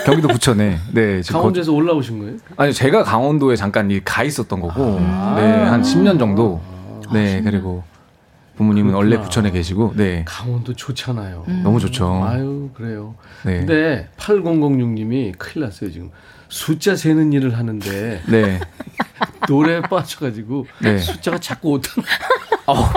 경기도 0.07 0.29
부천에. 0.29 0.79
네, 0.93 1.21
지금 1.21 1.41
강원도에서 1.41 1.73
올라오신 1.73 2.19
거예요? 2.19 2.37
거, 2.39 2.43
아니 2.57 2.73
제가 2.73 3.03
강원도에 3.03 3.57
잠깐 3.57 3.91
이가 3.91 4.25
있었던 4.25 4.61
거고, 4.61 4.99
아. 5.01 5.35
네, 5.37 5.65
한 5.65 5.83
10년 5.83 6.19
정도. 6.19 6.61
네, 7.13 7.43
그리고 7.43 7.85
부모님은 8.57 8.95
원래 8.95 9.11
그렇구나. 9.11 9.25
부천에 9.29 9.51
계시고, 9.51 9.95
네, 9.97 10.25
강원도 10.27 10.75
좋잖아요. 10.75 11.45
음. 11.49 11.61
너무 11.63 11.79
좋죠. 11.81 12.25
아유, 12.25 12.71
그래요. 12.75 13.15
네, 13.45 13.59
근데 13.59 14.09
8006님이 14.17 15.35
큰일 15.39 15.65
났어요, 15.67 15.91
지금. 15.93 16.11
숫자 16.49 16.95
세는 16.95 17.33
일을 17.33 17.59
하는데 17.59 18.23
네, 18.29 18.61
노래에 19.49 19.81
빠져가지고 19.83 20.67
네. 20.81 20.99
숫자가 20.99 21.39
자꾸 21.39 21.71
오다. 21.73 21.91
어, 22.69 22.89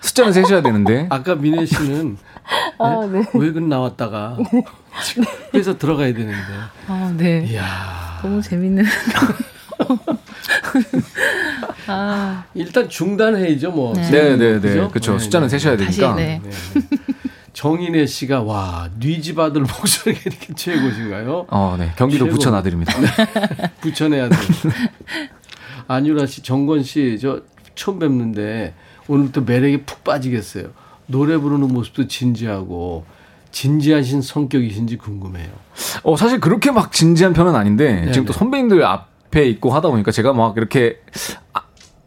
숫자는 0.00 0.32
세셔야 0.32 0.60
되는데. 0.62 1.06
아까 1.10 1.34
민혜 1.34 1.64
씨는 1.66 2.16
아, 2.78 3.08
네. 3.10 3.24
외근 3.34 3.68
나왔다가 3.68 4.36
지금 5.04 5.24
회사 5.54 5.76
들어가야 5.76 6.12
되는데. 6.12 6.36
아, 6.88 7.14
네. 7.16 7.46
이야. 7.48 8.20
너무 8.22 8.42
재밌는. 8.42 8.84
아, 11.86 12.44
일단 12.54 12.88
중단해야죠, 12.88 13.70
뭐. 13.70 13.92
네. 13.94 14.10
네, 14.10 14.36
네, 14.36 14.60
네? 14.60 14.88
그렇죠. 14.88 15.12
네, 15.12 15.18
숫자는 15.18 15.48
네. 15.48 15.50
세셔야 15.50 15.76
다시, 15.76 16.00
되니까. 16.00 16.16
네. 16.16 16.40
네. 16.42 16.50
정인혜 17.52 18.04
씨가 18.04 18.42
와 18.42 18.90
뉘집 18.98 19.38
아들 19.38 19.62
목소리가 19.62 20.20
이렇게 20.26 20.52
최고신가요? 20.54 21.46
어, 21.48 21.76
네, 21.78 21.92
경기도 21.96 22.26
최고. 22.26 22.36
부천 22.36 22.54
아들입니다. 22.54 22.92
부천의 23.80 24.20
아들. 24.20 24.36
안유라 25.88 26.26
씨, 26.26 26.42
정건 26.42 26.82
씨, 26.82 27.18
저 27.20 27.40
처음 27.74 27.98
뵙는데 27.98 28.74
오늘부터 29.08 29.42
매력에 29.42 29.84
푹 29.84 30.04
빠지겠어요. 30.04 30.68
노래 31.06 31.38
부르는 31.38 31.68
모습도 31.68 32.08
진지하고 32.08 33.04
진지하신 33.52 34.20
성격이신지 34.20 34.98
궁금해요. 34.98 35.48
어, 36.02 36.16
사실 36.16 36.40
그렇게 36.40 36.70
막 36.70 36.92
진지한 36.92 37.32
편은 37.32 37.54
아닌데, 37.54 37.94
네네. 37.94 38.12
지금 38.12 38.26
또 38.26 38.34
선배님들 38.34 38.84
앞 38.84 39.08
에 39.36 39.48
있고 39.48 39.70
하다 39.70 39.90
보니까 39.90 40.10
제가 40.10 40.32
막 40.32 40.56
이렇게 40.56 41.00
아, 41.52 41.60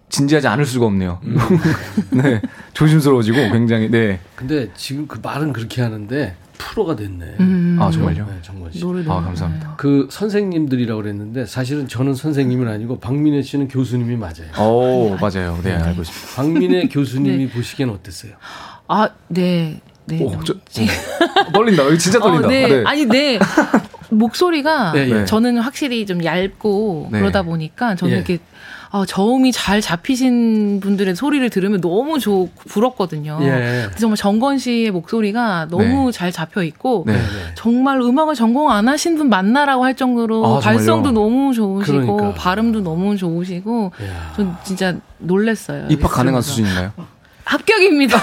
진지하지 0.09 0.47
않을 0.47 0.65
수가 0.65 0.85
없네요. 0.87 1.19
음. 1.23 1.37
네. 2.11 2.41
조심스러워지고 2.73 3.37
굉장히, 3.51 3.89
네. 3.89 4.19
근데 4.35 4.69
지금 4.75 5.07
그 5.07 5.19
말은 5.21 5.53
그렇게 5.53 5.81
하는데 5.81 6.35
프로가 6.57 6.95
됐네. 6.95 7.25
음. 7.39 7.77
아, 7.79 7.89
정말요? 7.91 8.25
네, 8.25 8.39
정권 8.41 8.71
씨. 8.71 8.79
노래 8.81 9.01
아, 9.07 9.21
감사합니다. 9.21 9.75
그 9.77 10.07
선생님들이라고 10.11 11.01
그랬는데 11.01 11.45
사실은 11.45 11.87
저는 11.87 12.15
선생님은 12.15 12.67
아니고 12.67 12.99
박민혜 12.99 13.41
씨는 13.41 13.67
교수님이 13.69 14.17
맞아요. 14.17 14.51
오, 14.59 15.15
맞아요. 15.21 15.57
네, 15.63 15.73
알고 15.73 16.01
있습니다. 16.01 16.35
박민혜 16.35 16.87
교수님이 16.91 17.49
보시기엔 17.49 17.89
어땠어요? 17.89 18.33
아, 18.87 19.09
네. 19.27 19.79
네. 20.05 20.21
오, 20.23 20.31
저, 20.43 20.53
어, 20.53 21.51
떨린다. 21.53 21.97
진짜 21.97 22.19
떨린다. 22.19 22.47
어, 22.47 22.51
네. 22.51 22.67
네. 22.67 22.83
아니, 22.85 23.05
네. 23.05 23.39
목소리가 24.09 24.91
네, 24.93 25.09
예. 25.09 25.25
저는 25.25 25.57
확실히 25.59 26.05
좀 26.05 26.23
얇고 26.23 27.09
네. 27.11 27.19
그러다 27.19 27.43
보니까 27.43 27.95
저는 27.95 28.13
예. 28.13 28.17
이렇게 28.17 28.39
아, 28.91 29.05
저음이 29.07 29.51
잘 29.51 29.81
잡히신 29.81 30.79
분들의 30.79 31.15
소리를 31.15 31.47
들으면 31.51 31.79
너무 31.79 32.17
좋 32.17 32.49
부럽거든요. 32.67 33.37
예. 33.43 33.83
근데 33.85 33.97
정말 33.99 34.17
정건 34.17 34.57
씨의 34.57 34.89
목소리가 34.89 35.67
너무 35.69 36.11
잘 36.11 36.31
잡혀 36.31 36.63
있고 36.63 37.03
네. 37.05 37.21
정말 37.53 38.01
음악을 38.01 38.33
전공 38.33 38.71
안 38.71 38.87
하신 38.87 39.15
분 39.17 39.29
만나라고 39.29 39.83
할 39.83 39.95
정도로 39.95 40.39
아, 40.43 40.49
정말요? 40.59 40.59
발성도 40.61 41.11
너무 41.11 41.53
좋으시고 41.53 42.01
그러니까. 42.17 42.33
발음도 42.33 42.81
너무 42.81 43.15
좋으시고 43.15 43.91
야. 44.03 44.33
전 44.35 44.55
진짜 44.63 44.95
놀랬어요. 45.19 45.85
입학 45.89 46.11
가능한. 46.11 46.41
수준인가요? 46.41 46.91
합격입니다. 47.43 48.17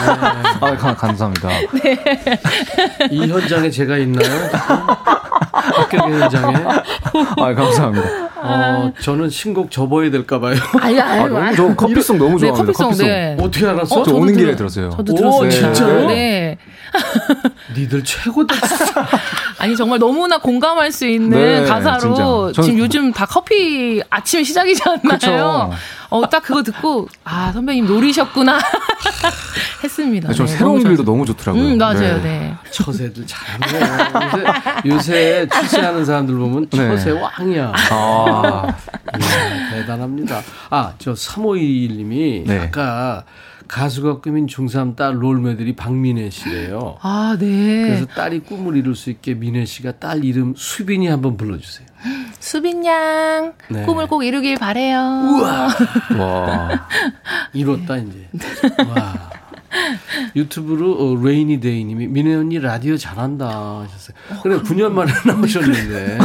아, 0.61 0.77
가- 0.77 0.95
감사합니다. 0.95 1.49
이 3.11 3.19
현장에 3.29 3.71
제가 3.71 3.99
있나요? 3.99 4.29
합격 5.87 6.11
현장에? 6.11 6.55
아, 7.39 7.55
감사합니다. 7.55 8.27
어, 8.37 8.93
저는 9.01 9.31
신곡 9.31 9.71
접어야 9.71 10.11
될까 10.11 10.39
봐요. 10.39 10.57
아니, 10.81 11.01
아, 11.01 11.25
아니, 11.25 11.29
너무 11.31 11.55
저 11.57 11.75
커피송 11.75 12.19
너무 12.19 12.39
네, 12.39 12.49
좋아합니다. 12.49 12.73
커피송, 12.73 12.87
커피송. 12.87 13.07
네. 13.09 13.37
어떻게 13.41 13.67
알았어? 13.67 14.01
어, 14.01 14.05
저 14.05 14.15
오는 14.15 14.37
길에 14.37 14.55
들었어요. 14.55 14.91
저도 14.91 15.13
오, 15.13 15.17
들었어요. 15.17 15.51
진짜요? 15.51 16.07
네. 16.09 16.59
니들 17.77 18.05
최고다. 18.05 18.55
아니 19.67 19.77
정말 19.77 19.99
너무나 19.99 20.39
공감할 20.39 20.93
수 20.93 21.07
있는 21.07 21.31
네, 21.31 21.65
가사로 21.65 22.53
진짜. 22.53 22.63
지금 22.63 22.79
요즘 22.79 23.13
다 23.13 23.27
커피 23.27 24.01
시작이지 24.45 24.83
않나요? 24.87 25.01
그쵸. 25.19 25.71
어, 26.09 26.29
딱 26.31 26.41
그거 26.45 26.63
듣고 26.63 27.09
아 27.25 27.51
선배님 27.53 27.87
노리셨구나 27.87 28.61
했습니다. 29.83 30.33
저 30.33 30.45
네, 30.47 30.53
새로운 30.57 30.83
길도. 30.85 31.05
너무 31.05 31.27
좋더라고요. 31.27 31.63
음 31.65 31.79
맞아요, 31.79 32.17
네. 32.19 32.23
네. 32.23 32.55
처세들 32.71 33.27
잘하네요. 33.27 34.45
요새, 34.87 35.43
요새 35.43 35.49
출세하는 35.53 36.05
사람들 36.05 36.35
보면 36.37 36.69
네. 36.71 36.77
처세 36.89 37.11
왕이야. 37.11 37.73
아, 37.91 38.75
이야, 39.19 39.71
대단합니다. 39.73 40.43
아, 40.71 40.93
저 40.99 41.13
3521님이 41.13 42.47
네. 42.47 42.61
아까 42.61 43.25
가수가 43.69 44.21
꾸민 44.21 44.47
중3 44.47 44.97
딸 44.97 45.23
롤모델이 45.23 45.77
박민혜 45.77 46.31
씨래요. 46.31 46.99
아 47.01 47.37
네. 47.39 47.83
그래서 47.83 48.07
딸이 48.07 48.41
꿈을 48.41 48.77
이룰 48.77 48.95
수 48.95 49.11
있게 49.11 49.35
민혜 49.35 49.65
씨가 49.65 49.99
딸 49.99 50.25
이름 50.25 50.55
수빈이 50.57 51.07
한번 51.09 51.37
불러주세요. 51.37 51.87
수빈 52.39 52.85
양 52.87 53.55
네. 53.71 53.85
꿈을 53.85 54.07
꼭 54.07 54.23
이루길 54.23 54.57
바래요. 54.57 54.99
우와! 54.99 55.69
와. 56.19 56.89
이뤘다, 57.53 57.97
이제. 57.97 58.29
와. 58.89 59.31
유튜브로 60.35 60.93
어, 60.93 61.23
레이니 61.23 61.61
데이님이 61.61 62.07
민혜 62.09 62.35
언니 62.35 62.59
라디오 62.59 62.97
잘한다 62.97 63.47
하셨어요. 63.81 64.17
그래 64.43 64.59
9년 64.59 64.93
만에 64.93 65.13
나오셨는데 65.27 66.19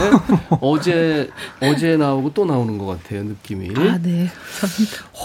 어제 0.62 1.30
어제 1.62 1.98
나오고 1.98 2.34
또 2.34 2.46
나오는 2.46 2.78
것 2.78 2.86
같아요 2.86 3.24
느낌이. 3.24 3.70
아 3.78 3.98
네. 4.02 4.28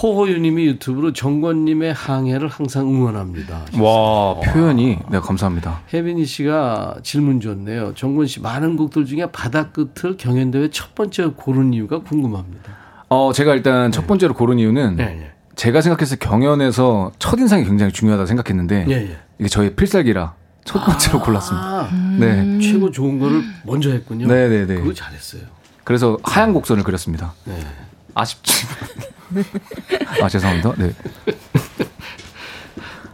호호유님이 0.03 0.67
유튜브로 0.67 1.13
정권님의 1.13 1.93
항해를 1.95 2.49
항상 2.49 2.89
응원합니다. 2.89 3.65
와, 3.79 4.35
표현이, 4.41 4.99
네, 5.11 5.21
감사합니다. 5.21 5.81
혜빈이 5.93 6.27
씨가 6.27 6.97
질문 7.03 7.41
줬네요. 7.41 7.95
정권 7.95 8.27
씨 8.27 8.41
많은 8.41 8.77
곡들 8.77 9.07
중에 9.07 9.27
바다 9.33 9.71
끝을 9.71 10.17
경연대회 10.17 10.71
첫 10.71 10.95
번째 10.95 11.33
고른 11.37 11.73
이유가 11.73 12.01
궁금합니다. 12.01 12.77
어, 13.09 13.33
제가 13.33 13.55
일단 13.55 13.93
첫 13.93 14.07
번째로 14.07 14.35
고른 14.35 14.59
이유는 14.59 14.97
네, 14.97 15.05
네. 15.07 15.33
제가 15.57 15.81
생각했을 15.81 16.19
때 16.19 16.27
경연에서 16.27 17.13
첫 17.19 17.39
인상이 17.41 17.65
굉장히 17.65 17.91
중요하다 17.93 18.27
생각했는데 18.27 18.87
예, 18.89 18.93
예. 18.93 19.19
이게 19.39 19.49
저의 19.49 19.75
필살기라 19.75 20.35
첫 20.65 20.85
번째로 20.85 21.23
골랐습니다. 21.23 21.67
아, 21.67 21.91
네. 22.19 22.59
최고 22.61 22.91
좋은 22.91 23.19
거를 23.19 23.43
먼저 23.65 23.91
했군요. 23.91 24.27
네, 24.27 24.49
네, 24.49 24.67
네. 24.67 24.75
그거 24.75 24.93
잘했어요. 24.93 25.43
그래서 25.85 26.19
하얀 26.23 26.53
곡선을 26.53 26.83
그렸습니다. 26.83 27.35
네. 27.45 27.59
아쉽지만. 28.15 28.75
아, 30.23 30.29
죄송합니다. 30.29 30.75
네. 30.77 30.93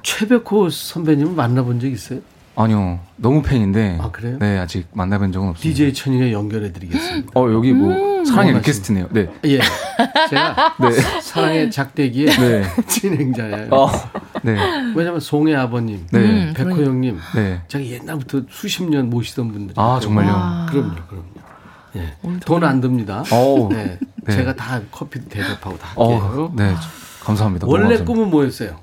최백호 0.03 0.70
선배님은 0.70 1.36
만나본 1.36 1.80
적 1.80 1.88
있어요? 1.88 2.20
아니요. 2.55 3.00
너무 3.16 3.42
팬인데. 3.42 3.98
아, 4.00 4.11
그래요? 4.11 4.36
네, 4.38 4.59
아직 4.59 4.86
만나본 4.92 5.32
적은 5.32 5.48
없습니다. 5.50 5.74
DJ 5.76 5.94
천이가 5.94 6.32
연결해 6.32 6.72
드리겠습니다. 6.72 7.30
어, 7.34 7.50
여기 7.53 7.72
뭐 7.72 8.24
사랑의 8.24 8.53
원하시는- 8.53 8.57
리퀘스트네요. 8.59 9.09
네. 9.11 9.28
예. 9.46 9.59
제가 10.28 10.74
네. 10.80 10.90
사랑의 11.22 11.70
작대기의 11.70 12.26
네. 12.26 12.62
진행자예요. 12.86 13.68
어. 13.70 13.88
네. 14.42 14.57
왜냐면 14.94 15.20
송혜 15.20 15.55
아버님, 15.55 16.07
네. 16.11 16.18
음, 16.18 16.53
백호 16.55 16.70
그러니까. 16.70 16.90
형님, 16.90 17.18
네. 17.34 17.62
제가 17.68 17.84
옛날부터 17.84 18.42
수십 18.50 18.84
년 18.84 19.09
모시던 19.09 19.50
분들이. 19.50 19.74
아, 19.78 19.98
정말요? 20.03 20.30
와. 20.30 20.66
그럼요, 20.70 20.94
그럼요. 21.09 21.24
예. 21.96 22.14
돈안 22.44 22.80
듭니다. 22.82 23.22
어우. 23.32 23.72
네. 23.72 23.98
네. 24.24 24.32
제가 24.36 24.55
다 24.55 24.80
커피 24.90 25.20
대접하고 25.28 25.78
다 25.78 25.88
할게요. 25.88 26.50
어, 26.50 26.53
네. 26.55 26.74
감사합니다. 27.22 27.66
원래 27.66 27.84
감사합니다. 27.84 28.05
꿈은 28.12 28.30
뭐였어요? 28.30 28.76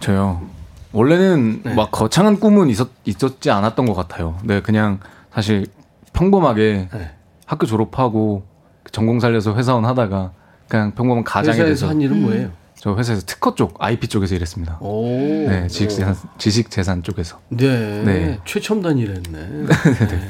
저요. 0.00 0.53
원래는 0.94 1.62
네. 1.64 1.74
막 1.74 1.90
거창한 1.90 2.38
꿈은 2.38 2.70
있었, 2.70 2.88
있었지 3.04 3.50
않았던 3.50 3.84
것 3.84 3.94
같아요. 3.94 4.38
네, 4.44 4.62
그냥 4.62 5.00
사실 5.32 5.66
평범하게 6.12 6.88
네. 6.92 7.10
학교 7.46 7.66
졸업하고 7.66 8.44
전공 8.92 9.18
살려서 9.18 9.56
회사원 9.56 9.84
하다가 9.84 10.32
그냥 10.68 10.92
평범한 10.94 11.24
가장이 11.24 11.58
회사에서 11.58 11.70
돼서 11.70 11.88
한 11.88 12.00
일은 12.00 12.22
뭐예요? 12.22 12.50
저 12.76 12.94
회사에서 12.96 13.22
특허 13.26 13.56
쪽 13.56 13.82
IP 13.82 14.06
쪽에서 14.06 14.36
일했습니다. 14.36 14.78
오. 14.80 15.02
네, 15.02 15.66
지식재산, 15.66 16.14
지식재산 16.38 17.02
쪽에서. 17.02 17.40
네. 17.48 18.02
네. 18.04 18.40
최첨단 18.44 18.96
일했네. 18.96 19.32
네. 19.66 20.20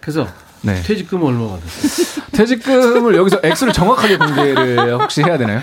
그래서 0.00 0.26
네. 0.66 0.82
퇴직금 0.82 1.22
얼마 1.22 1.46
받았어요? 1.48 2.26
퇴직금을 2.32 3.14
여기서 3.16 3.40
액수를 3.42 3.72
정확하게 3.72 4.18
공개를 4.18 5.00
혹시 5.00 5.22
해야 5.22 5.38
되나요? 5.38 5.60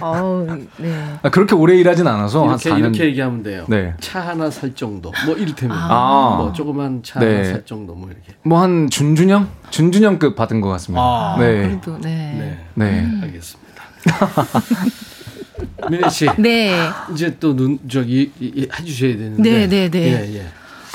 어우, 0.00 0.46
네. 0.78 1.14
아, 1.22 1.28
그렇게 1.30 1.54
오래 1.54 1.76
일하진 1.76 2.06
않아서 2.06 2.44
이렇게 2.46 2.70
한 2.70 2.78
4년. 2.78 2.84
이렇게 2.84 3.04
얘기하면 3.04 3.42
돼요. 3.42 3.64
네. 3.68 3.94
차 4.00 4.20
하나 4.20 4.50
살 4.50 4.74
정도. 4.74 5.12
뭐 5.26 5.36
이를테면 5.36 5.76
아. 5.78 6.36
뭐 6.38 6.52
조그만 6.52 7.02
차 7.04 7.20
네. 7.20 7.34
하나 7.36 7.44
살 7.44 7.66
정도 7.66 7.94
뭐 7.94 8.08
이렇게. 8.08 8.32
뭐 8.42 8.60
한 8.60 8.88
준준형? 8.90 9.48
준준형급 9.70 10.34
받은 10.36 10.60
것 10.60 10.68
같습니다. 10.70 11.02
아, 11.02 11.36
네. 11.38 11.68
그래도 11.68 11.98
네. 12.00 12.58
네. 12.74 12.84
네. 12.90 13.20
알겠습니다. 13.22 13.82
민혜 15.90 16.08
씨. 16.08 16.26
네. 16.38 16.76
이제 17.12 17.36
또 17.38 17.54
눈 17.54 17.78
저기 17.88 18.32
이- 18.40 18.52
이- 18.56 18.68
해주셔야 18.78 19.16
되는데. 19.16 19.42
네, 19.42 19.66
네, 19.68 19.88
네. 19.90 19.98
예, 20.00 20.34
예. 20.38 20.46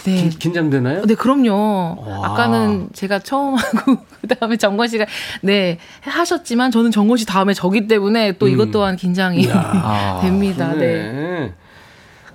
네. 0.05 0.15
긴, 0.15 0.29
긴장되나요? 0.29 1.05
네, 1.05 1.15
그럼요. 1.15 1.97
와. 2.05 2.31
아까는 2.31 2.89
제가 2.93 3.19
처음 3.19 3.55
하고 3.59 3.97
그다음에 4.21 4.57
정권 4.57 4.87
씨가 4.87 5.05
네, 5.41 5.77
하셨지만 6.01 6.71
저는 6.71 6.91
정권 6.91 7.17
씨 7.17 7.25
다음에 7.25 7.53
저기 7.53 7.87
때문에 7.87 8.33
또 8.33 8.47
이것 8.47 8.71
또한 8.71 8.95
긴장이 8.95 9.47
아, 9.51 10.19
됩니다. 10.23 10.73
네. 10.73 10.79
네. 11.11 11.53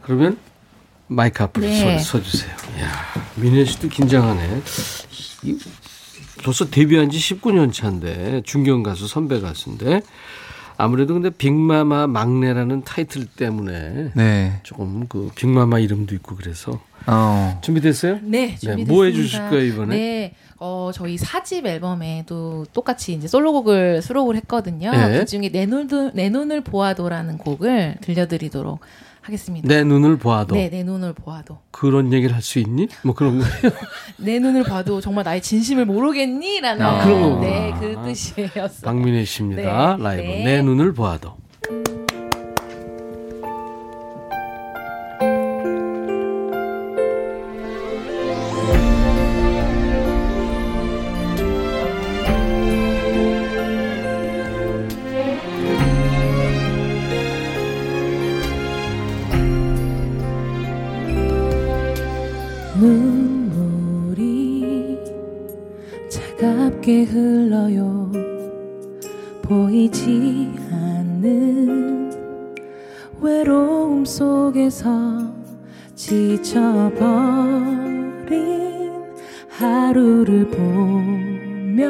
그러면 0.03 0.37
마이크 1.07 1.43
앞으로 1.43 1.67
네. 1.67 1.99
서, 1.99 2.19
서주세요. 2.19 2.51
야, 2.81 2.91
민혜 3.37 3.65
씨도 3.65 3.89
긴장하네. 3.89 4.63
이- 5.45 5.59
벌써 6.43 6.67
데뷔한 6.69 7.09
지 7.11 7.19
19년 7.19 7.73
차인데 7.73 8.43
중견 8.45 8.83
가수 8.83 9.07
선배 9.09 9.41
가수인데 9.41 10.03
아무래도 10.77 11.15
근데 11.15 11.31
빅마마 11.31 12.07
막내라는 12.07 12.83
타이틀 12.83 13.27
때문에 13.27 14.11
네. 14.15 14.61
조금 14.63 15.07
그 15.09 15.31
빅마마 15.35 15.79
이름도 15.79 16.15
있고 16.17 16.37
그래서 16.37 16.81
어. 17.07 17.59
준비됐어요? 17.63 18.19
네, 18.23 18.57
준비됐습니다. 18.57 18.93
뭐 18.93 19.05
해주실 19.05 19.49
거예요, 19.51 19.65
이번에? 19.65 19.97
네, 19.97 20.35
어 20.59 20.91
저희 20.93 21.17
사집 21.17 21.67
앨범에도 21.67 22.67
똑같이 22.73 23.13
이제 23.13 23.29
솔로곡을 23.29 24.03
수록을 24.03 24.37
했거든요. 24.37 24.91
네. 24.91 25.19
그 25.19 25.25
중에 25.27 25.51
내 25.51 25.67
눈을 25.67 26.13
내 26.15 26.29
눈을 26.31 26.63
보아도라는 26.63 27.39
곡을 27.39 27.97
들려드리도록 28.01 28.81
하겠습니다. 29.25 29.67
내 29.67 29.83
눈을 29.85 30.17
보아도 30.19 30.55
네, 30.55 30.69
내 30.69 30.83
눈을 30.85 31.15
보아도. 31.15 31.59
그런 31.71 32.13
얘기를 32.13 32.35
할 32.35 32.43
수 32.43 32.59
있니? 32.59 32.89
뭐 33.03 33.15
그런 33.15 33.39
거예요. 33.39 33.53
내 34.19 34.39
눈을 34.39 34.65
봐도 34.65 35.01
정말 35.01 35.25
나의 35.25 35.41
진심을 35.41 35.87
모르겠니 35.87 36.61
라는 36.61 36.85
아, 36.85 37.05
그런 37.05 37.23
거구나. 37.23 37.41
네, 37.41 37.73
그 37.81 37.97
뜻이었어요. 38.05 38.69
박민혜 38.85 39.25
씨입니다. 39.25 39.97
네, 39.97 40.03
라이브 40.03 40.23
네. 40.23 40.45
내 40.45 40.63
눈을 40.63 40.93
보아도. 40.93 41.37
눈물이 62.85 64.99
차갑게 66.11 67.05
흘러요. 67.05 68.13
보이지 69.41 70.53
않는 70.71 72.13
외로움 73.23 74.05
속에서 74.05 75.33
지쳐버린 75.95 77.01
하루를 79.49 80.51
보며 80.51 81.89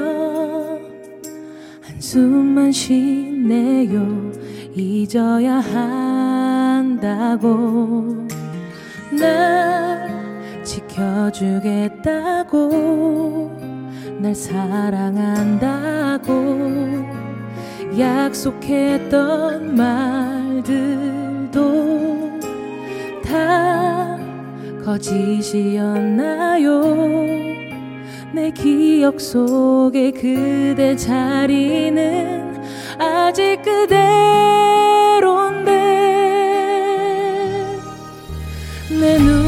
한숨만 1.80 2.70
쉬네요. 2.70 4.30
잊어야 4.76 5.54
한다고. 5.54 7.48
날 9.10 10.13
지켜주겠다고 10.64 12.00
날 14.20 14.34
사랑한다고 14.34 16.32
약속했던 17.98 19.76
말들도 19.76 21.60
다 23.24 24.18
거짓이었나요? 24.84 26.82
내 28.32 28.50
기억 28.50 29.20
속에 29.20 30.10
그대 30.10 30.96
자리는 30.96 32.54
아직 32.98 33.62
그대로인데 33.62 34.00
내 39.00 39.18
눈 39.18 39.43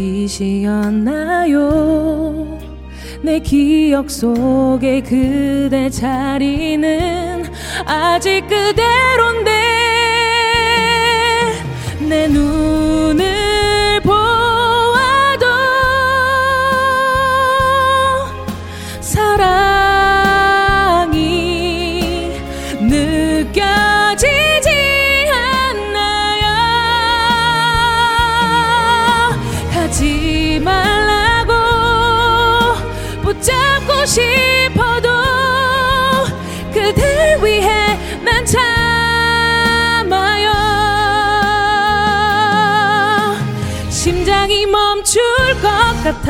거짓이었나요? 0.00 1.58
내 3.22 3.38
기억 3.38 4.10
속에 4.10 5.02
그대 5.02 5.90
자리는 5.90 7.44
아직 7.84 8.40
그대로인데 8.48 9.50
내눈 12.08 12.79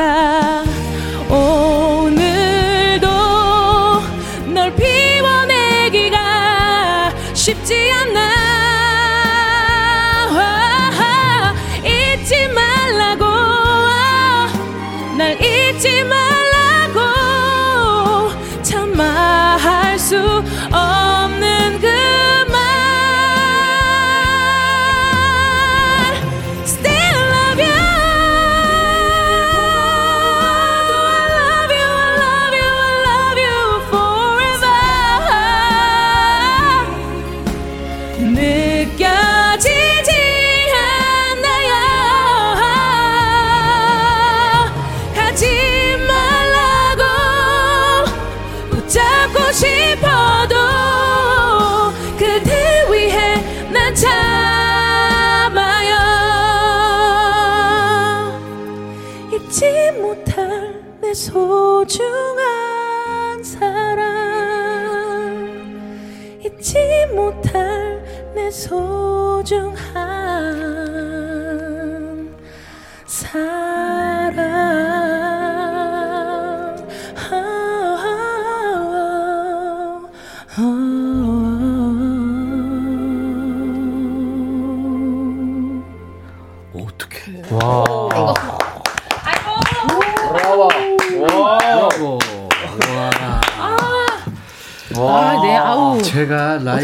같 0.01 0.70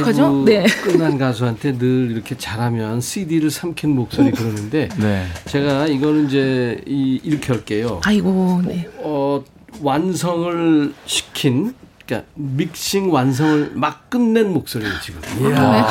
어떡하죠? 0.07 0.45
네. 0.45 0.65
끝난 0.85 1.19
가수한테 1.19 1.79
늘 1.79 2.11
이렇게 2.11 2.37
잘하면 2.37 3.01
CD를 3.01 3.51
삼킨 3.51 3.95
목소리 3.95 4.31
그러는데 4.31 4.89
네. 4.99 5.27
제가 5.47 5.87
이거는 5.87 6.27
이제 6.27 6.81
이, 6.87 7.21
이렇게 7.23 7.53
할게요. 7.53 8.01
아이고, 8.05 8.63
네. 8.65 8.89
어, 8.99 9.43
완성을 9.81 10.95
시킨 11.07 11.75
그러니까 12.07 12.29
믹싱 12.37 13.13
완성을 13.13 13.73
막 13.75 14.09
끝낸 14.09 14.53
목소리예요 14.53 14.95
지금. 15.03 15.21
이야, 15.41 15.87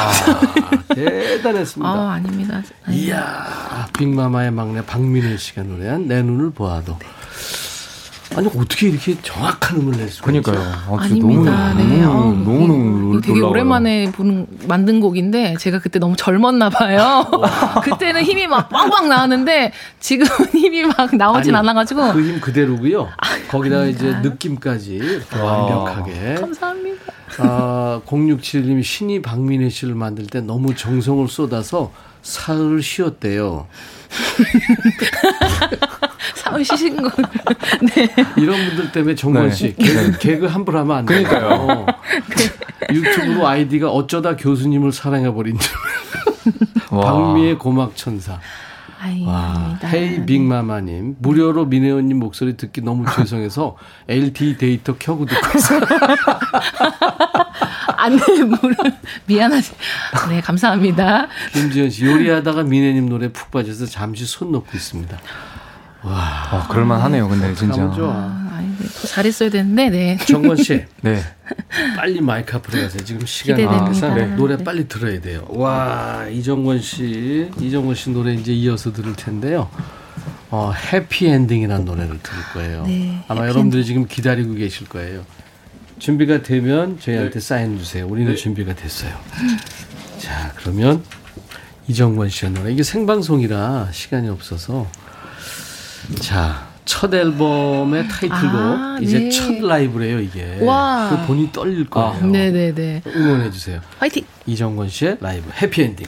대단했습니다. 0.96 1.90
아, 1.90 2.14
아닙니다. 2.14 2.64
아니, 2.86 2.98
이야, 3.04 3.88
빅마마의 3.98 4.52
막내 4.52 4.82
박민혜 4.86 5.36
씨가 5.36 5.64
노래한 5.64 6.08
내 6.08 6.22
눈을 6.22 6.52
보아도. 6.52 6.98
아니 8.36 8.48
어떻게 8.48 8.90
이렇게 8.90 9.16
정확한 9.22 9.78
음을 9.80 9.98
낼 9.98 10.10
수가 10.10 10.26
그러니까요. 10.26 10.60
아, 10.60 10.98
아닙니다. 11.00 11.74
네. 11.74 12.02
너무 12.02 12.12
아우, 12.12 12.34
너무 12.34 12.68
너무 12.68 13.22
되게 13.22 13.34
놀라워요. 13.34 13.52
오랜만에 13.52 14.12
부른, 14.12 14.48
만든 14.68 15.00
곡인데 15.00 15.56
제가 15.60 15.80
그때 15.80 16.00
너무 16.00 16.16
젊었나 16.18 16.70
봐요. 16.70 17.26
그때는 17.84 18.24
힘이 18.24 18.48
막 18.48 18.70
빵빵 18.70 19.08
나왔는데 19.10 19.72
지금은 20.00 20.30
힘이 20.54 20.84
막 20.86 21.16
나오진 21.16 21.56
아니, 21.56 21.70
않아가지고 21.70 22.14
그 22.14 22.26
힘 22.26 22.40
그대로고요. 22.42 23.08
거기다가 23.50 23.84
아닙니다. 23.84 24.08
이제 24.08 24.20
느낌까지 24.30 24.96
이렇게 24.96 25.40
와. 25.40 25.64
완벽하게. 25.64 26.36
감사합니다. 26.36 27.02
아, 27.40 28.02
067님이 28.06 28.84
신이 28.84 29.22
박민혜 29.22 29.70
씨를 29.70 29.96
만들 29.96 30.26
때 30.28 30.42
너무 30.42 30.76
정성을 30.76 31.28
쏟아서 31.28 31.92
사흘을 32.22 32.82
쉬었대요. 32.82 33.68
참으시신 36.36 37.02
거. 37.02 37.10
네. 37.96 38.10
이런 38.38 38.66
분들 38.68 38.92
때문에 38.92 39.16
정권 39.16 39.50
네. 39.50 39.54
씨 39.54 39.76
개그, 39.76 40.18
개그 40.20 40.46
함부로 40.48 40.80
하면 40.80 40.98
안 40.98 41.06
돼요. 41.06 41.28
그러니까요. 41.28 41.86
유튜브로 42.92 43.48
아이디가 43.48 43.90
어쩌다 43.90 44.36
교수님을 44.36 44.92
사랑해 44.92 45.32
버린 45.34 45.58
와. 46.92 47.02
박미의 47.12 47.58
고막 47.58 47.96
천사. 47.96 48.40
와, 49.24 49.78
나- 49.80 49.88
헤이 49.90 50.26
빅마마님 50.26 51.18
무료로 51.20 51.66
민혜원님 51.68 52.18
목소리 52.18 52.58
듣기 52.58 52.82
너무 52.82 53.06
죄송해서 53.16 53.78
LTE 54.08 54.58
데이터 54.58 54.96
켜고 54.98 55.28
듣고 55.28 55.58
있어요. 55.60 55.82
안 57.98 58.18
돼, 58.18 58.44
물 58.44 58.76
미안하지. 59.28 59.74
네, 60.30 60.42
감사합니다. 60.42 61.28
김지현 61.54 61.90
씨 61.92 62.06
요리하다가 62.06 62.64
민혜님 62.64 63.08
노래 63.08 63.32
푹 63.32 63.52
빠져서 63.52 63.86
잠시 63.86 64.26
손 64.26 64.52
놓고 64.52 64.68
있습니다. 64.74 65.18
아, 66.08 66.68
그럴만하네요, 66.70 67.28
근데 67.28 67.54
진짜. 67.56 67.82
너무 67.82 67.96
좋아. 67.96 68.14
아이, 68.52 68.66
네, 68.66 68.88
더 69.02 69.08
잘했어야 69.08 69.50
되는데, 69.50 69.90
네. 69.90 70.18
정권 70.28 70.56
씨 70.58 70.86
네. 71.02 71.22
빨리 71.96 72.22
마이크 72.22 72.56
앞으로 72.56 72.82
가세요. 72.84 73.04
지금 73.04 73.26
시간이. 73.26 73.64
없어서 73.66 74.14
네. 74.14 74.26
노래 74.36 74.58
빨리 74.58 74.88
들어야 74.88 75.20
돼요. 75.20 75.46
와 75.50 76.26
이정권 76.30 76.80
씨, 76.82 77.50
이정권 77.60 77.96
씨 77.96 78.10
노래 78.12 78.34
이제 78.34 78.54
이어서 78.54 78.92
들을 78.94 79.14
텐데요. 79.16 79.70
어, 80.52 80.72
해피엔딩이라는 80.72 81.86
노래를 81.86 82.20
들을 82.22 82.44
거예요. 82.54 82.84
네, 82.86 83.24
아마 83.28 83.42
해피엔딩. 83.42 83.44
여러분들이 83.50 83.86
지금 83.86 84.06
기다리고 84.08 84.54
계실 84.54 84.88
거예요. 84.88 85.24
준비가 86.00 86.42
되면 86.44 87.00
저희한테 87.00 87.40
사인 87.40 87.78
주세요. 87.78 88.06
우리는 88.08 88.36
준비가 88.36 88.74
됐어요. 88.76 89.12
자 90.20 90.52
그러면 90.56 91.04
이정권 91.88 92.30
씨의 92.30 92.52
노래 92.52 92.72
이게 92.72 92.84
생방송이라 92.84 93.90
시간이 93.92 94.28
없어서 94.30 94.88
자. 96.20 96.68
첫 96.86 97.12
앨범의 97.12 98.08
타이틀곡 98.08 98.54
아, 98.54 99.00
이제 99.02 99.18
네. 99.18 99.30
첫 99.30 99.60
라이브래요 99.60 100.20
이게 100.20 100.60
와. 100.62 101.10
그 101.10 101.26
본인 101.26 101.52
떨릴 101.52 101.90
거예요. 101.90 102.24
네네네. 102.28 103.02
응원해 103.08 103.50
주세요. 103.50 103.82
화이팅! 103.98 104.24
이정권 104.46 104.90
씨의 104.90 105.18
라이브 105.20 105.50
해피엔딩. 105.60 106.06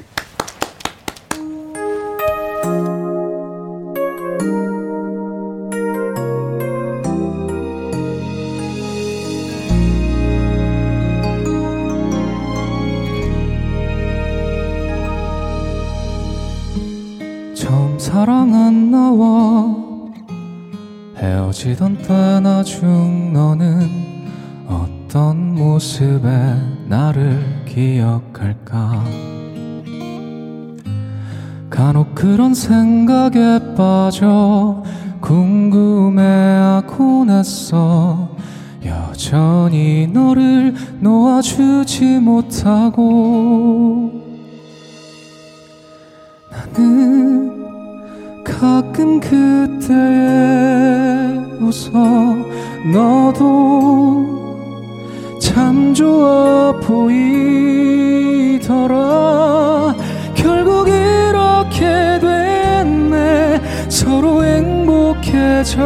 중 22.67 23.31
너는 23.31 23.89
어떤 24.67 25.55
모습에 25.55 26.29
나를 26.85 27.63
기억할까? 27.65 29.05
간혹 31.69 32.13
그런 32.13 32.53
생각에 32.53 33.73
빠져 33.77 34.83
궁금해하곤 35.21 36.49
했어. 37.29 38.35
여전히 38.85 40.07
너를 40.07 40.75
놓아주지 40.99 42.19
못하고 42.19 44.11
나는 46.51 48.43
가끔 48.43 49.21
그때에 49.21 50.57
웃어 51.59 52.26
너도 52.85 54.37
참 55.39 55.93
좋아 55.93 56.71
보이더라. 56.81 57.57
결국 60.35 60.87
이렇게 60.87 62.19
됐네. 62.19 63.61
서로 63.89 64.43
행복해졌네. 64.43 65.77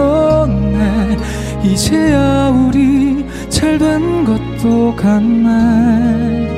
이제야 1.64 2.50
우리 2.50 3.26
잘 3.50 3.78
된 3.78 4.26
것도 4.26 4.96
같네. 4.96 6.50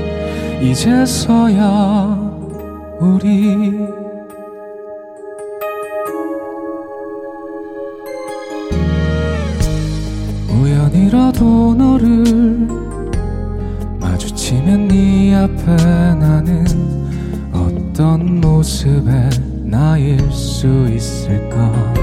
이제서야 0.61 2.17
우리 2.99 4.02
우연이라도 11.33 11.75
너를 11.75 12.67
마주치면 13.99 14.87
네 14.87 15.35
앞에 15.35 15.65
나는 16.15 16.65
어떤 17.51 18.39
모습의 18.39 19.29
나일 19.63 20.19
수 20.31 20.87
있을까? 20.89 21.93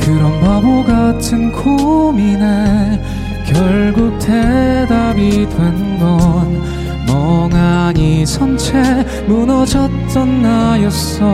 그런 0.00 0.40
바보 0.40 0.84
같은 0.84 1.52
고민에 1.52 3.00
결국 3.46 4.18
대답이 4.18 5.48
된 5.48 5.94
건 5.98 6.62
멍하니 7.06 8.26
선채 8.26 8.82
무너졌던 9.28 10.42
나였어. 10.42 11.24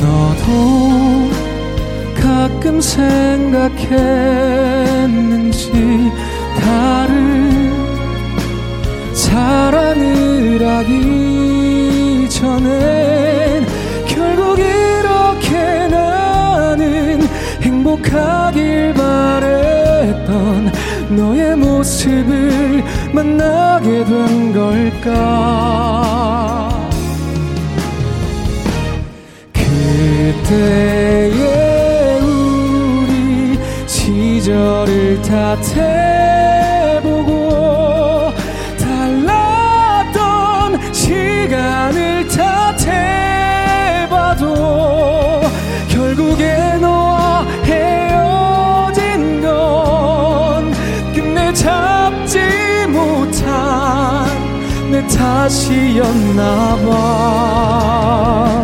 너도 0.00 1.23
가끔 2.34 2.80
생각했는지 2.80 3.70
다른 6.60 7.72
사랑을 9.14 10.60
하기 10.60 12.28
전엔 12.28 13.64
결국 14.08 14.58
이렇게 14.58 15.86
나는 15.86 17.22
행복하길 17.62 18.94
바랬던 18.94 20.72
너의 21.10 21.54
모습을 21.54 22.82
만나게 23.12 24.04
된 24.04 24.52
걸까? 24.52 25.94
그때의 30.42 31.63
시절을 34.54 35.20
탓해보고 35.22 36.30
달랐던 38.78 40.12
시간을 40.92 42.28
탓해봐도 42.78 44.44
결국에 45.88 46.76
너와 46.80 47.44
헤어진 47.64 49.40
건 49.42 50.72
끝내 51.12 51.52
잡지 51.52 52.38
못한 52.86 54.28
내 54.88 55.04
탓이었나 55.08 56.76
봐 56.86 58.63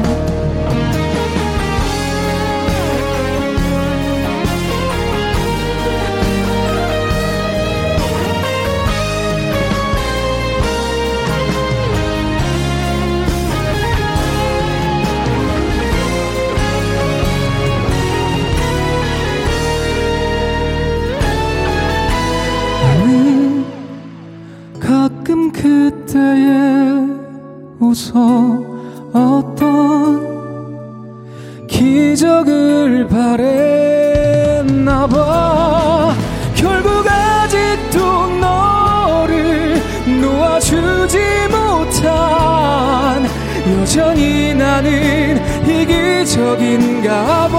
여전히 43.80 44.54
나는 44.54 45.40
이기적인가 45.66 47.48
봐. 47.48 47.56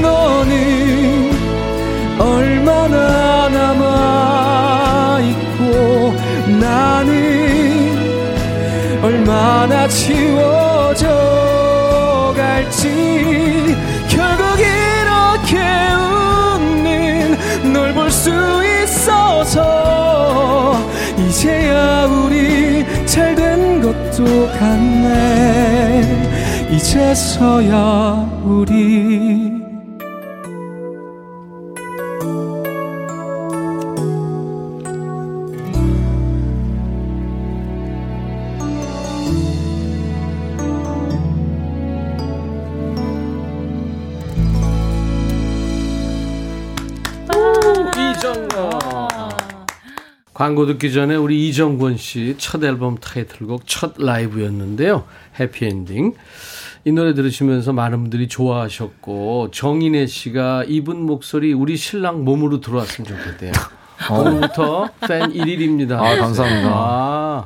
너는 0.00 1.32
얼마나 2.16 3.48
남아있고 3.48 5.24
나는 6.60 7.10
얼마나 9.02 9.88
지워 9.88 10.61
된 24.22 24.24
것도 24.24 24.48
같네. 24.52 26.22
이제서야 26.70 28.40
우리 28.44 29.41
광고 50.42 50.66
듣기 50.66 50.92
전에 50.92 51.14
우리 51.14 51.48
이정권 51.48 51.98
씨 51.98 52.34
첫 52.36 52.64
앨범 52.64 52.96
타이틀곡 52.98 53.62
첫 53.64 53.94
라이브였는데요. 53.96 55.04
해피엔딩. 55.38 56.14
이 56.84 56.90
노래 56.90 57.14
들으시면서 57.14 57.72
많은 57.72 58.00
분들이 58.00 58.26
좋아하셨고 58.26 59.52
정인혜 59.52 60.06
씨가 60.08 60.64
이분 60.66 61.06
목소리 61.06 61.52
우리 61.52 61.76
신랑 61.76 62.24
몸으로 62.24 62.58
들어왔으면 62.60 63.06
좋겠대요. 63.06 63.52
오늘부터 64.10 64.88
팬 65.06 65.32
1일입니다. 65.32 65.92
아, 65.92 66.16
감사합니다. 66.16 66.70
아. 66.74 67.44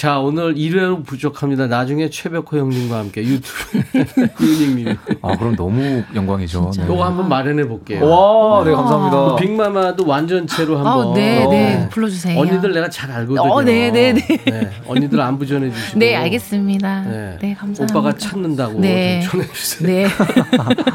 자, 0.00 0.18
오늘 0.18 0.54
1회로 0.54 1.04
부족합니다. 1.04 1.66
나중에 1.66 2.08
최백호 2.08 2.56
형님과 2.56 3.00
함께 3.00 3.22
유튜브 3.22 3.82
유닝님. 4.40 4.96
아, 5.20 5.36
그럼 5.36 5.54
너무 5.56 6.02
영광이죠. 6.14 6.70
네. 6.74 6.86
요거 6.86 7.04
한번 7.04 7.28
마련해 7.28 7.68
볼게요. 7.68 8.08
와, 8.08 8.64
네, 8.64 8.70
감사합니다. 8.72 9.36
빅마마도 9.36 10.06
완전체로 10.06 10.78
한번. 10.78 11.08
아, 11.08 11.14
네, 11.14 11.46
네. 11.50 11.84
어. 11.84 11.88
불러 11.90 12.08
주세요. 12.08 12.40
언니들 12.40 12.72
내가 12.72 12.88
잘 12.88 13.10
알거든요. 13.10 13.42
어, 13.42 13.62
네, 13.62 13.90
네, 13.90 14.14
네. 14.14 14.70
언니들 14.86 15.20
안부 15.20 15.44
전해 15.44 15.70
주시고. 15.70 15.98
네, 15.98 16.16
알겠습니다. 16.16 17.02
네. 17.02 17.38
네, 17.42 17.52
감사합니다. 17.52 17.98
오빠가 17.98 18.16
찾는다고 18.16 18.80
네. 18.80 19.20
좀 19.20 19.42
전해 19.42 19.52
주세요. 19.52 19.86
네. 19.86 20.06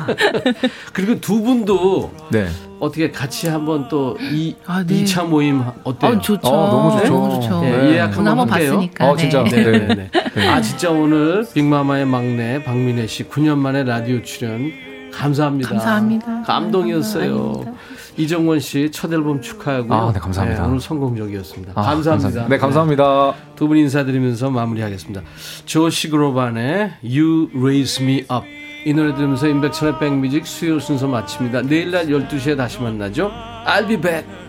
그리고 0.93 1.21
두 1.21 1.43
분도 1.43 2.11
네. 2.31 2.47
어떻게 2.79 3.09
같이 3.11 3.47
한번 3.47 3.87
또 3.89 4.17
이, 4.19 4.55
아, 4.65 4.83
네. 4.85 5.03
2차 5.03 5.25
모임 5.27 5.63
어때요? 5.83 6.11
아, 6.11 6.19
좋죠. 6.19 6.47
어, 6.47 6.67
너무 6.69 6.99
좋죠. 6.99 7.13
너무 7.13 7.33
좋죠. 7.41 7.61
네, 7.61 7.71
네. 7.77 7.91
예약 7.93 8.17
한번 8.17 8.27
한번. 8.27 8.47
봤으니까. 8.47 9.09
어, 9.09 9.15
진짜. 9.15 9.43
네. 9.43 9.49
네, 9.63 9.87
네, 9.95 10.09
네. 10.35 10.47
아 10.47 10.61
진짜 10.61 10.91
오늘 10.91 11.45
빅마마의 11.53 12.05
막내 12.05 12.63
박민혜 12.63 13.07
씨 13.07 13.23
9년 13.23 13.57
만에 13.57 13.83
라디오 13.83 14.21
출연 14.23 14.71
감사합니다. 15.13 15.69
감사합니다. 15.69 16.41
감동이었어요. 16.43 17.51
아닙니다. 17.53 17.71
이정원 18.17 18.59
씨 18.59 18.89
첫 18.91 19.11
앨범 19.13 19.41
축하하고 19.41 19.93
아, 19.93 20.11
네, 20.13 20.19
감사합니다. 20.19 20.65
오늘 20.65 20.79
성공적이었습니다. 20.79 21.71
아, 21.75 21.81
감사합니다. 21.81 22.47
네, 22.49 22.57
감사합니다. 22.57 23.33
두분 23.55 23.77
인사드리면서 23.77 24.49
마무리하겠습니다. 24.49 25.21
조 25.65 25.89
시 25.89 26.09
그로반의 26.09 26.91
You 27.03 27.49
Raise 27.55 28.03
Me 28.03 28.19
Up 28.31 28.45
이 28.87 28.93
노래 28.93 29.15
들으면서 29.15 29.47
임백천의 29.47 29.97
백뮤직 29.97 30.45
수요일 30.45 30.79
순서 30.79 31.07
마칩니다. 31.07 31.63
내일 31.63 31.89
날 31.89 32.05
12시에 32.05 32.55
다시 32.55 32.79
만나죠. 32.79 33.31
I'll 33.65 33.87
be 33.87 33.97
back. 33.99 34.44